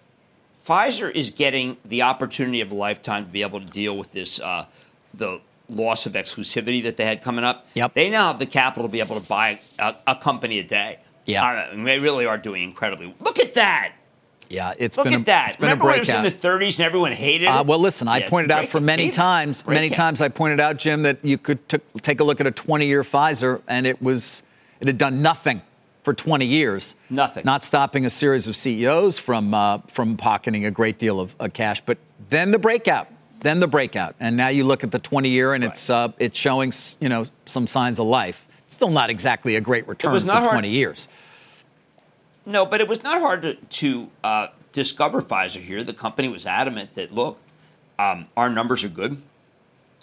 Pfizer 0.65 1.11
is 1.15 1.31
getting 1.31 1.77
the 1.85 2.03
opportunity 2.03 2.61
of 2.61 2.71
a 2.71 2.75
lifetime 2.75 3.25
to 3.25 3.31
be 3.31 3.43
able 3.43 3.61
to 3.61 3.67
deal 3.67 3.97
with 3.97 4.13
this 4.13 4.41
uh, 4.41 4.67
the 5.15 5.41
loss 5.69 6.07
of 6.07 6.13
exclusivity 6.13 6.83
that 6.83 6.97
they 6.97 7.05
had 7.05 7.23
coming 7.23 7.45
up. 7.45 7.67
Yep. 7.75 7.95
They 7.95 8.11
now 8.11 8.29
have 8.29 8.39
the 8.39 8.47
capital 8.47 8.89
to 8.89 8.93
be 8.93 9.01
able 9.01 9.19
to 9.19 9.27
buy 9.29 9.61
a, 9.79 9.95
a 10.07 10.17
company 10.17 10.59
a 10.59 10.63
day. 10.63 10.99
Yeah. 11.25 11.45
Uh, 11.45 11.85
they 11.85 11.99
really 11.99 12.27
are 12.27 12.39
doing 12.39 12.63
incredibly. 12.65 13.15
Look 13.21 13.39
at 13.39 13.55
that. 13.55 13.93
Yeah, 14.49 14.75
it's 14.79 14.97
Look 14.97 15.05
been 15.05 15.15
at 15.15 15.27
that. 15.27 15.49
It's 15.49 15.57
been 15.57 15.67
Remember 15.67 15.85
a 15.85 15.87
when 15.89 15.97
it 15.97 16.01
was 16.01 16.13
in 16.13 16.25
the 16.25 16.31
30s 16.31 16.81
and 16.81 16.87
everyone 16.87 17.13
hated 17.13 17.45
it? 17.45 17.49
Uh, 17.49 17.63
well, 17.63 17.79
listen, 17.79 18.09
I 18.09 18.23
pointed 18.23 18.51
out 18.51 18.67
for 18.67 18.81
many 18.81 19.09
times, 19.11 19.65
many 19.65 19.91
times 19.91 20.21
I 20.21 20.29
pointed 20.29 20.59
out, 20.59 20.77
Jim, 20.77 21.05
that 21.05 21.25
you 21.25 21.39
could 21.39 21.67
t- 21.69 21.79
take 22.03 22.19
a 22.19 22.25
look 22.25 22.41
at 22.41 22.49
a 22.49 22.51
20-year 22.51 23.03
Pfizer, 23.03 23.63
and 23.69 23.87
it 23.87 24.03
was 24.03 24.43
it 24.81 24.89
had 24.89 24.99
done 24.99 25.23
nothing 25.23 25.63
for 26.03 26.15
20 26.15 26.47
years. 26.47 26.95
Nothing. 27.09 27.45
Not 27.45 27.63
stopping 27.65 28.07
a 28.07 28.11
series 28.11 28.49
of 28.49 28.57
CEOs 28.57 29.19
from 29.19 29.55
uh, 29.55 29.79
from 29.89 30.17
pocketing 30.17 30.65
a 30.67 30.71
great 30.71 30.99
deal 30.99 31.21
of 31.21 31.35
uh, 31.41 31.49
cash, 31.53 31.81
but 31.81 31.99
then 32.29 32.51
the 32.51 32.59
breakout 32.59 33.09
then 33.41 33.61
the 33.61 33.69
breakout, 33.69 34.15
and 34.21 34.37
now 34.37 34.49
you 34.49 34.65
look 34.65 34.85
at 34.85 34.91
the 34.91 34.99
20 34.99 35.29
year, 35.29 35.55
and 35.55 35.65
right. 35.65 35.73
it's 35.73 35.91
uh, 35.91 36.09
it's 36.19 36.39
showing 36.39 36.73
you 37.01 37.09
know 37.09 37.25
some 37.47 37.67
signs 37.67 37.99
of 37.99 38.07
life. 38.07 38.47
Still 38.67 38.91
not 38.91 39.11
exactly 39.11 39.57
a 39.57 39.61
great 39.61 39.89
return 39.89 40.13
for 40.19 40.25
20 40.25 40.45
hard. 40.45 40.65
years. 40.67 41.09
No, 42.47 42.65
but 42.65 42.81
it 42.81 42.89
was 42.89 43.03
not 43.03 43.21
hard 43.21 43.43
to, 43.43 43.55
to 43.55 44.11
uh, 44.23 44.49
discover 44.73 45.21
Pfizer 45.21 45.61
here. 45.61 45.83
The 45.83 45.93
company 45.93 46.29
was 46.29 46.47
adamant 46.47 46.95
that 46.95 47.13
look, 47.13 47.39
um, 47.99 48.27
our 48.37 48.49
numbers 48.49 48.85
are 48.85 48.89
good. 48.89 49.21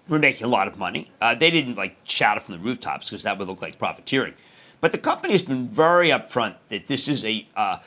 We're 0.10 0.20
making 0.20 0.46
a 0.46 0.50
lot 0.50 0.68
of 0.68 0.78
money. 0.78 1.12
Uh, 1.22 1.36
they 1.36 1.52
didn't 1.52 1.76
like 1.76 1.96
shout 2.04 2.38
it 2.38 2.44
from 2.44 2.54
the 2.54 2.60
rooftops 2.60 3.10
because 3.10 3.24
that 3.24 3.38
would 3.38 3.48
look 3.48 3.62
like 3.62 3.78
profiteering. 3.78 4.34
But 4.80 4.92
the 4.92 4.98
company 4.98 5.34
has 5.34 5.42
been 5.42 5.68
very 5.68 6.10
upfront 6.10 6.56
that 6.70 6.88
this 6.88 7.08
is 7.08 7.26
a 7.26 7.48
uh, 7.56 7.78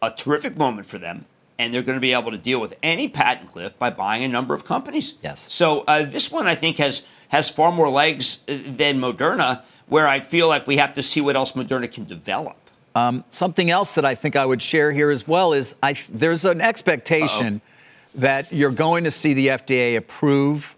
a 0.00 0.10
terrific 0.10 0.56
moment 0.56 0.86
for 0.86 0.98
them 0.98 1.26
and 1.58 1.74
they're 1.74 1.82
going 1.82 1.96
to 1.96 2.00
be 2.00 2.12
able 2.12 2.30
to 2.30 2.38
deal 2.38 2.60
with 2.60 2.74
any 2.82 3.08
patent 3.08 3.48
cliff 3.48 3.76
by 3.78 3.90
buying 3.90 4.22
a 4.22 4.28
number 4.28 4.54
of 4.54 4.64
companies. 4.64 5.18
Yes. 5.22 5.52
So 5.52 5.84
uh, 5.88 6.04
this 6.04 6.30
one, 6.30 6.46
I 6.46 6.54
think, 6.54 6.76
has 6.76 7.04
has 7.28 7.50
far 7.50 7.72
more 7.72 7.90
legs 7.90 8.40
uh, 8.48 8.56
than 8.64 9.00
Moderna, 9.00 9.62
where 9.86 10.08
I 10.08 10.20
feel 10.20 10.48
like 10.48 10.66
we 10.66 10.76
have 10.76 10.94
to 10.94 11.02
see 11.02 11.20
what 11.20 11.36
else 11.36 11.52
Moderna 11.52 11.92
can 11.92 12.04
develop. 12.04 12.56
Um, 12.94 13.24
something 13.28 13.70
else 13.70 13.94
that 13.96 14.04
I 14.04 14.14
think 14.14 14.34
I 14.34 14.46
would 14.46 14.62
share 14.62 14.92
here 14.92 15.10
as 15.10 15.28
well 15.28 15.52
is 15.52 15.74
I, 15.82 15.94
there's 16.08 16.44
an 16.44 16.60
expectation 16.60 17.56
Uh-oh. 17.56 18.20
that 18.20 18.52
you're 18.52 18.72
going 18.72 19.04
to 19.04 19.10
see 19.10 19.34
the 19.34 19.48
FDA 19.48 19.96
approve 19.96 20.76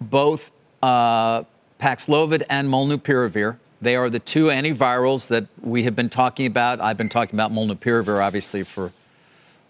both 0.00 0.50
uh, 0.82 1.44
Paxlovid 1.80 2.42
and 2.50 2.68
Molnupiravir. 2.68 3.58
They 3.82 3.96
are 3.96 4.08
the 4.08 4.20
two 4.20 4.46
antivirals 4.46 5.26
that 5.26 5.46
we 5.60 5.82
have 5.82 5.96
been 5.96 6.08
talking 6.08 6.46
about. 6.46 6.80
I've 6.80 6.96
been 6.96 7.08
talking 7.08 7.34
about 7.34 7.50
Molnupiravir, 7.50 8.24
obviously, 8.24 8.62
for 8.62 8.92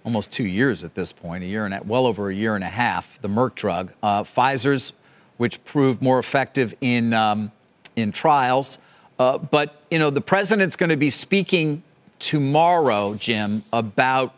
almost 0.04 0.30
two 0.30 0.46
years 0.46 0.84
at 0.84 0.94
this 0.94 1.14
point, 1.14 1.42
a 1.44 1.46
year 1.46 1.64
and 1.64 1.72
a, 1.72 1.82
well 1.82 2.04
over 2.04 2.28
a 2.28 2.34
year 2.34 2.54
and 2.54 2.62
a 2.62 2.68
half. 2.68 3.18
The 3.22 3.28
Merck 3.28 3.54
drug, 3.54 3.90
uh, 4.02 4.22
Pfizer's, 4.22 4.92
which 5.38 5.64
proved 5.64 6.02
more 6.02 6.18
effective 6.18 6.74
in 6.82 7.14
um, 7.14 7.52
in 7.96 8.12
trials. 8.12 8.78
Uh, 9.18 9.38
but 9.38 9.80
you 9.90 9.98
know, 9.98 10.10
the 10.10 10.20
president's 10.20 10.76
going 10.76 10.90
to 10.90 10.96
be 10.98 11.08
speaking 11.08 11.82
tomorrow, 12.18 13.14
Jim, 13.14 13.62
about 13.72 14.34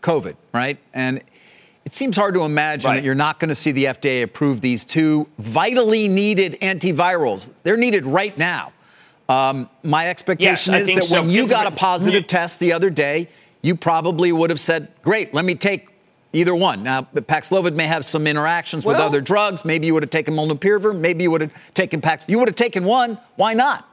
COVID, 0.00 0.36
right? 0.54 0.78
And 0.94 1.22
it 1.84 1.92
seems 1.92 2.16
hard 2.16 2.32
to 2.32 2.44
imagine 2.44 2.88
right. 2.88 2.94
that 2.94 3.04
you're 3.04 3.14
not 3.14 3.38
going 3.38 3.50
to 3.50 3.54
see 3.54 3.72
the 3.72 3.84
FDA 3.84 4.22
approve 4.22 4.62
these 4.62 4.86
two 4.86 5.28
vitally 5.38 6.08
needed 6.08 6.56
antivirals. 6.62 7.50
They're 7.62 7.76
needed 7.76 8.06
right 8.06 8.36
now. 8.38 8.72
Um, 9.32 9.70
my 9.82 10.08
expectation 10.08 10.74
yes, 10.74 10.88
is 10.88 10.94
that 10.94 11.04
so. 11.04 11.22
when 11.22 11.30
you 11.30 11.48
got 11.48 11.66
a 11.66 11.74
positive 11.74 12.26
test 12.26 12.58
the 12.58 12.72
other 12.72 12.90
day, 12.90 13.28
you 13.62 13.74
probably 13.74 14.30
would 14.30 14.50
have 14.50 14.60
said, 14.60 14.88
great, 15.02 15.32
let 15.32 15.46
me 15.46 15.54
take 15.54 15.88
either 16.34 16.54
one. 16.54 16.82
Now, 16.82 17.02
Paxlovid 17.02 17.74
may 17.74 17.86
have 17.86 18.04
some 18.04 18.26
interactions 18.26 18.84
well, 18.84 18.96
with 18.96 19.02
other 19.02 19.22
drugs. 19.22 19.64
Maybe 19.64 19.86
you 19.86 19.94
would 19.94 20.02
have 20.02 20.10
taken 20.10 20.34
Molnupiravir. 20.34 20.98
Maybe 20.98 21.22
you 21.22 21.30
would 21.30 21.40
have 21.40 21.74
taken 21.74 22.02
Pax. 22.02 22.28
You 22.28 22.38
would 22.40 22.48
have 22.48 22.56
taken 22.56 22.84
one. 22.84 23.18
Why 23.36 23.54
not? 23.54 23.88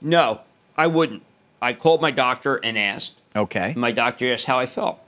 No, 0.00 0.40
I 0.76 0.86
wouldn't. 0.86 1.22
I 1.60 1.72
called 1.72 2.00
my 2.00 2.12
doctor 2.12 2.60
and 2.62 2.78
asked. 2.78 3.14
Okay. 3.34 3.74
My 3.76 3.90
doctor 3.90 4.32
asked 4.32 4.46
how 4.46 4.60
I 4.60 4.66
felt. 4.66 5.00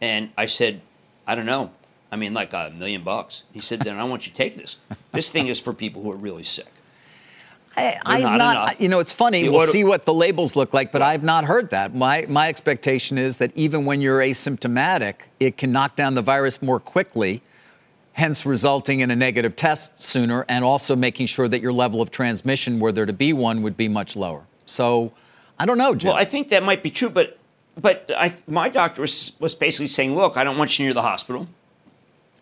And 0.00 0.30
I 0.36 0.46
said, 0.46 0.80
I 1.28 1.36
don't 1.36 1.46
know. 1.46 1.70
I 2.10 2.16
mean, 2.16 2.34
like 2.34 2.52
a 2.52 2.72
million 2.76 3.04
bucks. 3.04 3.44
He 3.52 3.60
said, 3.60 3.80
then 3.80 3.98
I 3.98 4.04
want 4.04 4.26
you 4.26 4.32
to 4.32 4.36
take 4.36 4.56
this. 4.56 4.78
This 5.12 5.30
thing 5.30 5.46
is 5.46 5.60
for 5.60 5.72
people 5.72 6.02
who 6.02 6.10
are 6.10 6.16
really 6.16 6.42
sick. 6.42 6.72
I, 7.76 7.98
I've 8.04 8.22
not, 8.22 8.38
not 8.38 8.80
you 8.80 8.88
know, 8.88 9.00
it's 9.00 9.12
funny. 9.12 9.48
we'll 9.48 9.66
see 9.66 9.84
what 9.84 10.04
the 10.04 10.14
labels 10.14 10.56
look 10.56 10.72
like, 10.72 10.92
but 10.92 11.02
I've 11.02 11.22
not 11.22 11.44
heard 11.44 11.70
that. 11.70 11.94
My 11.94 12.26
my 12.28 12.48
expectation 12.48 13.18
is 13.18 13.38
that 13.38 13.52
even 13.54 13.84
when 13.84 14.00
you're 14.00 14.20
asymptomatic, 14.20 15.14
it 15.40 15.56
can 15.56 15.72
knock 15.72 15.96
down 15.96 16.14
the 16.14 16.22
virus 16.22 16.62
more 16.62 16.78
quickly, 16.78 17.42
hence 18.12 18.46
resulting 18.46 19.00
in 19.00 19.10
a 19.10 19.16
negative 19.16 19.56
test 19.56 20.02
sooner, 20.02 20.44
and 20.48 20.64
also 20.64 20.94
making 20.94 21.26
sure 21.26 21.48
that 21.48 21.60
your 21.60 21.72
level 21.72 22.00
of 22.00 22.10
transmission, 22.10 22.78
were 22.78 22.92
there 22.92 23.06
to 23.06 23.12
be 23.12 23.32
one, 23.32 23.62
would 23.62 23.76
be 23.76 23.88
much 23.88 24.16
lower. 24.16 24.44
So, 24.66 25.12
I 25.58 25.66
don't 25.66 25.78
know, 25.78 25.94
Jim. 25.94 26.08
Well, 26.08 26.16
I 26.16 26.24
think 26.24 26.48
that 26.50 26.62
might 26.62 26.82
be 26.82 26.90
true, 26.90 27.10
but 27.10 27.38
but 27.80 28.10
I, 28.16 28.32
my 28.46 28.68
doctor 28.68 29.00
was 29.00 29.32
was 29.40 29.54
basically 29.54 29.88
saying, 29.88 30.14
look, 30.14 30.36
I 30.36 30.44
don't 30.44 30.56
want 30.58 30.78
you 30.78 30.84
near 30.84 30.94
the 30.94 31.02
hospital. 31.02 31.48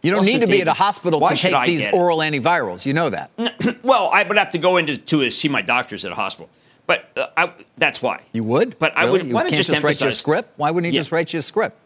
You 0.03 0.11
don't 0.11 0.27
need 0.27 0.41
to 0.41 0.47
be 0.47 0.61
at 0.61 0.69
a 0.69 0.73
hospital 0.73 1.21
to 1.21 1.35
take 1.35 1.67
these 1.67 1.87
oral 1.93 2.19
antivirals. 2.19 2.85
You 2.85 2.93
know 2.93 3.11
that. 3.11 3.31
well, 3.83 4.11
I 4.13 4.25
would 4.25 4.37
have 4.37 4.51
to 4.53 4.59
go 4.59 4.77
into 4.77 4.97
to 4.97 5.31
see 5.31 5.49
my 5.49 5.63
doctors 5.63 6.05
at 6.05 6.13
a 6.13 6.17
hospital. 6.17 6.51
But 6.87 7.11
uh, 7.17 7.29
I, 7.37 7.53
that's 7.79 8.03
why. 8.03 8.23
You 8.33 8.43
would? 8.43 8.79
But 8.79 8.95
really? 8.97 9.07
I 9.07 9.11
would. 9.11 9.27
You 9.27 9.35
why 9.35 9.43
can't 9.43 9.55
just, 9.55 9.71
just 9.71 9.83
write 9.83 10.01
you 10.01 10.09
a 10.09 10.13
script? 10.13 10.53
Why 10.57 10.71
wouldn't 10.71 10.91
he 10.91 10.97
yeah. 10.97 11.01
just 11.01 11.13
write 11.13 11.33
you 11.33 11.39
a 11.39 11.43
script? 11.43 11.79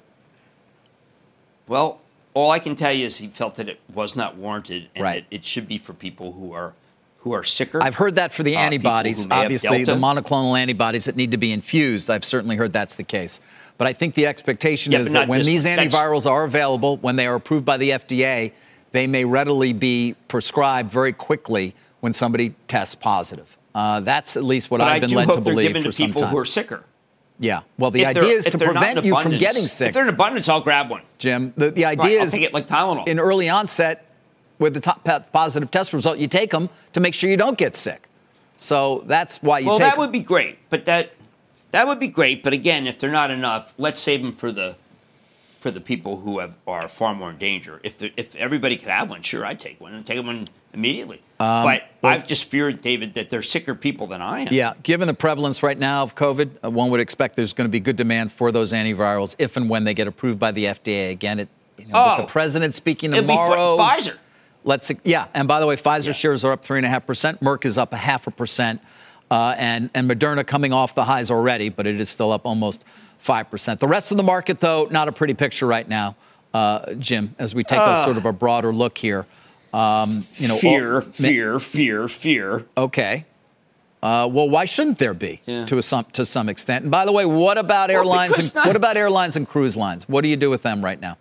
Well, 1.68 2.00
all 2.32 2.50
I 2.50 2.58
can 2.58 2.74
tell 2.74 2.92
you 2.92 3.04
is 3.04 3.18
he 3.18 3.28
felt 3.28 3.56
that 3.56 3.68
it 3.68 3.80
was 3.92 4.16
not 4.16 4.36
warranted 4.36 4.88
and 4.94 5.04
right. 5.04 5.28
that 5.28 5.36
it 5.36 5.44
should 5.44 5.68
be 5.68 5.78
for 5.78 5.92
people 5.92 6.32
who 6.32 6.52
are 6.52 6.74
who 7.26 7.32
are 7.32 7.42
sicker. 7.42 7.82
I've 7.82 7.96
heard 7.96 8.14
that 8.14 8.32
for 8.32 8.44
the 8.44 8.54
uh, 8.56 8.60
antibodies, 8.60 9.26
obviously 9.28 9.82
the 9.82 9.96
monoclonal 9.96 10.56
antibodies 10.56 11.06
that 11.06 11.16
need 11.16 11.32
to 11.32 11.36
be 11.36 11.50
infused. 11.50 12.08
I've 12.08 12.24
certainly 12.24 12.54
heard 12.54 12.72
that's 12.72 12.94
the 12.94 13.02
case. 13.02 13.40
But 13.78 13.88
I 13.88 13.92
think 13.92 14.14
the 14.14 14.26
expectation 14.28 14.92
yeah, 14.92 15.00
is 15.00 15.10
that 15.10 15.26
when 15.26 15.42
these 15.42 15.66
antivirals 15.66 16.30
are 16.30 16.44
available, 16.44 16.98
when 16.98 17.16
they 17.16 17.26
are 17.26 17.34
approved 17.34 17.64
by 17.64 17.78
the 17.78 17.90
FDA, 17.90 18.52
they 18.92 19.08
may 19.08 19.24
readily 19.24 19.72
be 19.72 20.14
prescribed 20.28 20.88
very 20.92 21.12
quickly 21.12 21.74
when 21.98 22.12
somebody 22.12 22.54
tests 22.68 22.94
positive. 22.94 23.58
Uh, 23.74 23.98
that's 24.00 24.36
at 24.36 24.44
least 24.44 24.70
what 24.70 24.78
but 24.78 24.86
I've 24.86 25.00
been 25.00 25.10
led 25.10 25.26
to 25.26 25.40
believe 25.40 25.66
given 25.66 25.82
for 25.82 25.88
to 25.88 25.92
some 25.92 26.06
people 26.06 26.22
time. 26.22 26.30
who 26.30 26.38
are 26.38 26.44
sicker. 26.44 26.84
yeah. 27.40 27.62
Well, 27.76 27.90
the 27.90 28.02
If 28.02 28.16
idea 28.18 28.36
is 28.36 28.44
to 28.46 28.56
prevent 28.56 29.04
you 29.04 29.20
from 29.20 29.32
getting 29.32 29.64
sick. 29.64 29.88
If 29.88 29.94
they're 29.94 30.04
in 30.04 30.14
abundance, 30.14 30.48
I'll 30.48 30.60
grab 30.60 30.90
one. 30.90 31.02
Jim, 31.18 31.52
the, 31.56 31.72
the 31.72 31.86
idea 31.86 32.18
Right, 32.20 32.26
is 32.26 32.52
like 32.52 32.68
Tylenol. 32.68 33.08
in 33.08 33.18
early 33.18 33.48
onset 33.48 34.05
with 34.58 34.74
the 34.74 34.80
top 34.80 35.06
positive 35.32 35.70
test 35.70 35.92
result, 35.92 36.18
you 36.18 36.26
take 36.28 36.50
them 36.50 36.68
to 36.92 37.00
make 37.00 37.14
sure 37.14 37.28
you 37.30 37.36
don't 37.36 37.58
get 37.58 37.74
sick. 37.76 38.08
So 38.56 39.04
that's 39.06 39.42
why 39.42 39.58
you 39.60 39.66
well, 39.66 39.78
take 39.78 39.88
that 39.88 39.98
would 39.98 40.12
be 40.12 40.20
great, 40.20 40.58
but 40.70 40.84
that 40.86 41.12
that 41.72 41.86
would 41.86 42.00
be 42.00 42.08
great. 42.08 42.42
But 42.42 42.52
again, 42.52 42.86
if 42.86 42.98
they're 42.98 43.10
not 43.10 43.30
enough, 43.30 43.74
let's 43.76 44.00
save 44.00 44.22
them 44.22 44.32
for 44.32 44.50
the 44.50 44.76
for 45.58 45.70
the 45.70 45.80
people 45.80 46.18
who 46.20 46.38
have 46.38 46.56
are 46.66 46.88
far 46.88 47.14
more 47.14 47.30
in 47.30 47.38
danger. 47.38 47.80
If 47.82 47.98
the, 47.98 48.12
if 48.16 48.34
everybody 48.36 48.76
could 48.76 48.88
have 48.88 49.10
one, 49.10 49.22
sure, 49.22 49.44
I'd 49.44 49.58
take 49.60 49.80
one 49.80 49.92
and 49.94 50.06
take 50.06 50.24
one 50.24 50.46
immediately. 50.72 51.16
Um, 51.40 51.64
but 51.64 51.82
well- 52.00 52.12
I've 52.12 52.26
just 52.26 52.44
feared, 52.44 52.80
David, 52.80 53.14
that 53.14 53.28
they're 53.30 53.42
sicker 53.42 53.74
people 53.74 54.06
than 54.06 54.22
I 54.22 54.40
am. 54.40 54.48
Yeah, 54.52 54.74
given 54.82 55.06
the 55.08 55.14
prevalence 55.14 55.62
right 55.62 55.76
now 55.78 56.02
of 56.02 56.14
COVID, 56.14 56.50
uh, 56.64 56.70
one 56.70 56.90
would 56.90 57.00
expect 57.00 57.36
there's 57.36 57.52
going 57.52 57.66
to 57.68 57.72
be 57.72 57.80
good 57.80 57.96
demand 57.96 58.32
for 58.32 58.52
those 58.52 58.72
antivirals 58.72 59.34
if 59.38 59.56
and 59.56 59.68
when 59.68 59.84
they 59.84 59.92
get 59.92 60.06
approved 60.06 60.38
by 60.38 60.52
the 60.52 60.64
FDA. 60.66 61.10
Again, 61.10 61.40
it, 61.40 61.48
you 61.78 61.86
know, 61.86 61.92
Oh. 61.94 62.16
with 62.18 62.26
the 62.28 62.32
president 62.32 62.74
speaking 62.74 63.12
It'll 63.12 63.22
be 63.26 63.34
Pfi- 63.34 63.48
tomorrow. 63.50 63.76
Pfizer. 63.76 64.16
Let's 64.66 64.90
yeah, 65.04 65.28
and 65.32 65.46
by 65.48 65.60
the 65.60 65.66
way, 65.66 65.76
Pfizer 65.76 66.12
shares 66.14 66.44
are 66.44 66.50
up 66.52 66.62
three 66.64 66.76
and 66.78 66.84
a 66.84 66.88
half 66.88 67.06
percent. 67.06 67.40
Merck 67.40 67.64
is 67.64 67.78
up 67.78 67.92
a 67.92 67.96
half 67.96 68.26
a 68.26 68.30
percent, 68.32 68.80
uh, 69.30 69.54
and 69.56 69.88
and 69.94 70.10
Moderna 70.10 70.44
coming 70.46 70.72
off 70.72 70.94
the 70.94 71.04
highs 71.04 71.30
already, 71.30 71.68
but 71.68 71.86
it 71.86 72.00
is 72.00 72.10
still 72.10 72.32
up 72.32 72.44
almost 72.44 72.84
five 73.18 73.48
percent. 73.48 73.78
The 73.80 73.86
rest 73.86 74.10
of 74.10 74.16
the 74.16 74.24
market, 74.24 74.58
though, 74.60 74.88
not 74.90 75.06
a 75.06 75.12
pretty 75.12 75.34
picture 75.34 75.66
right 75.68 75.88
now, 75.88 76.16
uh, 76.52 76.94
Jim. 76.94 77.34
As 77.38 77.54
we 77.54 77.62
take 77.62 77.78
a 77.78 77.82
Ah. 77.82 78.04
sort 78.04 78.16
of 78.16 78.24
a 78.26 78.32
broader 78.32 78.72
look 78.72 78.98
here, 78.98 79.24
um, 79.72 80.24
you 80.34 80.48
know, 80.48 80.54
all- 80.54 80.60
fear, 80.60 81.00
fear, 81.00 81.58
fear, 81.60 82.08
fear. 82.08 82.66
Okay. 82.76 83.24
Uh, 84.02 84.28
well, 84.30 84.48
why 84.48 84.64
shouldn't 84.64 84.98
there 84.98 85.14
be 85.14 85.40
Yeah. 85.46 85.64
to 85.66 85.78
a 85.78 85.82
some 85.82 86.06
to 86.14 86.26
some 86.26 86.48
extent? 86.48 86.82
And 86.82 86.90
by 86.90 87.04
the 87.04 87.12
way, 87.12 87.24
what 87.24 87.56
about 87.56 87.90
airlines? 87.90 88.32
because 88.32 88.48
and, 88.48 88.56
not- 88.56 88.66
what 88.66 88.76
about 88.76 88.96
airlines 88.96 89.36
and 89.36 89.48
cruise 89.48 89.76
lines? 89.76 90.08
What 90.08 90.22
do 90.22 90.28
you 90.28 90.36
do 90.36 90.50
with 90.50 90.62
them 90.62 90.84
right 90.84 91.00
now? 91.00 91.18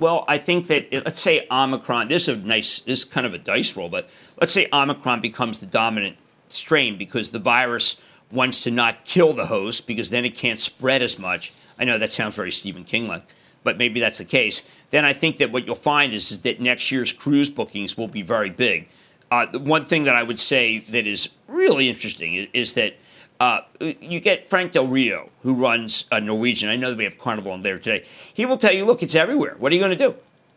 Well, 0.00 0.24
I 0.26 0.38
think 0.38 0.68
that 0.68 0.90
let's 0.90 1.20
say 1.20 1.46
Omicron. 1.50 2.08
This 2.08 2.26
is 2.26 2.38
a 2.38 2.40
nice. 2.40 2.78
This 2.80 3.00
is 3.00 3.04
kind 3.04 3.26
of 3.26 3.34
a 3.34 3.38
dice 3.38 3.76
roll, 3.76 3.90
but 3.90 4.08
let's 4.40 4.50
say 4.50 4.66
Omicron 4.72 5.20
becomes 5.20 5.58
the 5.58 5.66
dominant 5.66 6.16
strain 6.48 6.96
because 6.96 7.28
the 7.28 7.38
virus 7.38 8.00
wants 8.32 8.62
to 8.64 8.70
not 8.70 9.04
kill 9.04 9.34
the 9.34 9.44
host 9.44 9.86
because 9.86 10.08
then 10.08 10.24
it 10.24 10.34
can't 10.34 10.58
spread 10.58 11.02
as 11.02 11.18
much. 11.18 11.52
I 11.78 11.84
know 11.84 11.98
that 11.98 12.10
sounds 12.10 12.34
very 12.34 12.50
Stephen 12.50 12.82
King 12.82 13.08
like, 13.08 13.24
but 13.62 13.76
maybe 13.76 14.00
that's 14.00 14.16
the 14.16 14.24
case. 14.24 14.62
Then 14.88 15.04
I 15.04 15.12
think 15.12 15.36
that 15.36 15.52
what 15.52 15.66
you'll 15.66 15.74
find 15.74 16.14
is, 16.14 16.30
is 16.30 16.40
that 16.40 16.62
next 16.62 16.90
year's 16.90 17.12
cruise 17.12 17.50
bookings 17.50 17.98
will 17.98 18.08
be 18.08 18.22
very 18.22 18.48
big. 18.48 18.88
Uh, 19.30 19.46
one 19.58 19.84
thing 19.84 20.04
that 20.04 20.14
I 20.14 20.22
would 20.22 20.38
say 20.38 20.78
that 20.78 21.06
is 21.06 21.28
really 21.46 21.90
interesting 21.90 22.36
is, 22.36 22.48
is 22.54 22.72
that 22.72 22.94
uh, 23.40 23.62
you 23.80 24.20
get 24.20 24.46
Frank 24.46 24.72
Del 24.72 24.86
Rio, 24.86 25.30
who 25.42 25.54
runs 25.54 26.04
uh, 26.12 26.20
Norwegian. 26.20 26.68
I 26.68 26.76
know 26.76 26.90
that 26.90 26.98
we 26.98 27.04
have 27.04 27.18
Carnival 27.18 27.52
on 27.52 27.62
there 27.62 27.78
today. 27.78 28.04
He 28.34 28.44
will 28.44 28.58
tell 28.58 28.72
you, 28.72 28.84
look, 28.84 29.02
it's 29.02 29.14
everywhere. 29.14 29.56
What 29.58 29.72
are 29.72 29.74
you 29.74 29.80
going 29.80 29.96
to 29.96 30.08
do? 30.08 30.14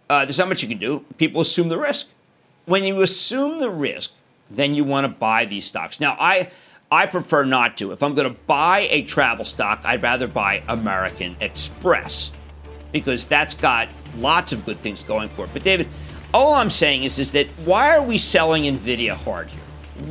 Uh, 0.09 0.25
there's 0.25 0.37
not 0.37 0.49
much 0.49 0.61
you 0.61 0.67
can 0.67 0.77
do. 0.77 1.05
People 1.17 1.39
assume 1.41 1.69
the 1.69 1.77
risk. 1.77 2.09
When 2.65 2.83
you 2.83 3.01
assume 3.01 3.59
the 3.59 3.69
risk, 3.69 4.11
then 4.51 4.73
you 4.73 4.83
want 4.83 5.05
to 5.05 5.07
buy 5.07 5.45
these 5.45 5.65
stocks. 5.65 5.99
Now, 5.99 6.17
I 6.19 6.51
I 6.91 7.05
prefer 7.07 7.45
not 7.45 7.77
to. 7.77 7.91
If 7.91 8.03
I'm 8.03 8.13
going 8.13 8.31
to 8.31 8.39
buy 8.45 8.87
a 8.91 9.01
travel 9.03 9.45
stock, 9.45 9.81
I'd 9.83 10.03
rather 10.03 10.27
buy 10.27 10.61
American 10.67 11.35
Express 11.39 12.31
because 12.91 13.25
that's 13.25 13.55
got 13.55 13.87
lots 14.17 14.51
of 14.51 14.65
good 14.65 14.77
things 14.77 15.03
going 15.03 15.29
for 15.29 15.45
it. 15.45 15.51
But 15.53 15.63
David, 15.63 15.87
all 16.33 16.53
I'm 16.53 16.69
saying 16.69 17.03
is, 17.03 17.17
is 17.17 17.31
that 17.31 17.47
why 17.65 17.95
are 17.95 18.03
we 18.03 18.17
selling 18.17 18.63
Nvidia 18.63 19.15
hard 19.15 19.47
here? 19.47 19.61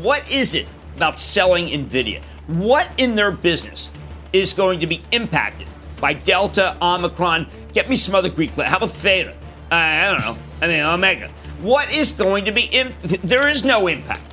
What 0.03 0.29
is 0.33 0.55
it 0.55 0.67
about 0.97 1.21
selling 1.21 1.67
Nvidia? 1.67 2.23
What 2.47 2.89
in 2.99 3.15
their 3.15 3.31
business 3.31 3.91
is 4.33 4.53
going 4.53 4.81
to 4.81 4.87
be 4.87 5.03
impacted 5.13 5.67
by 6.01 6.13
Delta, 6.15 6.77
Omicron? 6.83 7.47
Get 7.73 7.89
me 7.89 7.97
some 7.97 8.15
other 8.15 8.29
Greek. 8.29 8.57
le- 8.57 8.65
How 8.65 8.79
about 8.79 8.91
Theta? 8.91 9.31
Uh, 9.71 9.75
I 9.75 10.11
don't 10.11 10.21
know. 10.21 10.37
I 10.61 10.67
mean 10.67 10.81
Omega. 10.83 11.29
What 11.61 11.95
is 11.97 12.13
going 12.13 12.45
to 12.47 12.53
be? 12.53 12.63
Imp- 12.73 12.99
there 13.01 13.49
is 13.49 13.65
no 13.65 13.87
impact. 13.87 14.29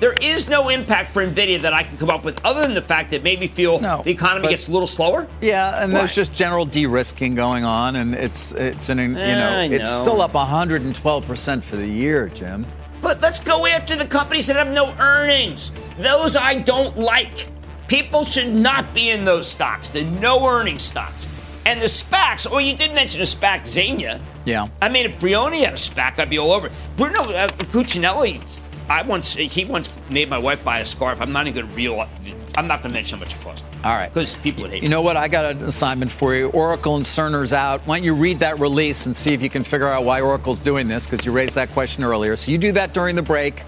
There 0.00 0.14
is 0.22 0.48
no 0.48 0.70
impact 0.70 1.12
for 1.12 1.22
Nvidia 1.26 1.60
that 1.60 1.74
I 1.74 1.82
can 1.82 1.98
come 1.98 2.08
up 2.08 2.24
with, 2.24 2.42
other 2.42 2.62
than 2.62 2.72
the 2.72 2.80
fact 2.80 3.10
that 3.10 3.22
maybe 3.22 3.46
feel 3.46 3.78
No, 3.80 4.00
the 4.02 4.10
economy 4.10 4.48
gets 4.48 4.66
a 4.68 4.72
little 4.72 4.86
slower. 4.86 5.28
Yeah, 5.42 5.84
and 5.84 5.94
there's 5.94 6.14
just 6.14 6.32
general 6.32 6.64
de-risking 6.64 7.34
going 7.34 7.64
on, 7.64 7.96
and 7.96 8.14
it's 8.14 8.52
it's 8.52 8.88
an 8.88 8.98
you 8.98 9.08
know, 9.08 9.50
I 9.58 9.64
it's 9.70 9.90
still 9.90 10.22
up 10.22 10.32
112 10.32 11.26
percent 11.26 11.62
for 11.62 11.76
the 11.76 11.86
year, 11.86 12.28
Jim. 12.28 12.64
But 13.00 13.20
let's 13.22 13.40
go 13.40 13.66
after 13.66 13.96
the 13.96 14.06
companies 14.06 14.46
that 14.48 14.56
have 14.56 14.72
no 14.72 14.94
earnings. 14.98 15.72
Those 15.98 16.36
I 16.36 16.56
don't 16.56 16.96
like. 16.98 17.48
People 17.88 18.24
should 18.24 18.54
not 18.54 18.92
be 18.94 19.10
in 19.10 19.24
those 19.24 19.48
stocks, 19.48 19.88
the 19.88 20.04
no 20.04 20.46
earnings 20.46 20.82
stocks. 20.82 21.26
And 21.66 21.80
the 21.80 21.86
SPACs, 21.86 22.46
oh, 22.50 22.58
you 22.58 22.76
did 22.76 22.94
mention 22.94 23.20
a 23.20 23.24
SPAC, 23.24 23.60
Zania. 23.60 24.20
Yeah. 24.44 24.68
I 24.80 24.88
mean, 24.88 25.06
if 25.06 25.20
Brioni 25.20 25.64
had 25.64 25.74
a 25.74 25.76
SPAC, 25.76 26.18
I'd 26.18 26.30
be 26.30 26.38
all 26.38 26.52
over 26.52 26.68
it. 26.68 26.72
Bruno 26.96 27.22
uh, 27.22 27.48
Cucinelli, 27.48 28.60
I 28.88 29.02
once, 29.02 29.34
he 29.34 29.64
once 29.64 29.90
made 30.08 30.30
my 30.30 30.38
wife 30.38 30.64
buy 30.64 30.78
a 30.78 30.84
scarf. 30.84 31.20
I'm 31.20 31.32
not 31.32 31.46
even 31.46 31.66
going 31.66 31.74
to 31.74 32.39
I'm 32.56 32.66
not 32.66 32.82
going 32.82 32.92
to 32.92 32.94
mention 32.94 33.18
how 33.18 33.24
much 33.24 33.34
it 33.34 33.40
cost. 33.42 33.64
All 33.84 33.94
right. 33.96 34.12
Because 34.12 34.34
people 34.34 34.62
would 34.62 34.72
hate 34.72 34.82
You 34.82 34.88
know 34.88 35.02
what? 35.02 35.16
I 35.16 35.28
got 35.28 35.44
an 35.46 35.62
assignment 35.64 36.10
for 36.10 36.34
you. 36.34 36.48
Oracle 36.48 36.96
and 36.96 37.04
Cerner's 37.04 37.52
out. 37.52 37.80
Why 37.86 37.98
don't 37.98 38.04
you 38.04 38.14
read 38.14 38.40
that 38.40 38.58
release 38.58 39.06
and 39.06 39.14
see 39.14 39.32
if 39.32 39.42
you 39.42 39.50
can 39.50 39.64
figure 39.64 39.88
out 39.88 40.04
why 40.04 40.20
Oracle's 40.20 40.60
doing 40.60 40.88
this? 40.88 41.06
Because 41.06 41.24
you 41.24 41.32
raised 41.32 41.54
that 41.54 41.70
question 41.70 42.02
earlier. 42.04 42.36
So 42.36 42.50
you 42.50 42.58
do 42.58 42.72
that 42.72 42.92
during 42.92 43.14
the 43.16 43.22
break, 43.22 43.62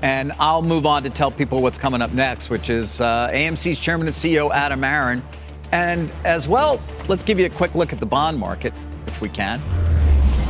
and 0.00 0.32
I'll 0.38 0.62
move 0.62 0.86
on 0.86 1.02
to 1.02 1.10
tell 1.10 1.30
people 1.30 1.62
what's 1.62 1.78
coming 1.78 2.00
up 2.02 2.12
next, 2.12 2.50
which 2.50 2.70
is 2.70 3.00
uh, 3.00 3.28
AMC's 3.32 3.78
chairman 3.78 4.06
and 4.06 4.16
CEO 4.16 4.50
Adam 4.50 4.82
Aron, 4.82 5.22
and 5.70 6.12
as 6.24 6.48
well, 6.48 6.80
let's 7.08 7.22
give 7.22 7.38
you 7.38 7.46
a 7.46 7.50
quick 7.50 7.74
look 7.74 7.92
at 7.92 8.00
the 8.00 8.06
bond 8.06 8.38
market, 8.38 8.72
if 9.06 9.20
we 9.20 9.28
can. 9.28 9.60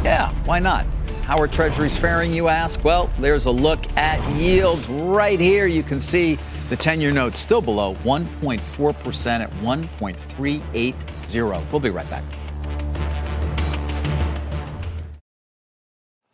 Yeah, 0.04 0.32
why 0.44 0.58
not? 0.58 0.86
How 1.22 1.36
are 1.38 1.46
treasuries 1.46 1.96
faring, 1.96 2.32
you 2.32 2.48
ask? 2.48 2.82
Well, 2.82 3.10
there's 3.18 3.46
a 3.46 3.50
look 3.50 3.80
at 3.96 4.20
yields 4.34 4.88
right 4.88 5.38
here. 5.38 5.66
You 5.66 5.84
can 5.84 6.00
see 6.00 6.38
the 6.72 6.76
10 6.76 7.00
year 7.02 7.12
note 7.12 7.36
still 7.36 7.60
below 7.60 7.94
1.4% 7.96 9.40
at 9.40 9.50
1.380. 9.50 11.70
We'll 11.70 11.80
be 11.80 11.90
right 11.90 12.08
back. 12.08 12.24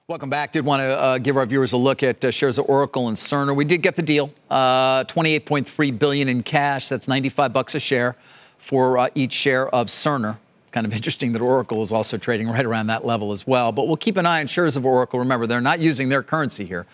Welcome 0.06 0.30
back. 0.30 0.52
Did 0.52 0.64
want 0.64 0.82
to 0.82 0.96
uh, 0.96 1.18
give 1.18 1.36
our 1.36 1.44
viewers 1.44 1.72
a 1.72 1.76
look 1.76 2.04
at 2.04 2.24
uh, 2.24 2.30
shares 2.30 2.56
of 2.56 2.68
Oracle 2.68 3.08
and 3.08 3.16
Cerner. 3.16 3.56
We 3.56 3.64
did 3.64 3.82
get 3.82 3.96
the 3.96 4.02
deal. 4.02 4.30
Uh, 4.48 5.02
28.3 5.04 5.98
billion 5.98 6.28
in 6.28 6.44
cash. 6.44 6.88
That's 6.88 7.08
95 7.08 7.52
bucks 7.52 7.74
a 7.74 7.80
share 7.80 8.14
for 8.58 8.96
uh, 8.96 9.08
each 9.16 9.32
share 9.32 9.68
of 9.68 9.88
Cerner. 9.88 10.36
Kind 10.70 10.86
of 10.86 10.94
interesting 10.94 11.32
that 11.32 11.42
Oracle 11.42 11.82
is 11.82 11.92
also 11.92 12.16
trading 12.16 12.48
right 12.48 12.64
around 12.64 12.86
that 12.86 13.04
level 13.04 13.32
as 13.32 13.44
well. 13.44 13.72
But 13.72 13.88
we'll 13.88 13.96
keep 13.96 14.16
an 14.16 14.24
eye 14.24 14.38
on 14.38 14.46
shares 14.46 14.76
of 14.76 14.86
Oracle. 14.86 15.18
Remember, 15.18 15.48
they're 15.48 15.60
not 15.60 15.80
using 15.80 16.10
their 16.10 16.22
currency 16.22 16.64
here. 16.64 16.86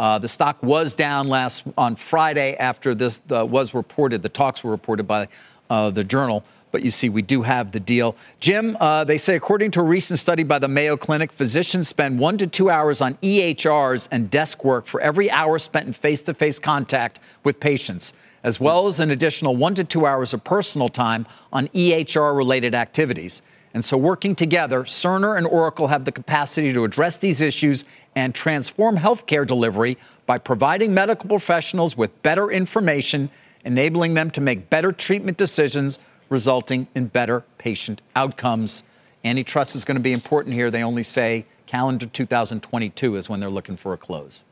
Uh, 0.00 0.18
the 0.18 0.28
stock 0.28 0.62
was 0.62 0.94
down 0.94 1.28
last 1.28 1.62
on 1.76 1.94
Friday 1.94 2.56
after 2.56 2.94
this 2.94 3.20
uh, 3.30 3.44
was 3.44 3.74
reported. 3.74 4.22
The 4.22 4.30
talks 4.30 4.64
were 4.64 4.70
reported 4.70 5.06
by 5.06 5.28
uh, 5.68 5.90
the 5.90 6.02
Journal. 6.02 6.42
But 6.72 6.82
you 6.82 6.90
see, 6.90 7.10
we 7.10 7.20
do 7.20 7.42
have 7.42 7.72
the 7.72 7.80
deal. 7.80 8.16
Jim, 8.38 8.78
uh, 8.80 9.04
they 9.04 9.18
say 9.18 9.36
according 9.36 9.72
to 9.72 9.80
a 9.80 9.82
recent 9.82 10.18
study 10.18 10.42
by 10.42 10.58
the 10.58 10.68
Mayo 10.68 10.96
Clinic, 10.96 11.30
physicians 11.32 11.88
spend 11.88 12.18
one 12.18 12.38
to 12.38 12.46
two 12.46 12.70
hours 12.70 13.02
on 13.02 13.14
EHRs 13.16 14.08
and 14.10 14.30
desk 14.30 14.64
work 14.64 14.86
for 14.86 15.02
every 15.02 15.30
hour 15.30 15.58
spent 15.58 15.86
in 15.86 15.92
face 15.92 16.22
to 16.22 16.32
face 16.32 16.58
contact 16.58 17.20
with 17.44 17.60
patients, 17.60 18.14
as 18.42 18.58
well 18.58 18.86
as 18.86 19.00
an 19.00 19.10
additional 19.10 19.54
one 19.54 19.74
to 19.74 19.84
two 19.84 20.06
hours 20.06 20.32
of 20.32 20.44
personal 20.44 20.88
time 20.88 21.26
on 21.52 21.68
EHR 21.68 22.34
related 22.34 22.74
activities. 22.74 23.42
And 23.72 23.84
so, 23.84 23.96
working 23.96 24.34
together, 24.34 24.82
Cerner 24.82 25.38
and 25.38 25.46
Oracle 25.46 25.88
have 25.88 26.04
the 26.04 26.12
capacity 26.12 26.72
to 26.72 26.84
address 26.84 27.18
these 27.18 27.40
issues 27.40 27.84
and 28.16 28.34
transform 28.34 28.98
healthcare 28.98 29.46
delivery 29.46 29.96
by 30.26 30.38
providing 30.38 30.92
medical 30.92 31.28
professionals 31.28 31.96
with 31.96 32.22
better 32.22 32.50
information, 32.50 33.30
enabling 33.64 34.14
them 34.14 34.30
to 34.32 34.40
make 34.40 34.70
better 34.70 34.90
treatment 34.90 35.36
decisions, 35.36 36.00
resulting 36.28 36.88
in 36.94 37.06
better 37.06 37.44
patient 37.58 38.02
outcomes. 38.16 38.82
Antitrust 39.24 39.76
is 39.76 39.84
going 39.84 39.96
to 39.96 40.02
be 40.02 40.12
important 40.12 40.54
here. 40.54 40.70
They 40.70 40.82
only 40.82 41.04
say 41.04 41.46
calendar 41.66 42.06
2022 42.06 43.16
is 43.16 43.28
when 43.28 43.38
they're 43.38 43.50
looking 43.50 43.76
for 43.76 43.92
a 43.92 43.96
close. 43.96 44.42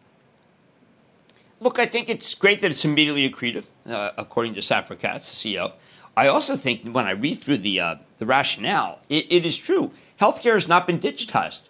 Look, 1.60 1.80
I 1.80 1.86
think 1.86 2.08
it's 2.08 2.34
great 2.34 2.60
that 2.60 2.70
it's 2.70 2.84
immediately 2.84 3.28
accretive, 3.28 3.64
uh, 3.84 4.12
according 4.16 4.54
to 4.54 4.60
Safra 4.60 4.96
Catz, 4.96 5.24
CEO. 5.24 5.72
I 6.18 6.26
also 6.26 6.56
think 6.56 6.84
when 6.84 7.06
I 7.06 7.12
read 7.12 7.36
through 7.36 7.58
the 7.58 7.78
uh, 7.78 7.94
the 8.18 8.26
rationale, 8.26 8.98
it, 9.08 9.30
it 9.30 9.46
is 9.46 9.56
true. 9.56 9.92
Healthcare 10.20 10.54
has 10.54 10.66
not 10.66 10.84
been 10.84 10.98
digitized, 10.98 11.68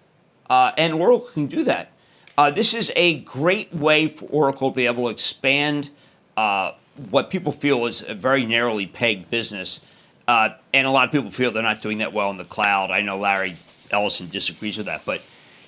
uh, 0.48 0.72
and 0.78 0.94
Oracle 0.94 1.28
can 1.34 1.48
do 1.48 1.64
that. 1.64 1.92
Uh, 2.38 2.50
this 2.50 2.72
is 2.72 2.90
a 2.96 3.20
great 3.20 3.74
way 3.74 4.06
for 4.06 4.24
Oracle 4.30 4.70
to 4.70 4.74
be 4.74 4.86
able 4.86 5.04
to 5.04 5.10
expand 5.10 5.90
uh, 6.38 6.72
what 7.10 7.28
people 7.28 7.52
feel 7.52 7.84
is 7.84 8.00
a 8.08 8.14
very 8.14 8.46
narrowly 8.46 8.86
pegged 8.86 9.28
business, 9.28 9.80
uh, 10.26 10.48
and 10.72 10.86
a 10.86 10.90
lot 10.90 11.04
of 11.04 11.12
people 11.12 11.30
feel 11.30 11.50
they're 11.50 11.62
not 11.62 11.82
doing 11.82 11.98
that 11.98 12.14
well 12.14 12.30
in 12.30 12.38
the 12.38 12.44
cloud. 12.46 12.90
I 12.90 13.02
know 13.02 13.18
Larry 13.18 13.54
Ellison 13.90 14.30
disagrees 14.30 14.78
with 14.78 14.86
that, 14.86 15.04
but 15.04 15.20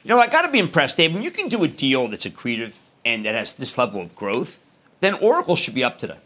you 0.04 0.08
know 0.08 0.18
I 0.18 0.26
got 0.26 0.46
to 0.46 0.50
be 0.50 0.58
impressed, 0.58 0.96
Dave. 0.96 1.12
When 1.12 1.22
you 1.22 1.30
can 1.30 1.50
do 1.50 1.62
a 1.64 1.68
deal 1.68 2.08
that's 2.08 2.24
accretive 2.24 2.78
and 3.04 3.26
that 3.26 3.34
has 3.34 3.52
this 3.52 3.76
level 3.76 4.00
of 4.00 4.16
growth, 4.16 4.58
then 5.00 5.12
Oracle 5.16 5.54
should 5.54 5.74
be 5.74 5.84
up 5.84 5.98
today. 5.98 6.16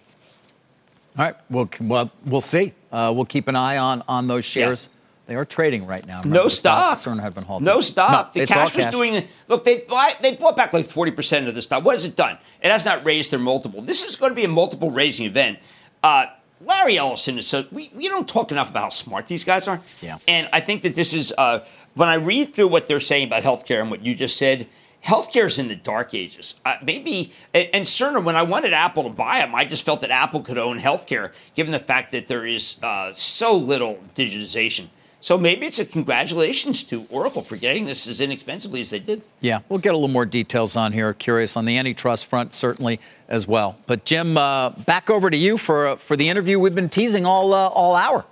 All 1.17 1.25
right. 1.25 1.37
Well, 1.51 1.69
well, 1.81 2.11
we'll 2.25 2.41
see. 2.41 2.73
Uh, 2.91 3.13
we'll 3.15 3.25
keep 3.25 3.49
an 3.49 3.57
eye 3.57 3.79
on 3.79 4.03
on 4.09 4.27
those 4.27 4.45
shares. 4.45 4.89
Yeah. 4.91 5.01
They 5.27 5.37
are 5.37 5.45
trading 5.47 5.87
right 5.87 6.07
now. 6.07 6.19
Remember, 6.19 6.43
no 6.43 6.49
stock. 6.49 6.99
Cerner 6.99 7.23
have 7.23 7.35
been 7.35 7.45
halted. 7.45 7.65
No 7.65 7.81
stock. 7.81 8.35
No, 8.35 8.41
the 8.43 8.47
cash 8.47 8.77
was 8.77 8.85
cash. 8.85 8.93
doing. 8.93 9.25
Look, 9.49 9.65
they 9.65 9.79
buy, 9.79 10.13
they 10.21 10.37
bought 10.37 10.55
back 10.55 10.75
like 10.75 10.85
forty 10.85 11.13
percent 11.13 11.49
of 11.49 11.55
the 11.55 11.63
stock. 11.63 11.83
What 11.83 11.95
has 11.95 12.05
it 12.05 12.15
done? 12.15 12.37
It 12.63 12.71
has 12.71 12.85
not 12.85 13.07
raised 13.07 13.31
their 13.31 13.39
multiple. 13.39 13.81
This 13.81 14.05
is 14.05 14.17
going 14.17 14.33
to 14.33 14.37
be 14.37 14.45
a 14.45 14.49
multiple 14.49 14.91
raising 14.91 15.25
event. 15.25 15.61
Uh, 16.03 16.27
Larry 16.61 16.99
Ellison 16.99 17.39
is 17.39 17.47
so 17.47 17.65
we, 17.73 17.91
we 17.95 18.09
don't 18.09 18.29
talk 18.29 18.53
enough 18.53 18.71
about 18.71 18.83
how 18.83 18.89
smart 18.91 19.27
these 19.27 19.45
guys 19.45 19.67
are. 19.67 19.81
Yeah. 20.03 20.19
And 20.29 20.49
I 20.53 20.61
think 20.61 20.83
that 20.83 20.95
this 20.95 21.15
is 21.15 21.33
uh, 21.39 21.65
when 21.95 22.09
I 22.09 22.17
read 22.17 22.55
through 22.55 22.69
what 22.69 22.87
they're 22.87 23.01
saying 23.01 23.27
about 23.29 23.43
healthcare 23.43 23.81
and 23.81 23.91
what 23.91 24.05
you 24.05 24.15
just 24.15 24.37
said 24.37 24.67
healthcare 25.05 25.47
is 25.47 25.59
in 25.59 25.69
the 25.69 25.77
dark 25.77 26.15
ages. 26.15 26.57
Uh, 26.65 26.77
maybe, 26.83 27.33
and, 27.53 27.69
and 27.73 27.85
Cerner, 27.85 28.23
when 28.23 28.37
I 28.37 28.43
wanted 28.43 28.73
Apple 28.73 29.05
to 29.05 29.11
buy 29.11 29.39
them, 29.39 29.55
I 29.55 29.65
just 29.65 29.85
felt 29.85 30.01
that 30.01 30.11
Apple 30.11 30.41
could 30.41 30.59
own 30.59 30.79
healthcare, 30.79 31.33
given 31.55 31.73
the 31.73 31.79
fact 31.79 32.13
that 32.13 32.27
there 32.27 32.47
is 32.47 32.83
uh, 32.83 33.13
so 33.13 33.57
little 33.57 34.03
digitization. 34.15 34.87
So 35.21 35.39
maybe 35.39 35.67
it's 35.67 35.79
a 35.79 35.87
congratulations 35.87 36.83
to 36.85 37.07
Oracle 37.09 37.41
for 37.41 37.57
getting 37.57 37.87
this 37.87 38.07
as 38.07 38.21
inexpensively 38.21 38.83
as 38.83 38.91
they 38.91 38.99
did. 38.99 39.23
Yeah, 39.41 39.61
we'll 39.71 39.79
get 39.79 39.95
a 39.95 39.97
little 39.97 40.09
more 40.09 40.27
details 40.27 40.77
on 40.77 40.93
here. 40.93 41.15
Curious 41.15 41.57
on 41.57 41.65
the 41.65 41.79
antitrust 41.79 42.27
front, 42.27 42.53
certainly 42.53 43.01
as 43.27 43.49
well. 43.49 43.79
But 43.87 44.05
Jim, 44.05 44.37
uh, 44.37 44.71
back 44.71 45.09
over 45.09 45.31
to 45.31 45.37
you 45.37 45.57
for 45.57 45.87
uh, 45.87 45.97
for 45.97 46.15
the 46.15 46.29
interview 46.29 46.59
we've 46.59 46.75
been 46.75 46.91
teasing 46.91 47.25
all 47.25 47.55
uh, 47.55 47.69
all 47.69 47.97
hour. 47.97 48.27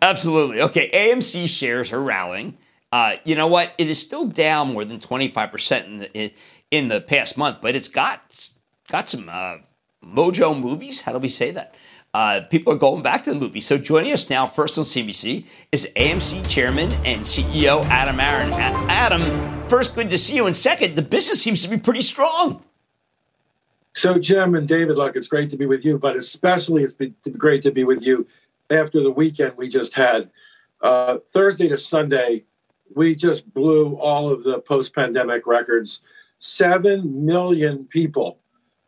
Absolutely. 0.00 0.60
Okay, 0.62 0.88
AMC 0.94 1.48
shares 1.48 1.92
are 1.92 2.00
rallying. 2.00 2.56
Uh, 2.90 3.16
you 3.24 3.34
know 3.34 3.46
what? 3.46 3.74
It 3.78 3.88
is 3.88 3.98
still 3.98 4.26
down 4.26 4.72
more 4.72 4.84
than 4.84 4.98
25% 4.98 5.84
in 5.84 5.98
the, 5.98 6.32
in 6.70 6.88
the 6.88 7.00
past 7.00 7.36
month, 7.36 7.58
but 7.60 7.76
it's 7.76 7.88
got 7.88 8.50
got 8.88 9.08
some 9.08 9.28
uh, 9.30 9.58
mojo 10.02 10.58
movies. 10.58 11.02
How 11.02 11.12
do 11.12 11.18
we 11.18 11.28
say 11.28 11.50
that? 11.50 11.74
Uh, 12.14 12.40
people 12.50 12.72
are 12.72 12.76
going 12.76 13.02
back 13.02 13.22
to 13.24 13.34
the 13.34 13.38
movie. 13.38 13.60
So 13.60 13.76
joining 13.76 14.12
us 14.12 14.30
now, 14.30 14.46
first 14.46 14.78
on 14.78 14.84
CNBC, 14.84 15.46
is 15.72 15.92
AMC 15.94 16.48
Chairman 16.48 16.90
and 17.04 17.20
CEO 17.20 17.84
Adam 17.84 18.18
Aron. 18.18 18.52
Adam, 18.54 19.62
first, 19.64 19.94
good 19.94 20.08
to 20.10 20.16
see 20.16 20.36
you, 20.36 20.46
and 20.46 20.56
second, 20.56 20.96
the 20.96 21.02
business 21.02 21.42
seems 21.42 21.62
to 21.62 21.68
be 21.68 21.76
pretty 21.76 22.00
strong. 22.00 22.64
So, 23.92 24.18
Jim 24.18 24.54
and 24.54 24.66
David, 24.66 24.96
look, 24.96 25.16
it's 25.16 25.28
great 25.28 25.50
to 25.50 25.56
be 25.56 25.66
with 25.66 25.84
you, 25.84 25.98
but 25.98 26.16
especially 26.16 26.82
it's 26.82 26.94
been 26.94 27.14
great 27.36 27.62
to 27.62 27.72
be 27.72 27.84
with 27.84 28.02
you 28.02 28.26
after 28.70 29.02
the 29.02 29.10
weekend 29.10 29.56
we 29.56 29.68
just 29.68 29.94
had. 29.94 30.30
Uh, 30.80 31.18
Thursday 31.26 31.68
to 31.68 31.76
Sunday, 31.76 32.44
we 32.94 33.14
just 33.14 33.52
blew 33.52 33.96
all 33.96 34.30
of 34.30 34.44
the 34.44 34.60
post 34.60 34.94
pandemic 34.94 35.46
records. 35.46 36.00
Seven 36.38 37.24
million 37.24 37.84
people 37.84 38.38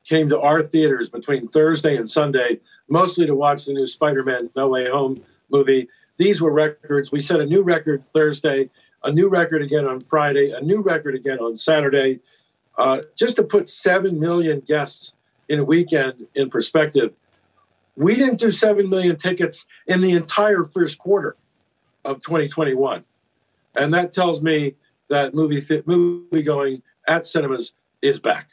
came 0.04 0.28
to 0.28 0.40
our 0.40 0.62
theaters 0.62 1.08
between 1.08 1.46
Thursday 1.46 1.96
and 1.96 2.08
Sunday, 2.08 2.60
mostly 2.88 3.26
to 3.26 3.34
watch 3.34 3.66
the 3.66 3.72
new 3.72 3.86
Spider 3.86 4.24
Man 4.24 4.50
No 4.56 4.68
Way 4.68 4.88
Home 4.88 5.22
movie. 5.50 5.88
These 6.16 6.40
were 6.40 6.52
records. 6.52 7.12
We 7.12 7.20
set 7.20 7.40
a 7.40 7.46
new 7.46 7.62
record 7.62 8.06
Thursday, 8.06 8.70
a 9.04 9.12
new 9.12 9.28
record 9.28 9.62
again 9.62 9.86
on 9.86 10.00
Friday, 10.00 10.50
a 10.50 10.60
new 10.60 10.82
record 10.82 11.14
again 11.14 11.38
on 11.38 11.56
Saturday. 11.56 12.20
Uh, 12.76 13.02
just 13.16 13.36
to 13.36 13.42
put 13.42 13.68
7 13.68 14.18
million 14.18 14.60
guests 14.60 15.14
in 15.48 15.58
a 15.58 15.64
weekend 15.64 16.26
in 16.34 16.50
perspective, 16.50 17.12
we 17.96 18.14
didn't 18.14 18.38
do 18.38 18.50
7 18.50 18.88
million 18.88 19.16
tickets 19.16 19.66
in 19.86 20.00
the 20.00 20.12
entire 20.12 20.64
first 20.72 20.98
quarter 20.98 21.36
of 22.04 22.22
2021 22.22 23.04
and 23.76 23.92
that 23.94 24.12
tells 24.12 24.42
me 24.42 24.74
that 25.08 25.34
movie 25.34 25.60
th- 25.60 25.86
movie 25.86 26.42
going 26.42 26.82
at 27.06 27.26
cinemas 27.26 27.72
is 28.02 28.18
back. 28.18 28.48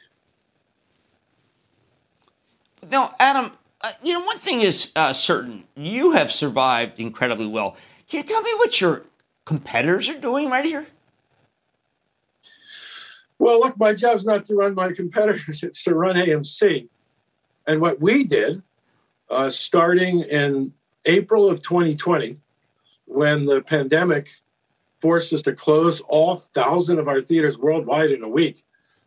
Now, 2.90 3.14
Adam, 3.18 3.52
uh, 3.80 3.92
you 4.02 4.12
know 4.12 4.24
one 4.24 4.38
thing 4.38 4.60
is 4.60 4.92
uh, 4.96 5.12
certain: 5.12 5.64
you 5.74 6.12
have 6.12 6.30
survived 6.30 6.98
incredibly 6.98 7.46
well. 7.46 7.76
Can 8.08 8.18
you 8.18 8.24
tell 8.24 8.42
me 8.42 8.50
what 8.56 8.80
your 8.80 9.04
competitors 9.44 10.08
are 10.08 10.18
doing 10.18 10.50
right 10.50 10.64
here? 10.64 10.86
Well, 13.38 13.60
look, 13.60 13.78
my 13.78 13.94
job's 13.94 14.24
not 14.24 14.44
to 14.46 14.54
run 14.54 14.74
my 14.74 14.92
competitors; 14.92 15.62
it's 15.62 15.82
to 15.84 15.94
run 15.94 16.16
AMC. 16.16 16.88
And 17.66 17.80
what 17.80 18.00
we 18.00 18.24
did, 18.24 18.62
uh, 19.30 19.50
starting 19.50 20.20
in 20.22 20.72
April 21.04 21.50
of 21.50 21.60
2020, 21.62 22.38
when 23.04 23.44
the 23.44 23.62
pandemic 23.62 24.30
forced 25.00 25.32
us 25.32 25.42
to 25.42 25.54
close 25.54 26.00
all 26.02 26.36
thousand 26.36 26.98
of 26.98 27.08
our 27.08 27.20
theaters 27.20 27.58
worldwide 27.58 28.10
in 28.10 28.22
a 28.22 28.28
week. 28.28 28.64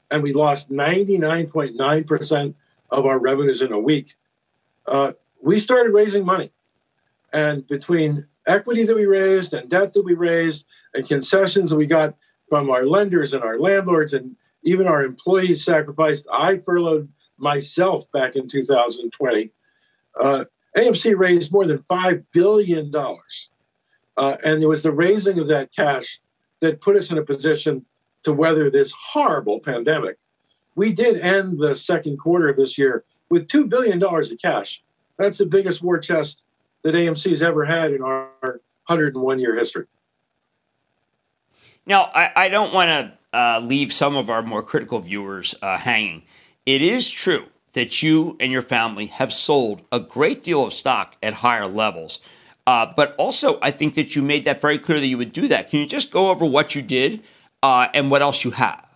And 0.09 0.23
we 0.23 0.33
lost 0.33 0.71
99.9% 0.71 2.53
of 2.89 3.05
our 3.05 3.19
revenues 3.19 3.61
in 3.61 3.71
a 3.71 3.79
week. 3.79 4.15
Uh, 4.85 5.13
we 5.41 5.59
started 5.59 5.93
raising 5.93 6.25
money. 6.25 6.51
And 7.33 7.65
between 7.67 8.25
equity 8.45 8.83
that 8.83 8.95
we 8.95 9.05
raised 9.05 9.53
and 9.53 9.69
debt 9.69 9.93
that 9.93 10.03
we 10.03 10.13
raised 10.13 10.65
and 10.93 11.07
concessions 11.07 11.69
that 11.69 11.77
we 11.77 11.85
got 11.85 12.15
from 12.49 12.69
our 12.69 12.85
lenders 12.85 13.33
and 13.33 13.43
our 13.43 13.59
landlords 13.59 14.13
and 14.13 14.35
even 14.63 14.87
our 14.87 15.01
employees 15.03 15.63
sacrificed, 15.63 16.27
I 16.31 16.57
furloughed 16.65 17.09
myself 17.37 18.11
back 18.11 18.35
in 18.35 18.47
2020. 18.47 19.51
Uh, 20.21 20.45
AMC 20.77 21.17
raised 21.17 21.51
more 21.51 21.65
than 21.65 21.79
$5 21.79 22.25
billion 22.31 22.91
uh, 24.17 24.37
and 24.43 24.61
it 24.61 24.67
was 24.67 24.83
the 24.83 24.91
raising 24.91 25.39
of 25.39 25.47
that 25.47 25.71
cash 25.71 26.19
that 26.59 26.81
put 26.81 26.95
us 26.95 27.11
in 27.11 27.17
a 27.17 27.23
position 27.23 27.85
to 28.23 28.33
weather 28.33 28.69
this 28.69 28.93
horrible 28.93 29.59
pandemic. 29.59 30.17
We 30.75 30.93
did 30.93 31.17
end 31.17 31.59
the 31.59 31.75
second 31.75 32.17
quarter 32.17 32.49
of 32.49 32.57
this 32.57 32.77
year 32.77 33.03
with 33.29 33.47
$2 33.47 33.67
billion 33.67 34.01
of 34.03 34.31
cash. 34.41 34.83
That's 35.17 35.37
the 35.37 35.45
biggest 35.45 35.81
war 35.81 35.99
chest 35.99 36.43
that 36.83 36.93
AMC's 36.93 37.41
ever 37.41 37.65
had 37.65 37.91
in 37.91 38.01
our 38.01 38.29
101 38.87 39.39
year 39.39 39.55
history. 39.55 39.85
Now, 41.85 42.09
I, 42.13 42.31
I 42.35 42.49
don't 42.49 42.73
want 42.73 42.89
to 42.89 43.37
uh, 43.37 43.59
leave 43.63 43.91
some 43.91 44.15
of 44.15 44.29
our 44.29 44.41
more 44.43 44.61
critical 44.61 44.99
viewers 44.99 45.55
uh, 45.61 45.77
hanging. 45.77 46.23
It 46.65 46.81
is 46.81 47.09
true 47.09 47.45
that 47.73 48.03
you 48.03 48.35
and 48.39 48.51
your 48.51 48.61
family 48.61 49.07
have 49.07 49.31
sold 49.31 49.81
a 49.91 49.99
great 49.99 50.43
deal 50.43 50.65
of 50.65 50.73
stock 50.73 51.15
at 51.23 51.33
higher 51.33 51.67
levels. 51.67 52.19
Uh, 52.67 52.91
but 52.95 53.15
also, 53.17 53.59
I 53.61 53.71
think 53.71 53.95
that 53.95 54.15
you 54.15 54.21
made 54.21 54.45
that 54.45 54.61
very 54.61 54.77
clear 54.77 54.99
that 54.99 55.07
you 55.07 55.17
would 55.17 55.33
do 55.33 55.47
that. 55.47 55.69
Can 55.69 55.79
you 55.79 55.87
just 55.87 56.11
go 56.11 56.29
over 56.29 56.45
what 56.45 56.75
you 56.75 56.81
did 56.81 57.21
uh, 57.63 57.87
and 57.93 58.11
what 58.11 58.21
else 58.21 58.43
you 58.43 58.51
have? 58.51 58.87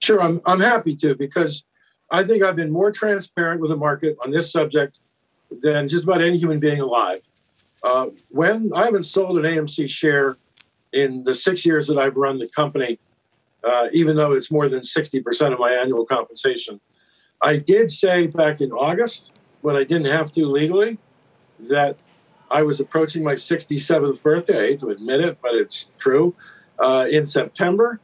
Sure, 0.00 0.20
I'm, 0.20 0.40
I'm 0.44 0.60
happy 0.60 0.94
to 0.96 1.14
because 1.14 1.64
I 2.10 2.22
think 2.22 2.42
I've 2.42 2.56
been 2.56 2.70
more 2.70 2.90
transparent 2.90 3.60
with 3.60 3.70
the 3.70 3.76
market 3.76 4.16
on 4.22 4.30
this 4.30 4.50
subject 4.50 5.00
than 5.62 5.88
just 5.88 6.04
about 6.04 6.20
any 6.20 6.38
human 6.38 6.60
being 6.60 6.80
alive. 6.80 7.26
Uh, 7.84 8.06
when 8.30 8.72
I 8.74 8.84
haven't 8.84 9.04
sold 9.04 9.38
an 9.38 9.44
AMC 9.44 9.88
share 9.88 10.36
in 10.92 11.22
the 11.22 11.34
six 11.34 11.64
years 11.64 11.86
that 11.86 11.98
I've 11.98 12.16
run 12.16 12.38
the 12.38 12.48
company, 12.48 12.98
uh, 13.62 13.88
even 13.92 14.16
though 14.16 14.32
it's 14.32 14.50
more 14.50 14.68
than 14.68 14.80
60% 14.80 15.52
of 15.52 15.58
my 15.58 15.72
annual 15.72 16.04
compensation. 16.04 16.80
I 17.42 17.58
did 17.58 17.90
say 17.90 18.28
back 18.28 18.60
in 18.60 18.72
August, 18.72 19.38
when 19.60 19.76
I 19.76 19.84
didn't 19.84 20.10
have 20.10 20.32
to 20.32 20.46
legally, 20.46 20.98
that 21.60 21.98
I 22.50 22.62
was 22.62 22.80
approaching 22.80 23.22
my 23.22 23.34
67th 23.34 24.22
birthday. 24.22 24.58
I 24.58 24.66
hate 24.68 24.80
to 24.80 24.90
admit 24.90 25.20
it, 25.20 25.38
but 25.42 25.54
it's 25.54 25.86
true. 25.98 26.34
Uh, 26.78 27.06
in 27.10 27.26
September, 27.26 28.00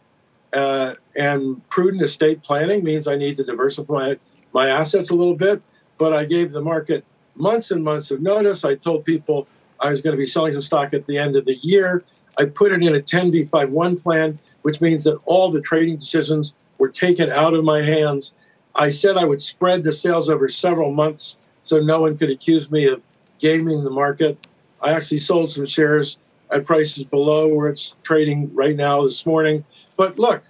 uh, 0.52 0.94
and 1.16 1.66
prudent 1.68 2.02
estate 2.02 2.42
planning 2.42 2.84
means 2.84 3.06
I 3.06 3.16
need 3.16 3.36
to 3.38 3.44
diversify 3.44 4.14
my 4.52 4.68
assets 4.68 5.10
a 5.10 5.14
little 5.14 5.36
bit. 5.36 5.62
But 5.98 6.12
I 6.12 6.24
gave 6.24 6.52
the 6.52 6.60
market 6.60 7.04
months 7.34 7.70
and 7.70 7.82
months 7.84 8.10
of 8.10 8.20
notice. 8.20 8.64
I 8.64 8.74
told 8.74 9.04
people 9.04 9.46
I 9.80 9.90
was 9.90 10.00
going 10.00 10.14
to 10.14 10.20
be 10.20 10.26
selling 10.26 10.52
some 10.52 10.62
stock 10.62 10.94
at 10.94 11.06
the 11.06 11.18
end 11.18 11.36
of 11.36 11.44
the 11.44 11.56
year. 11.56 12.04
I 12.38 12.46
put 12.46 12.72
it 12.72 12.82
in 12.82 12.94
a 12.94 13.00
10b5-1 13.00 14.02
plan, 14.02 14.38
which 14.62 14.80
means 14.80 15.04
that 15.04 15.18
all 15.24 15.50
the 15.50 15.60
trading 15.60 15.96
decisions 15.96 16.54
were 16.78 16.88
taken 16.88 17.30
out 17.30 17.54
of 17.54 17.64
my 17.64 17.82
hands. 17.82 18.34
I 18.74 18.88
said 18.88 19.16
I 19.16 19.24
would 19.24 19.40
spread 19.40 19.84
the 19.84 19.92
sales 19.92 20.30
over 20.30 20.48
several 20.48 20.92
months 20.92 21.38
so 21.62 21.78
no 21.78 22.00
one 22.00 22.16
could 22.16 22.30
accuse 22.30 22.70
me 22.70 22.86
of 22.86 23.02
gaming 23.42 23.82
the 23.84 23.90
market. 23.90 24.38
I 24.80 24.92
actually 24.92 25.18
sold 25.18 25.50
some 25.50 25.66
shares 25.66 26.16
at 26.50 26.64
prices 26.64 27.04
below 27.04 27.48
where 27.48 27.68
it's 27.68 27.96
trading 28.02 28.54
right 28.54 28.76
now 28.76 29.02
this 29.04 29.26
morning. 29.26 29.64
But 29.96 30.18
look, 30.18 30.44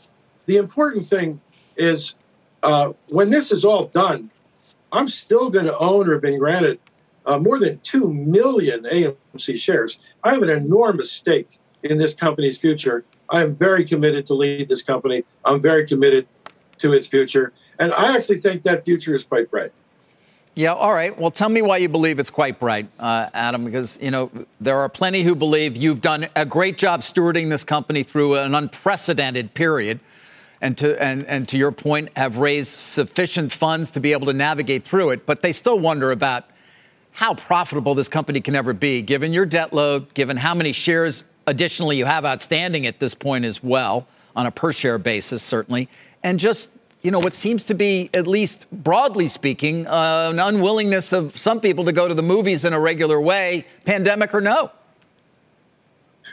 the 0.47 0.59
important 0.59 1.07
thing 1.07 1.40
is 1.76 2.14
uh, 2.62 2.93
when 3.09 3.30
this 3.30 3.51
is 3.51 3.64
all 3.64 3.86
done, 3.86 4.30
I'm 4.93 5.09
still 5.09 5.49
going 5.49 5.64
to 5.64 5.78
own 5.78 6.09
or 6.09 6.12
have 6.12 6.22
been 6.22 6.38
granted 6.38 6.78
uh, 7.24 7.38
more 7.38 7.59
than 7.59 7.78
2 7.80 8.12
million 8.12 8.82
AMC 8.82 9.57
shares. 9.57 9.99
I 10.22 10.34
have 10.34 10.43
an 10.43 10.51
enormous 10.51 11.11
stake 11.11 11.59
in 11.82 11.97
this 11.97 12.14
company's 12.14 12.59
future. 12.59 13.05
I 13.30 13.43
am 13.43 13.57
very 13.57 13.84
committed 13.84 14.26
to 14.26 14.34
lead 14.34 14.68
this 14.68 14.82
company. 14.82 15.24
I'm 15.45 15.62
very 15.62 15.86
committed 15.86 16.28
to 16.78 16.93
its 16.93 17.07
future. 17.07 17.53
And 17.78 17.95
I 17.95 18.14
actually 18.14 18.40
think 18.40 18.64
that 18.64 18.84
future 18.84 19.14
is 19.14 19.24
quite 19.24 19.51
bright. 19.51 19.72
Yeah, 20.55 20.75
all 20.75 20.93
right. 20.93 21.19
Well, 21.19 21.31
tell 21.31 21.49
me 21.49 21.63
why 21.63 21.79
you 21.79 21.89
believe 21.89 22.19
it's 22.19 22.31
quite 22.31 22.61
bright, 22.61 22.87
uh, 22.99 23.31
Adam, 23.33 23.65
because, 23.65 23.99
you 24.03 24.11
know, 24.11 24.31
there 24.61 24.79
are 24.81 24.89
plenty 24.91 25.23
who 25.23 25.35
believe 25.35 25.79
you've 25.79 26.03
done 26.03 26.27
a 26.37 26.45
great 26.45 26.77
job 26.77 27.01
stewarding 27.01 27.49
this 27.49 27.65
company 27.65 28.03
through 28.03 28.37
an 28.37 28.55
unprecedented 28.55 29.55
period. 29.55 29.99
and 30.63 30.79
to 30.79 31.03
and, 31.03 31.25
and 31.27 31.49
to 31.49 31.59
your 31.59 31.73
point, 31.73 32.09
have 32.17 32.39
raised 32.39 32.71
sufficient 32.71 33.53
funds 33.53 33.91
to 33.91 34.01
be 34.01 34.13
able 34.13 34.27
to 34.27 34.33
navigate 34.33 34.85
through 34.85 35.11
it. 35.11 35.27
But 35.27 35.43
they 35.43 35.53
still 35.53 35.79
wonder 35.79 36.13
about 36.13 36.45
how 37.11 37.35
profitable 37.35 37.95
this 37.95 38.09
company 38.09 38.41
can 38.41 38.55
ever 38.55 38.73
be, 38.73 39.03
given 39.03 39.33
your 39.35 39.45
debt 39.45 39.75
load, 39.75 40.15
given 40.15 40.39
how 40.39 40.55
many 40.55 40.73
shares 40.73 41.25
additionally 41.47 41.99
you 41.99 42.07
have 42.07 42.25
outstanding 42.25 42.87
at 42.87 43.01
this 43.01 43.15
point 43.15 43.45
as 43.45 43.63
well, 43.63 44.07
on 44.35 44.47
a 44.47 44.51
per 44.51 44.73
share 44.73 44.97
basis, 44.97 45.43
certainly, 45.43 45.89
and 46.23 46.39
just 46.39 46.71
you 47.03 47.11
know, 47.11 47.19
what 47.19 47.35
seems 47.35 47.65
to 47.65 47.75
be, 47.75 48.09
at 48.15 48.27
least 48.27 48.71
broadly 48.71 49.27
speaking, 49.27 49.87
uh, 49.89 50.31
an 50.33 50.39
unwillingness 50.39 51.13
of 51.13 51.37
some 51.37 51.61
people 51.61 51.85
to 51.85 51.93
go 51.93 52.07
to 52.07 52.15
the 52.15 52.23
movies 52.23 52.65
in 52.65 52.73
a 52.73 52.81
regular 52.81 53.21
way, 53.21 53.67
pandemic 53.85 54.33
or 54.33 54.41
no? 54.41 54.71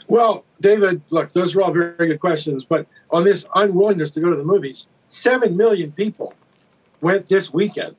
Well, 0.07 0.45
David, 0.61 1.01
look, 1.09 1.33
those 1.33 1.55
are 1.55 1.61
all 1.61 1.71
very, 1.71 1.95
good 1.95 2.19
questions. 2.19 2.63
But 2.65 2.85
on 3.09 3.23
this 3.23 3.45
unwillingness 3.55 4.11
to 4.11 4.19
go 4.19 4.29
to 4.29 4.35
the 4.35 4.43
movies, 4.43 4.87
7 5.07 5.57
million 5.57 5.91
people 5.91 6.33
went 7.01 7.27
this 7.27 7.51
weekend. 7.51 7.95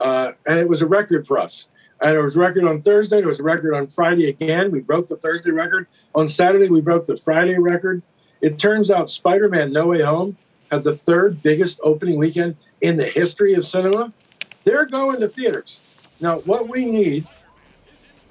Uh, 0.00 0.32
and 0.46 0.58
it 0.58 0.68
was 0.68 0.82
a 0.82 0.86
record 0.86 1.26
for 1.26 1.38
us. 1.38 1.68
And 2.00 2.16
it 2.16 2.22
was 2.22 2.36
a 2.36 2.40
record 2.40 2.64
on 2.64 2.80
Thursday. 2.80 3.18
It 3.18 3.26
was 3.26 3.40
a 3.40 3.42
record 3.42 3.74
on 3.74 3.88
Friday 3.88 4.28
again. 4.28 4.70
We 4.70 4.80
broke 4.80 5.08
the 5.08 5.16
Thursday 5.16 5.50
record. 5.50 5.86
On 6.14 6.26
Saturday, 6.28 6.68
we 6.68 6.80
broke 6.80 7.06
the 7.06 7.16
Friday 7.16 7.58
record. 7.58 8.02
It 8.40 8.58
turns 8.58 8.90
out 8.90 9.10
Spider 9.10 9.48
Man 9.48 9.72
No 9.72 9.88
Way 9.88 10.02
Home 10.02 10.36
has 10.70 10.84
the 10.84 10.96
third 10.96 11.42
biggest 11.42 11.80
opening 11.82 12.18
weekend 12.18 12.56
in 12.80 12.96
the 12.96 13.06
history 13.06 13.54
of 13.54 13.66
cinema. 13.66 14.12
They're 14.64 14.86
going 14.86 15.20
to 15.20 15.28
theaters. 15.28 15.80
Now, 16.20 16.38
what 16.40 16.68
we 16.68 16.84
need 16.84 17.26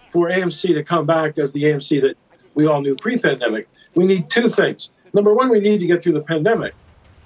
for 0.10 0.30
AMC 0.30 0.74
to 0.74 0.84
come 0.84 1.06
back 1.06 1.38
as 1.38 1.52
the 1.52 1.64
AMC 1.64 2.02
that 2.02 2.18
we 2.56 2.66
all 2.66 2.82
knew 2.82 2.96
pre-pandemic. 2.96 3.70
We 3.96 4.06
need 4.06 4.30
two 4.30 4.50
things. 4.50 4.90
Number 5.14 5.34
one, 5.34 5.50
we 5.50 5.60
need 5.60 5.80
to 5.80 5.88
get 5.88 6.04
through 6.04 6.14
the 6.14 6.22
pandemic, 6.22 6.74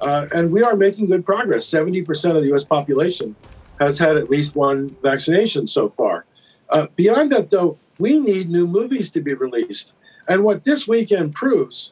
uh, 0.02 0.28
and 0.32 0.52
we 0.52 0.62
are 0.64 0.76
making 0.76 1.08
good 1.08 1.26
progress. 1.26 1.66
Seventy 1.66 2.02
percent 2.02 2.38
of 2.38 2.44
the 2.44 2.50
U.S. 2.50 2.64
population 2.64 3.36
has 3.80 3.98
had 3.98 4.16
at 4.16 4.30
least 4.30 4.56
one 4.56 4.90
vaccination 5.02 5.68
so 5.68 5.90
far. 5.90 6.26
Uh, 6.70 6.88
beyond 6.96 7.30
that, 7.32 7.50
though, 7.50 7.78
we 8.00 8.20
need 8.20 8.50
new 8.50 8.68
movies 8.68 9.10
to 9.12 9.22
be 9.22 9.34
released. 9.34 9.94
And 10.28 10.44
what 10.44 10.64
this 10.64 10.88
weekend 10.88 11.34
proves 11.34 11.92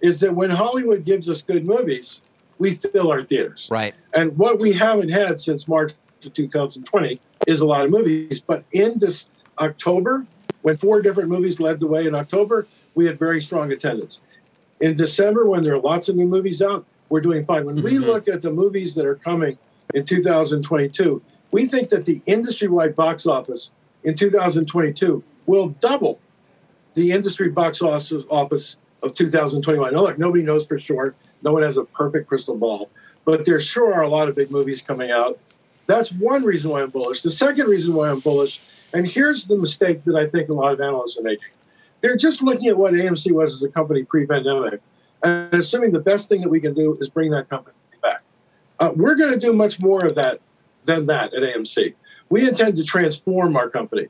is 0.00 0.20
that 0.20 0.34
when 0.34 0.50
Hollywood 0.50 1.04
gives 1.04 1.28
us 1.28 1.42
good 1.42 1.64
movies, 1.64 2.20
we 2.58 2.74
fill 2.74 3.10
our 3.10 3.22
theaters. 3.22 3.68
Right. 3.70 3.94
And 4.12 4.36
what 4.36 4.58
we 4.58 4.72
haven't 4.72 5.10
had 5.10 5.40
since 5.40 5.66
March 5.66 5.92
of 6.24 6.34
2020 6.34 7.20
is 7.46 7.60
a 7.60 7.66
lot 7.66 7.84
of 7.84 7.90
movies. 7.90 8.40
But 8.40 8.64
in 8.72 8.98
this 8.98 9.26
October, 9.58 10.26
when 10.62 10.76
four 10.76 11.02
different 11.02 11.28
movies 11.28 11.60
led 11.60 11.80
the 11.80 11.86
way 11.86 12.06
in 12.06 12.14
October, 12.14 12.66
we 12.94 13.06
had 13.06 13.18
very 13.18 13.40
strong 13.40 13.72
attendance. 13.72 14.20
In 14.80 14.96
December, 14.96 15.46
when 15.46 15.62
there 15.62 15.74
are 15.74 15.80
lots 15.80 16.08
of 16.08 16.16
new 16.16 16.26
movies 16.26 16.62
out, 16.62 16.84
we're 17.08 17.20
doing 17.20 17.44
fine. 17.44 17.64
When 17.64 17.76
mm-hmm. 17.76 17.84
we 17.84 17.98
look 17.98 18.28
at 18.28 18.42
the 18.42 18.50
movies 18.50 18.94
that 18.94 19.04
are 19.04 19.16
coming 19.16 19.58
in 19.94 20.04
2022, 20.04 21.22
we 21.50 21.66
think 21.66 21.90
that 21.90 22.06
the 22.06 22.22
industry 22.26 22.68
wide 22.68 22.96
box 22.96 23.26
office 23.26 23.70
in 24.04 24.14
2022 24.14 25.22
will 25.46 25.68
double 25.80 26.20
the 26.94 27.12
industry 27.12 27.48
box 27.48 27.82
office 27.82 28.76
of 29.02 29.14
2021. 29.14 29.92
Now, 29.92 30.00
look, 30.00 30.18
nobody 30.18 30.42
knows 30.42 30.64
for 30.64 30.78
sure. 30.78 31.14
No 31.42 31.52
one 31.52 31.62
has 31.62 31.76
a 31.76 31.84
perfect 31.84 32.28
crystal 32.28 32.56
ball, 32.56 32.90
but 33.24 33.44
there 33.46 33.58
sure 33.60 33.92
are 33.92 34.02
a 34.02 34.08
lot 34.08 34.28
of 34.28 34.34
big 34.34 34.50
movies 34.50 34.82
coming 34.82 35.10
out. 35.10 35.38
That's 35.86 36.12
one 36.12 36.44
reason 36.44 36.70
why 36.70 36.82
I'm 36.82 36.90
bullish. 36.90 37.22
The 37.22 37.30
second 37.30 37.66
reason 37.66 37.94
why 37.94 38.08
I'm 38.08 38.20
bullish, 38.20 38.60
and 38.92 39.06
here's 39.06 39.46
the 39.46 39.56
mistake 39.56 40.04
that 40.04 40.14
I 40.14 40.26
think 40.26 40.48
a 40.48 40.52
lot 40.52 40.72
of 40.72 40.80
analysts 40.80 41.18
are 41.18 41.22
making 41.22 41.48
they're 42.02 42.16
just 42.16 42.42
looking 42.42 42.66
at 42.66 42.76
what 42.76 42.92
AMC 42.92 43.32
was 43.32 43.54
as 43.54 43.62
a 43.62 43.68
company 43.68 44.02
pre-pandemic 44.02 44.80
and 45.22 45.54
assuming 45.54 45.92
the 45.92 46.00
best 46.00 46.28
thing 46.28 46.42
that 46.42 46.50
we 46.50 46.60
can 46.60 46.74
do 46.74 46.98
is 47.00 47.08
bring 47.08 47.30
that 47.30 47.48
company 47.48 47.76
back. 48.02 48.22
Uh, 48.78 48.90
we're 48.94 49.14
going 49.14 49.30
to 49.30 49.38
do 49.38 49.52
much 49.52 49.80
more 49.80 50.04
of 50.04 50.16
that 50.16 50.40
than 50.84 51.06
that 51.06 51.32
at 51.32 51.42
AMC. 51.42 51.94
We 52.28 52.46
intend 52.46 52.76
to 52.76 52.84
transform 52.84 53.56
our 53.56 53.70
company. 53.70 54.08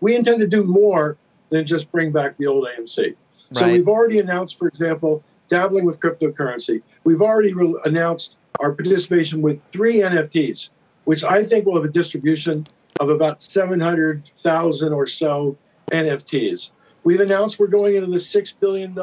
We 0.00 0.16
intend 0.16 0.40
to 0.40 0.48
do 0.48 0.64
more 0.64 1.16
than 1.50 1.64
just 1.64 1.90
bring 1.92 2.10
back 2.10 2.36
the 2.36 2.46
old 2.48 2.66
AMC. 2.66 2.98
Right. 2.98 3.16
So 3.54 3.66
we've 3.68 3.88
already 3.88 4.18
announced, 4.18 4.58
for 4.58 4.66
example, 4.66 5.22
dabbling 5.48 5.84
with 5.84 6.00
cryptocurrency. 6.00 6.82
We've 7.04 7.22
already 7.22 7.52
re- 7.52 7.80
announced 7.84 8.36
our 8.60 8.72
participation 8.72 9.42
with 9.42 9.64
three 9.64 9.96
NFTs, 9.96 10.70
which 11.04 11.24
I 11.24 11.44
think 11.44 11.66
will 11.66 11.76
have 11.76 11.84
a 11.84 11.92
distribution 11.92 12.64
of 13.00 13.08
about 13.08 13.42
700,000 13.42 14.92
or 14.92 15.06
so 15.06 15.56
NFTs. 15.90 16.70
We've 17.04 17.20
announced 17.20 17.58
we're 17.58 17.68
going 17.68 17.94
into 17.94 18.10
the 18.10 18.18
$6 18.18 18.54
billion 18.60 18.96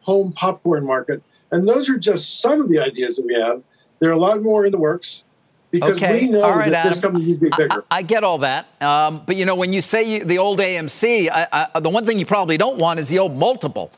home 0.00 0.32
popcorn 0.32 0.86
market. 0.86 1.22
And 1.50 1.68
those 1.68 1.88
are 1.88 1.98
just 1.98 2.40
some 2.40 2.60
of 2.60 2.68
the 2.68 2.78
ideas 2.78 3.16
that 3.16 3.26
we 3.26 3.34
have. 3.34 3.62
There 3.98 4.10
are 4.10 4.14
a 4.14 4.18
lot 4.18 4.42
more 4.42 4.64
in 4.64 4.72
the 4.72 4.78
works 4.78 5.24
because 5.70 6.02
okay. 6.02 6.20
we 6.22 6.28
know 6.28 6.42
all 6.42 6.56
right, 6.56 6.70
that 6.70 6.86
Adam. 6.86 6.92
this 6.92 7.00
company 7.00 7.26
will 7.26 7.40
be 7.40 7.50
bigger. 7.50 7.84
I, 7.90 7.98
I, 7.98 8.02
get 8.02 8.24
all 8.24 8.38
that. 8.38 8.66
Um, 8.82 9.22
but, 9.26 9.36
you 9.36 9.44
know, 9.44 9.54
when 9.54 9.72
you 9.72 9.80
say 9.80 10.02
you, 10.02 10.24
the 10.24 10.38
old 10.38 10.58
AMC, 10.58 11.28
I, 11.30 11.68
I, 11.74 11.80
the 11.80 11.90
one 11.90 12.04
thing 12.04 12.18
you 12.18 12.26
probably 12.26 12.56
don't 12.56 12.78
want 12.78 12.98
is 12.98 13.08
the 13.08 13.18
old 13.18 13.36
multiple. 13.36 13.90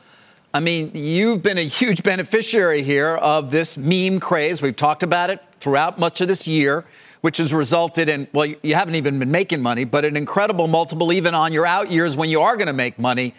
I 0.53 0.59
mean, 0.59 0.91
you've 0.93 1.41
been 1.41 1.57
a 1.57 1.67
huge 1.67 2.03
beneficiary 2.03 2.83
here 2.83 3.15
of 3.15 3.49
this 3.49 3.77
meme 3.77 4.19
craze. 4.19 4.61
We've 4.61 4.75
talked 4.75 5.01
about 5.01 5.31
it 5.31 5.41
throughout 5.59 5.97
much 5.97 6.21
of 6.21 6.27
this 6.27 6.47
year 6.47 6.85
which 7.23 7.37
has 7.37 7.53
resulted 7.53 8.09
in, 8.09 8.27
well, 8.33 8.45
you 8.63 8.75
haven't 8.75 8.95
even 8.95 9.17
been 9.17 9.31
making 9.31 9.61
money, 9.61 9.85
but 9.85 10.03
an 10.03 10.17
incredible 10.17 10.67
multiple 10.67 11.13
even 11.13 11.33
on 11.33 11.53
your 11.53 11.65
out 11.65 11.89
years 11.89 12.17
when 12.17 12.29
you 12.29 12.41
are 12.41 12.57
going 12.57 12.67
to 12.67 12.73
make 12.73 12.99
money. 12.99 13.33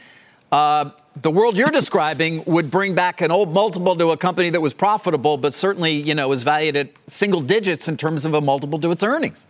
Uh, 0.50 0.88
the 1.20 1.30
world 1.30 1.58
you're 1.58 1.70
describing 1.70 2.42
would 2.46 2.70
bring 2.70 2.94
back 2.94 3.20
an 3.20 3.30
old 3.30 3.52
multiple 3.52 3.94
to 3.94 4.10
a 4.10 4.16
company 4.16 4.48
that 4.48 4.62
was 4.62 4.72
profitable, 4.72 5.36
but 5.36 5.52
certainly, 5.52 5.92
you 5.92 6.14
know, 6.14 6.26
was 6.28 6.42
valued 6.42 6.78
at 6.78 6.88
single 7.08 7.42
digits 7.42 7.86
in 7.86 7.98
terms 7.98 8.24
of 8.24 8.32
a 8.32 8.40
multiple 8.40 8.78
to 8.78 8.90
its 8.90 9.04
earnings. 9.04 9.46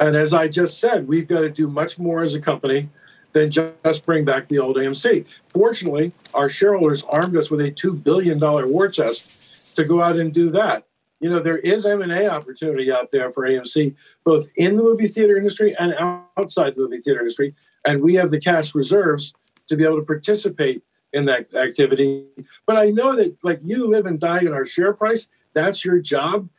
And 0.00 0.16
as 0.16 0.32
I 0.32 0.48
just 0.48 0.80
said, 0.80 1.06
we've 1.06 1.28
got 1.28 1.40
to 1.40 1.50
do 1.50 1.68
much 1.68 1.98
more 1.98 2.22
as 2.22 2.32
a 2.32 2.40
company 2.40 2.88
than 3.32 3.50
just 3.50 4.06
bring 4.06 4.24
back 4.24 4.48
the 4.48 4.58
old 4.58 4.76
AMC. 4.76 5.26
Fortunately, 5.48 6.12
our 6.34 6.48
shareholders 6.48 7.02
armed 7.04 7.36
us 7.36 7.50
with 7.50 7.60
a 7.60 7.70
$2 7.70 8.02
billion 8.02 8.40
war 8.40 8.88
chest 8.88 9.76
to 9.76 9.84
go 9.84 10.02
out 10.02 10.18
and 10.18 10.32
do 10.32 10.50
that. 10.50 10.86
You 11.20 11.30
know 11.30 11.38
there 11.38 11.58
is 11.58 11.86
m&a 11.86 12.28
opportunity 12.28 12.92
out 12.92 13.10
there 13.10 13.32
for 13.32 13.48
amc 13.48 13.94
both 14.22 14.48
in 14.56 14.76
the 14.76 14.82
movie 14.82 15.08
theater 15.08 15.38
industry 15.38 15.74
and 15.78 15.94
outside 16.36 16.74
the 16.74 16.82
movie 16.82 17.00
theater 17.00 17.20
industry 17.20 17.54
and 17.86 18.02
we 18.02 18.14
have 18.14 18.30
the 18.30 18.38
cash 18.38 18.74
reserves 18.74 19.32
to 19.68 19.76
be 19.76 19.84
able 19.84 19.96
to 19.96 20.04
participate 20.04 20.82
in 21.12 21.24
that 21.24 21.52
activity. 21.54 22.26
But 22.66 22.76
i 22.76 22.90
know 22.90 23.16
that 23.16 23.36
like 23.42 23.60
you 23.64 23.86
live 23.86 24.04
and 24.04 24.20
die 24.20 24.40
in 24.40 24.52
our 24.52 24.66
share 24.66 24.92
price. 24.92 25.28
That's 25.54 25.84
your 25.84 26.00
job. 26.00 26.50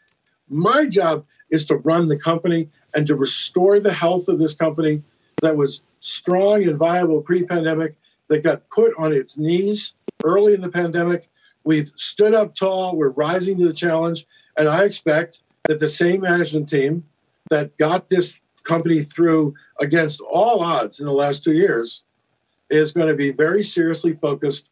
My 0.49 0.87
job 0.87 1.25
is 1.51 1.65
to 1.65 1.77
run 1.77 2.07
the 2.07 2.17
company 2.17 2.69
and 2.95 3.05
to 3.07 3.15
restore 3.15 3.79
the 3.79 3.93
health 3.93 4.27
of 4.27 4.39
this 4.39 4.55
company 4.55 5.03
that 5.41 5.57
was 5.57 5.81
strong 5.99 6.63
and 6.63 6.77
viable 6.77 7.21
pre-pandemic 7.21 7.95
that 8.27 8.43
got 8.43 8.69
put 8.69 8.93
on 8.97 9.13
its 9.13 9.37
knees 9.37 9.93
early 10.23 10.53
in 10.53 10.61
the 10.61 10.69
pandemic. 10.69 11.29
We've 11.63 11.91
stood 11.95 12.33
up 12.33 12.55
tall. 12.55 12.95
We're 12.95 13.09
rising 13.09 13.57
to 13.59 13.67
the 13.67 13.73
challenge. 13.73 14.25
And 14.55 14.67
I 14.67 14.83
expect 14.83 15.41
that 15.65 15.79
the 15.79 15.89
same 15.89 16.21
management 16.21 16.69
team 16.69 17.03
that 17.49 17.77
got 17.77 18.09
this 18.09 18.39
company 18.63 19.01
through 19.01 19.53
against 19.79 20.19
all 20.21 20.61
odds 20.61 20.99
in 20.99 21.05
the 21.05 21.13
last 21.13 21.43
two 21.43 21.53
years 21.53 22.03
is 22.69 22.91
going 22.91 23.07
to 23.07 23.15
be 23.15 23.31
very 23.31 23.63
seriously 23.63 24.13
focused 24.13 24.69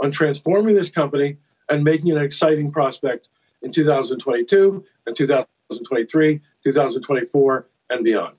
on 0.00 0.10
transforming 0.10 0.74
this 0.74 0.90
company 0.90 1.36
and 1.70 1.82
making 1.82 2.08
it 2.08 2.16
an 2.16 2.22
exciting 2.22 2.70
prospect 2.70 3.28
in 3.62 3.72
2022 3.72 4.84
and 5.06 5.16
2023, 5.16 6.40
2024, 6.64 7.68
and 7.90 8.04
beyond. 8.04 8.34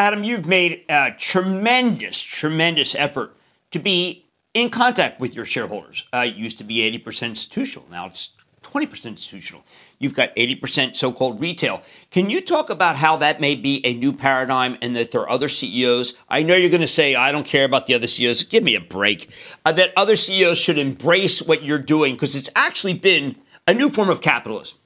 Adam, 0.00 0.24
you've 0.24 0.46
made 0.46 0.82
a 0.88 1.10
tremendous, 1.18 2.18
tremendous 2.18 2.94
effort 2.94 3.36
to 3.70 3.78
be 3.78 4.24
in 4.54 4.70
contact 4.70 5.20
with 5.20 5.36
your 5.36 5.44
shareholders. 5.44 6.08
Uh, 6.10 6.24
it 6.26 6.36
used 6.36 6.56
to 6.56 6.64
be 6.64 6.76
80% 6.98 7.28
institutional. 7.28 7.86
Now 7.90 8.06
it's 8.06 8.34
20% 8.62 9.08
institutional. 9.08 9.62
You've 9.98 10.14
got 10.14 10.34
80% 10.36 10.96
so 10.96 11.12
called 11.12 11.38
retail. 11.38 11.82
Can 12.10 12.30
you 12.30 12.40
talk 12.40 12.70
about 12.70 12.96
how 12.96 13.18
that 13.18 13.42
may 13.42 13.54
be 13.54 13.84
a 13.84 13.92
new 13.92 14.14
paradigm 14.14 14.78
and 14.80 14.96
that 14.96 15.12
there 15.12 15.20
are 15.20 15.28
other 15.28 15.50
CEOs? 15.50 16.14
I 16.30 16.44
know 16.44 16.56
you're 16.56 16.70
going 16.70 16.80
to 16.80 16.86
say, 16.86 17.14
I 17.14 17.30
don't 17.30 17.44
care 17.44 17.66
about 17.66 17.86
the 17.86 17.92
other 17.92 18.06
CEOs. 18.06 18.44
Give 18.44 18.64
me 18.64 18.76
a 18.76 18.80
break. 18.80 19.28
Uh, 19.66 19.72
that 19.72 19.92
other 19.98 20.16
CEOs 20.16 20.56
should 20.56 20.78
embrace 20.78 21.42
what 21.42 21.62
you're 21.62 21.78
doing 21.78 22.14
because 22.14 22.34
it's 22.34 22.48
actually 22.56 22.94
been 22.94 23.36
a 23.68 23.74
new 23.74 23.90
form 23.90 24.08
of 24.08 24.22
capitalism. 24.22 24.78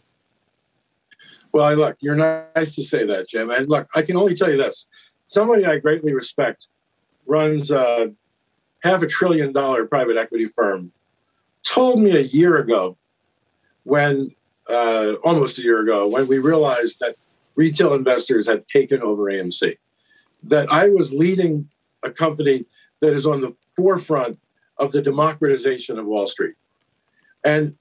Well, 1.54 1.72
look, 1.76 1.98
you're 2.00 2.16
nice 2.16 2.74
to 2.74 2.82
say 2.82 3.06
that, 3.06 3.28
Jim. 3.28 3.48
And 3.48 3.68
look, 3.68 3.86
I 3.94 4.02
can 4.02 4.16
only 4.16 4.34
tell 4.34 4.50
you 4.50 4.56
this 4.56 4.86
somebody 5.28 5.64
I 5.64 5.78
greatly 5.78 6.12
respect 6.12 6.66
runs 7.26 7.70
a 7.70 8.12
half 8.82 9.02
a 9.02 9.06
trillion 9.06 9.52
dollar 9.52 9.86
private 9.86 10.16
equity 10.16 10.48
firm 10.48 10.90
told 11.62 12.00
me 12.00 12.16
a 12.16 12.22
year 12.22 12.56
ago 12.56 12.98
when 13.84 14.34
uh, 14.68 15.12
almost 15.22 15.60
a 15.60 15.62
year 15.62 15.80
ago 15.80 16.08
when 16.08 16.26
we 16.26 16.38
realized 16.38 16.98
that 16.98 17.14
retail 17.54 17.94
investors 17.94 18.48
had 18.48 18.66
taken 18.66 19.00
over 19.00 19.22
AMC, 19.30 19.78
that 20.42 20.70
I 20.72 20.88
was 20.88 21.12
leading 21.12 21.68
a 22.02 22.10
company 22.10 22.64
that 23.00 23.14
is 23.14 23.26
on 23.26 23.40
the 23.40 23.54
forefront 23.76 24.40
of 24.78 24.90
the 24.90 25.00
democratization 25.00 26.00
of 26.00 26.06
Wall 26.06 26.26
Street. 26.26 26.56
And 27.44 27.76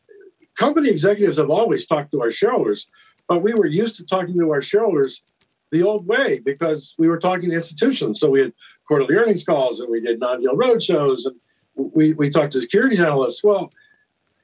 company 0.56 0.90
executives 0.90 1.38
have 1.38 1.50
always 1.50 1.88
talked 1.88 2.12
to 2.12 2.22
our 2.22 2.30
shareholders, 2.30 2.88
but 3.34 3.42
we 3.42 3.56
were 3.56 3.66
used 3.66 3.96
to 3.96 4.06
talking 4.06 4.38
to 4.38 4.52
our 4.52 4.62
shareholders 4.62 5.24
the 5.72 5.82
old 5.82 6.06
way 6.06 6.38
because 6.38 6.94
we 7.00 7.08
were 7.08 7.18
talking 7.18 7.50
to 7.50 7.56
institutions. 7.56 8.20
So 8.20 8.30
we 8.30 8.42
had 8.42 8.54
quarterly 8.88 9.16
earnings 9.16 9.44
calls 9.44 9.80
and 9.80 9.90
we 9.90 10.02
did 10.02 10.20
non-deal 10.20 10.56
roadshows 10.56 11.26
and 11.26 11.36
we, 11.74 12.14
we 12.14 12.30
talked 12.30 12.54
to 12.54 12.62
securities 12.62 13.00
analysts. 13.00 13.44
Well, 13.44 13.72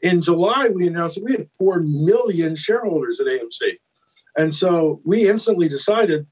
in 0.02 0.24
July, 0.24 0.70
we 0.70 0.88
announced 0.88 1.18
that 1.18 1.24
we 1.24 1.34
had 1.34 1.48
4 1.56 1.82
million 1.82 2.56
shareholders 2.56 3.20
at 3.20 3.28
AMC. 3.28 3.78
And 4.36 4.52
so 4.52 5.02
we 5.06 5.30
instantly 5.30 5.70
decided, 5.70 6.26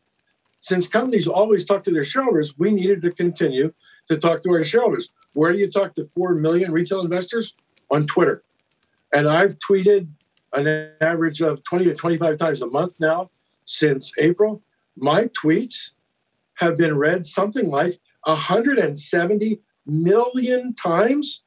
since 0.59 0.87
companies 0.87 1.27
always 1.27 1.63
talk 1.63 1.83
to 1.83 1.91
their 1.91 2.05
shareholders, 2.05 2.57
we 2.57 2.71
needed 2.71 3.03
to 3.03 3.11
continue 3.11 3.71
to 4.09 4.17
talk 4.17 4.41
to 4.41 4.49
our 4.49 4.63
shareholders. 4.63 5.11
Where 5.33 5.51
do 5.53 5.59
you 5.59 5.69
talk 5.69 5.93
to 5.93 6.05
4 6.05 6.33
million 6.33 6.71
retail 6.71 7.01
investors? 7.01 7.53
On 7.91 8.07
Twitter. 8.07 8.41
And 9.13 9.29
I've 9.29 9.57
tweeted 9.59 10.09
an 10.65 10.91
average 11.01 11.41
of 11.41 11.63
20 11.63 11.85
to 11.85 11.93
25 11.93 12.37
times 12.37 12.61
a 12.61 12.67
month 12.67 12.99
now 12.99 13.29
since 13.65 14.11
April 14.17 14.63
my 14.97 15.25
tweets 15.27 15.91
have 16.55 16.77
been 16.77 16.97
read 16.97 17.25
something 17.25 17.69
like 17.69 17.99
170 18.23 19.61
million 19.85 20.73
times 20.73 21.43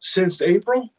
since 0.00 0.40
April. 0.40 0.90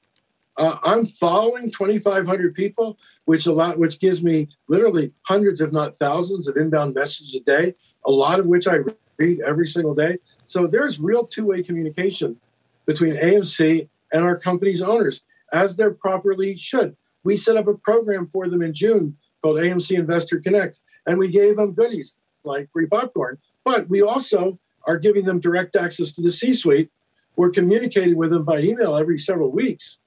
Uh, 0.55 0.77
I'm 0.83 1.05
following 1.05 1.71
2,500 1.71 2.53
people, 2.53 2.97
which 3.25 3.45
a 3.45 3.53
lot, 3.53 3.79
which 3.79 3.99
gives 3.99 4.21
me 4.21 4.49
literally 4.67 5.13
hundreds, 5.23 5.61
if 5.61 5.71
not 5.71 5.97
thousands, 5.97 6.47
of 6.47 6.57
inbound 6.57 6.93
messages 6.93 7.35
a 7.35 7.39
day. 7.39 7.75
A 8.05 8.11
lot 8.11 8.39
of 8.39 8.45
which 8.45 8.67
I 8.67 8.79
read 9.17 9.41
every 9.41 9.67
single 9.67 9.95
day. 9.95 10.17
So 10.45 10.67
there's 10.67 10.99
real 10.99 11.25
two-way 11.25 11.63
communication 11.63 12.37
between 12.85 13.15
AMC 13.15 13.87
and 14.11 14.23
our 14.23 14.37
company's 14.37 14.81
owners, 14.81 15.21
as 15.53 15.75
there 15.75 15.91
properly 15.91 16.55
should. 16.55 16.95
We 17.23 17.37
set 17.37 17.57
up 17.57 17.67
a 17.67 17.73
program 17.75 18.27
for 18.27 18.47
them 18.47 18.61
in 18.61 18.73
June 18.73 19.17
called 19.41 19.57
AMC 19.57 19.97
Investor 19.97 20.39
Connect, 20.39 20.81
and 21.05 21.17
we 21.17 21.29
gave 21.29 21.57
them 21.57 21.73
goodies 21.73 22.15
like 22.43 22.71
free 22.71 22.87
popcorn. 22.87 23.37
But 23.63 23.89
we 23.89 24.01
also 24.01 24.59
are 24.85 24.97
giving 24.97 25.25
them 25.25 25.39
direct 25.39 25.75
access 25.75 26.11
to 26.13 26.21
the 26.21 26.31
C 26.31 26.53
suite. 26.53 26.89
We're 27.35 27.51
communicating 27.51 28.17
with 28.17 28.31
them 28.31 28.43
by 28.43 28.59
email 28.59 28.95
every 28.95 29.17
several 29.17 29.51
weeks. 29.51 29.99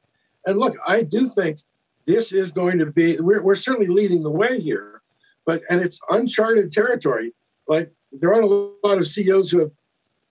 And 0.46 0.58
look, 0.58 0.76
I 0.86 1.02
do 1.02 1.28
think 1.28 1.60
this 2.04 2.32
is 2.32 2.50
going 2.50 2.78
to 2.78 2.86
be, 2.86 3.18
we're, 3.20 3.42
we're 3.42 3.54
certainly 3.54 3.86
leading 3.86 4.22
the 4.22 4.30
way 4.30 4.58
here, 4.58 5.02
but, 5.46 5.62
and 5.70 5.80
it's 5.80 6.00
uncharted 6.10 6.72
territory. 6.72 7.32
Like 7.68 7.92
there 8.10 8.32
aren't 8.32 8.44
a 8.44 8.86
lot 8.86 8.98
of 8.98 9.06
CEOs 9.06 9.50
who 9.50 9.60
have 9.60 9.70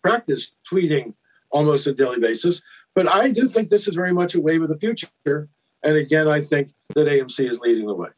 practiced 0.01 0.55
tweeting 0.69 1.13
almost 1.51 1.88
a 1.88 1.93
daily 1.93 2.19
basis. 2.19 2.61
But 2.93 3.07
I 3.07 3.29
do 3.29 3.47
think 3.47 3.69
this 3.69 3.88
is 3.88 3.95
very 3.95 4.13
much 4.13 4.36
a 4.36 4.41
wave 4.41 4.61
of 4.61 4.69
the 4.69 4.77
future. 4.77 5.49
And 5.84 5.97
again, 5.97 6.27
I 6.27 6.41
think 6.41 6.71
that 6.89 7.07
AMC 7.07 7.49
is 7.49 7.59
leading 7.59 7.86
the 7.86 7.93
way. 7.93 8.09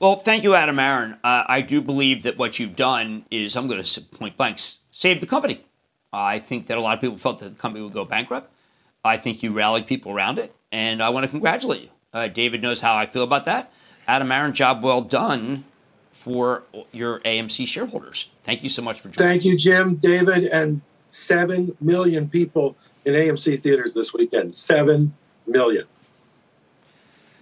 Well, 0.00 0.14
thank 0.16 0.44
you, 0.44 0.54
Adam 0.54 0.78
Aron. 0.78 1.14
Uh, 1.24 1.44
I 1.46 1.60
do 1.60 1.80
believe 1.80 2.22
that 2.22 2.38
what 2.38 2.58
you've 2.58 2.76
done 2.76 3.24
is, 3.30 3.56
I'm 3.56 3.66
going 3.66 3.82
to 3.82 4.00
point 4.00 4.36
blank, 4.36 4.58
save 4.58 5.20
the 5.20 5.26
company. 5.26 5.64
I 6.12 6.38
think 6.38 6.68
that 6.68 6.78
a 6.78 6.80
lot 6.80 6.94
of 6.94 7.00
people 7.00 7.16
felt 7.16 7.40
that 7.40 7.50
the 7.50 7.56
company 7.56 7.82
would 7.82 7.92
go 7.92 8.04
bankrupt. 8.04 8.50
I 9.04 9.16
think 9.16 9.42
you 9.42 9.52
rallied 9.52 9.86
people 9.86 10.12
around 10.12 10.38
it, 10.38 10.54
and 10.70 11.02
I 11.02 11.08
want 11.08 11.24
to 11.24 11.30
congratulate 11.30 11.82
you. 11.82 11.88
Uh, 12.12 12.28
David 12.28 12.62
knows 12.62 12.80
how 12.80 12.96
I 12.96 13.06
feel 13.06 13.22
about 13.24 13.44
that. 13.46 13.72
Adam 14.06 14.30
Aron, 14.30 14.52
job 14.52 14.82
well 14.82 15.00
done 15.00 15.64
for 16.12 16.62
your 16.92 17.20
AMC 17.20 17.66
shareholders. 17.66 18.30
Thank 18.42 18.62
you 18.62 18.68
so 18.68 18.82
much 18.82 19.00
for 19.00 19.08
joining. 19.08 19.30
Thank 19.30 19.44
you, 19.44 19.56
Jim, 19.56 19.96
David, 19.96 20.44
and 20.44 20.80
seven 21.06 21.76
million 21.80 22.28
people 22.28 22.76
in 23.04 23.14
AMC 23.14 23.60
theaters 23.60 23.94
this 23.94 24.14
weekend. 24.14 24.54
Seven 24.54 25.14
million. 25.48 25.84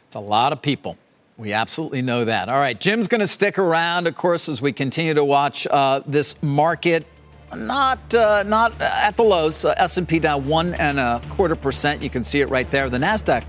It's 0.06 0.16
a 0.16 0.20
lot 0.20 0.52
of 0.52 0.62
people. 0.62 0.96
We 1.36 1.52
absolutely 1.52 2.00
know 2.00 2.24
that. 2.24 2.48
All 2.48 2.58
right, 2.58 2.78
Jim's 2.78 3.08
going 3.08 3.20
to 3.20 3.26
stick 3.26 3.58
around, 3.58 4.06
of 4.06 4.16
course, 4.16 4.48
as 4.48 4.62
we 4.62 4.72
continue 4.72 5.12
to 5.12 5.24
watch 5.24 5.66
uh, 5.66 6.00
this 6.06 6.40
market. 6.42 7.06
Not 7.54 8.14
uh, 8.14 8.42
not 8.44 8.80
at 8.80 9.16
the 9.16 9.22
lows. 9.22 9.64
Uh, 9.64 9.74
S&P 9.76 10.18
down 10.18 10.46
one 10.46 10.74
and 10.74 10.98
a 10.98 11.20
quarter 11.30 11.54
percent. 11.54 12.02
You 12.02 12.10
can 12.10 12.24
see 12.24 12.40
it 12.40 12.48
right 12.48 12.68
there. 12.70 12.88
The 12.90 12.98
Nasdaq 12.98 13.44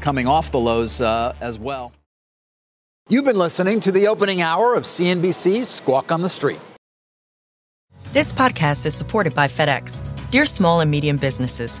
coming 0.00 0.26
off 0.26 0.50
the 0.50 0.58
lows 0.58 1.00
uh, 1.00 1.34
as 1.40 1.58
well. 1.58 1.92
You've 3.08 3.24
been 3.24 3.38
listening 3.38 3.80
to 3.80 3.92
the 3.92 4.06
opening 4.08 4.42
hour 4.42 4.74
of 4.74 4.84
CNBC's 4.84 5.68
Squawk 5.68 6.12
on 6.12 6.20
the 6.20 6.28
Street. 6.28 6.60
This 8.12 8.32
podcast 8.32 8.84
is 8.84 8.94
supported 8.94 9.34
by 9.34 9.48
FedEx. 9.48 10.02
Dear 10.30 10.44
small 10.44 10.80
and 10.80 10.90
medium 10.90 11.16
businesses, 11.16 11.80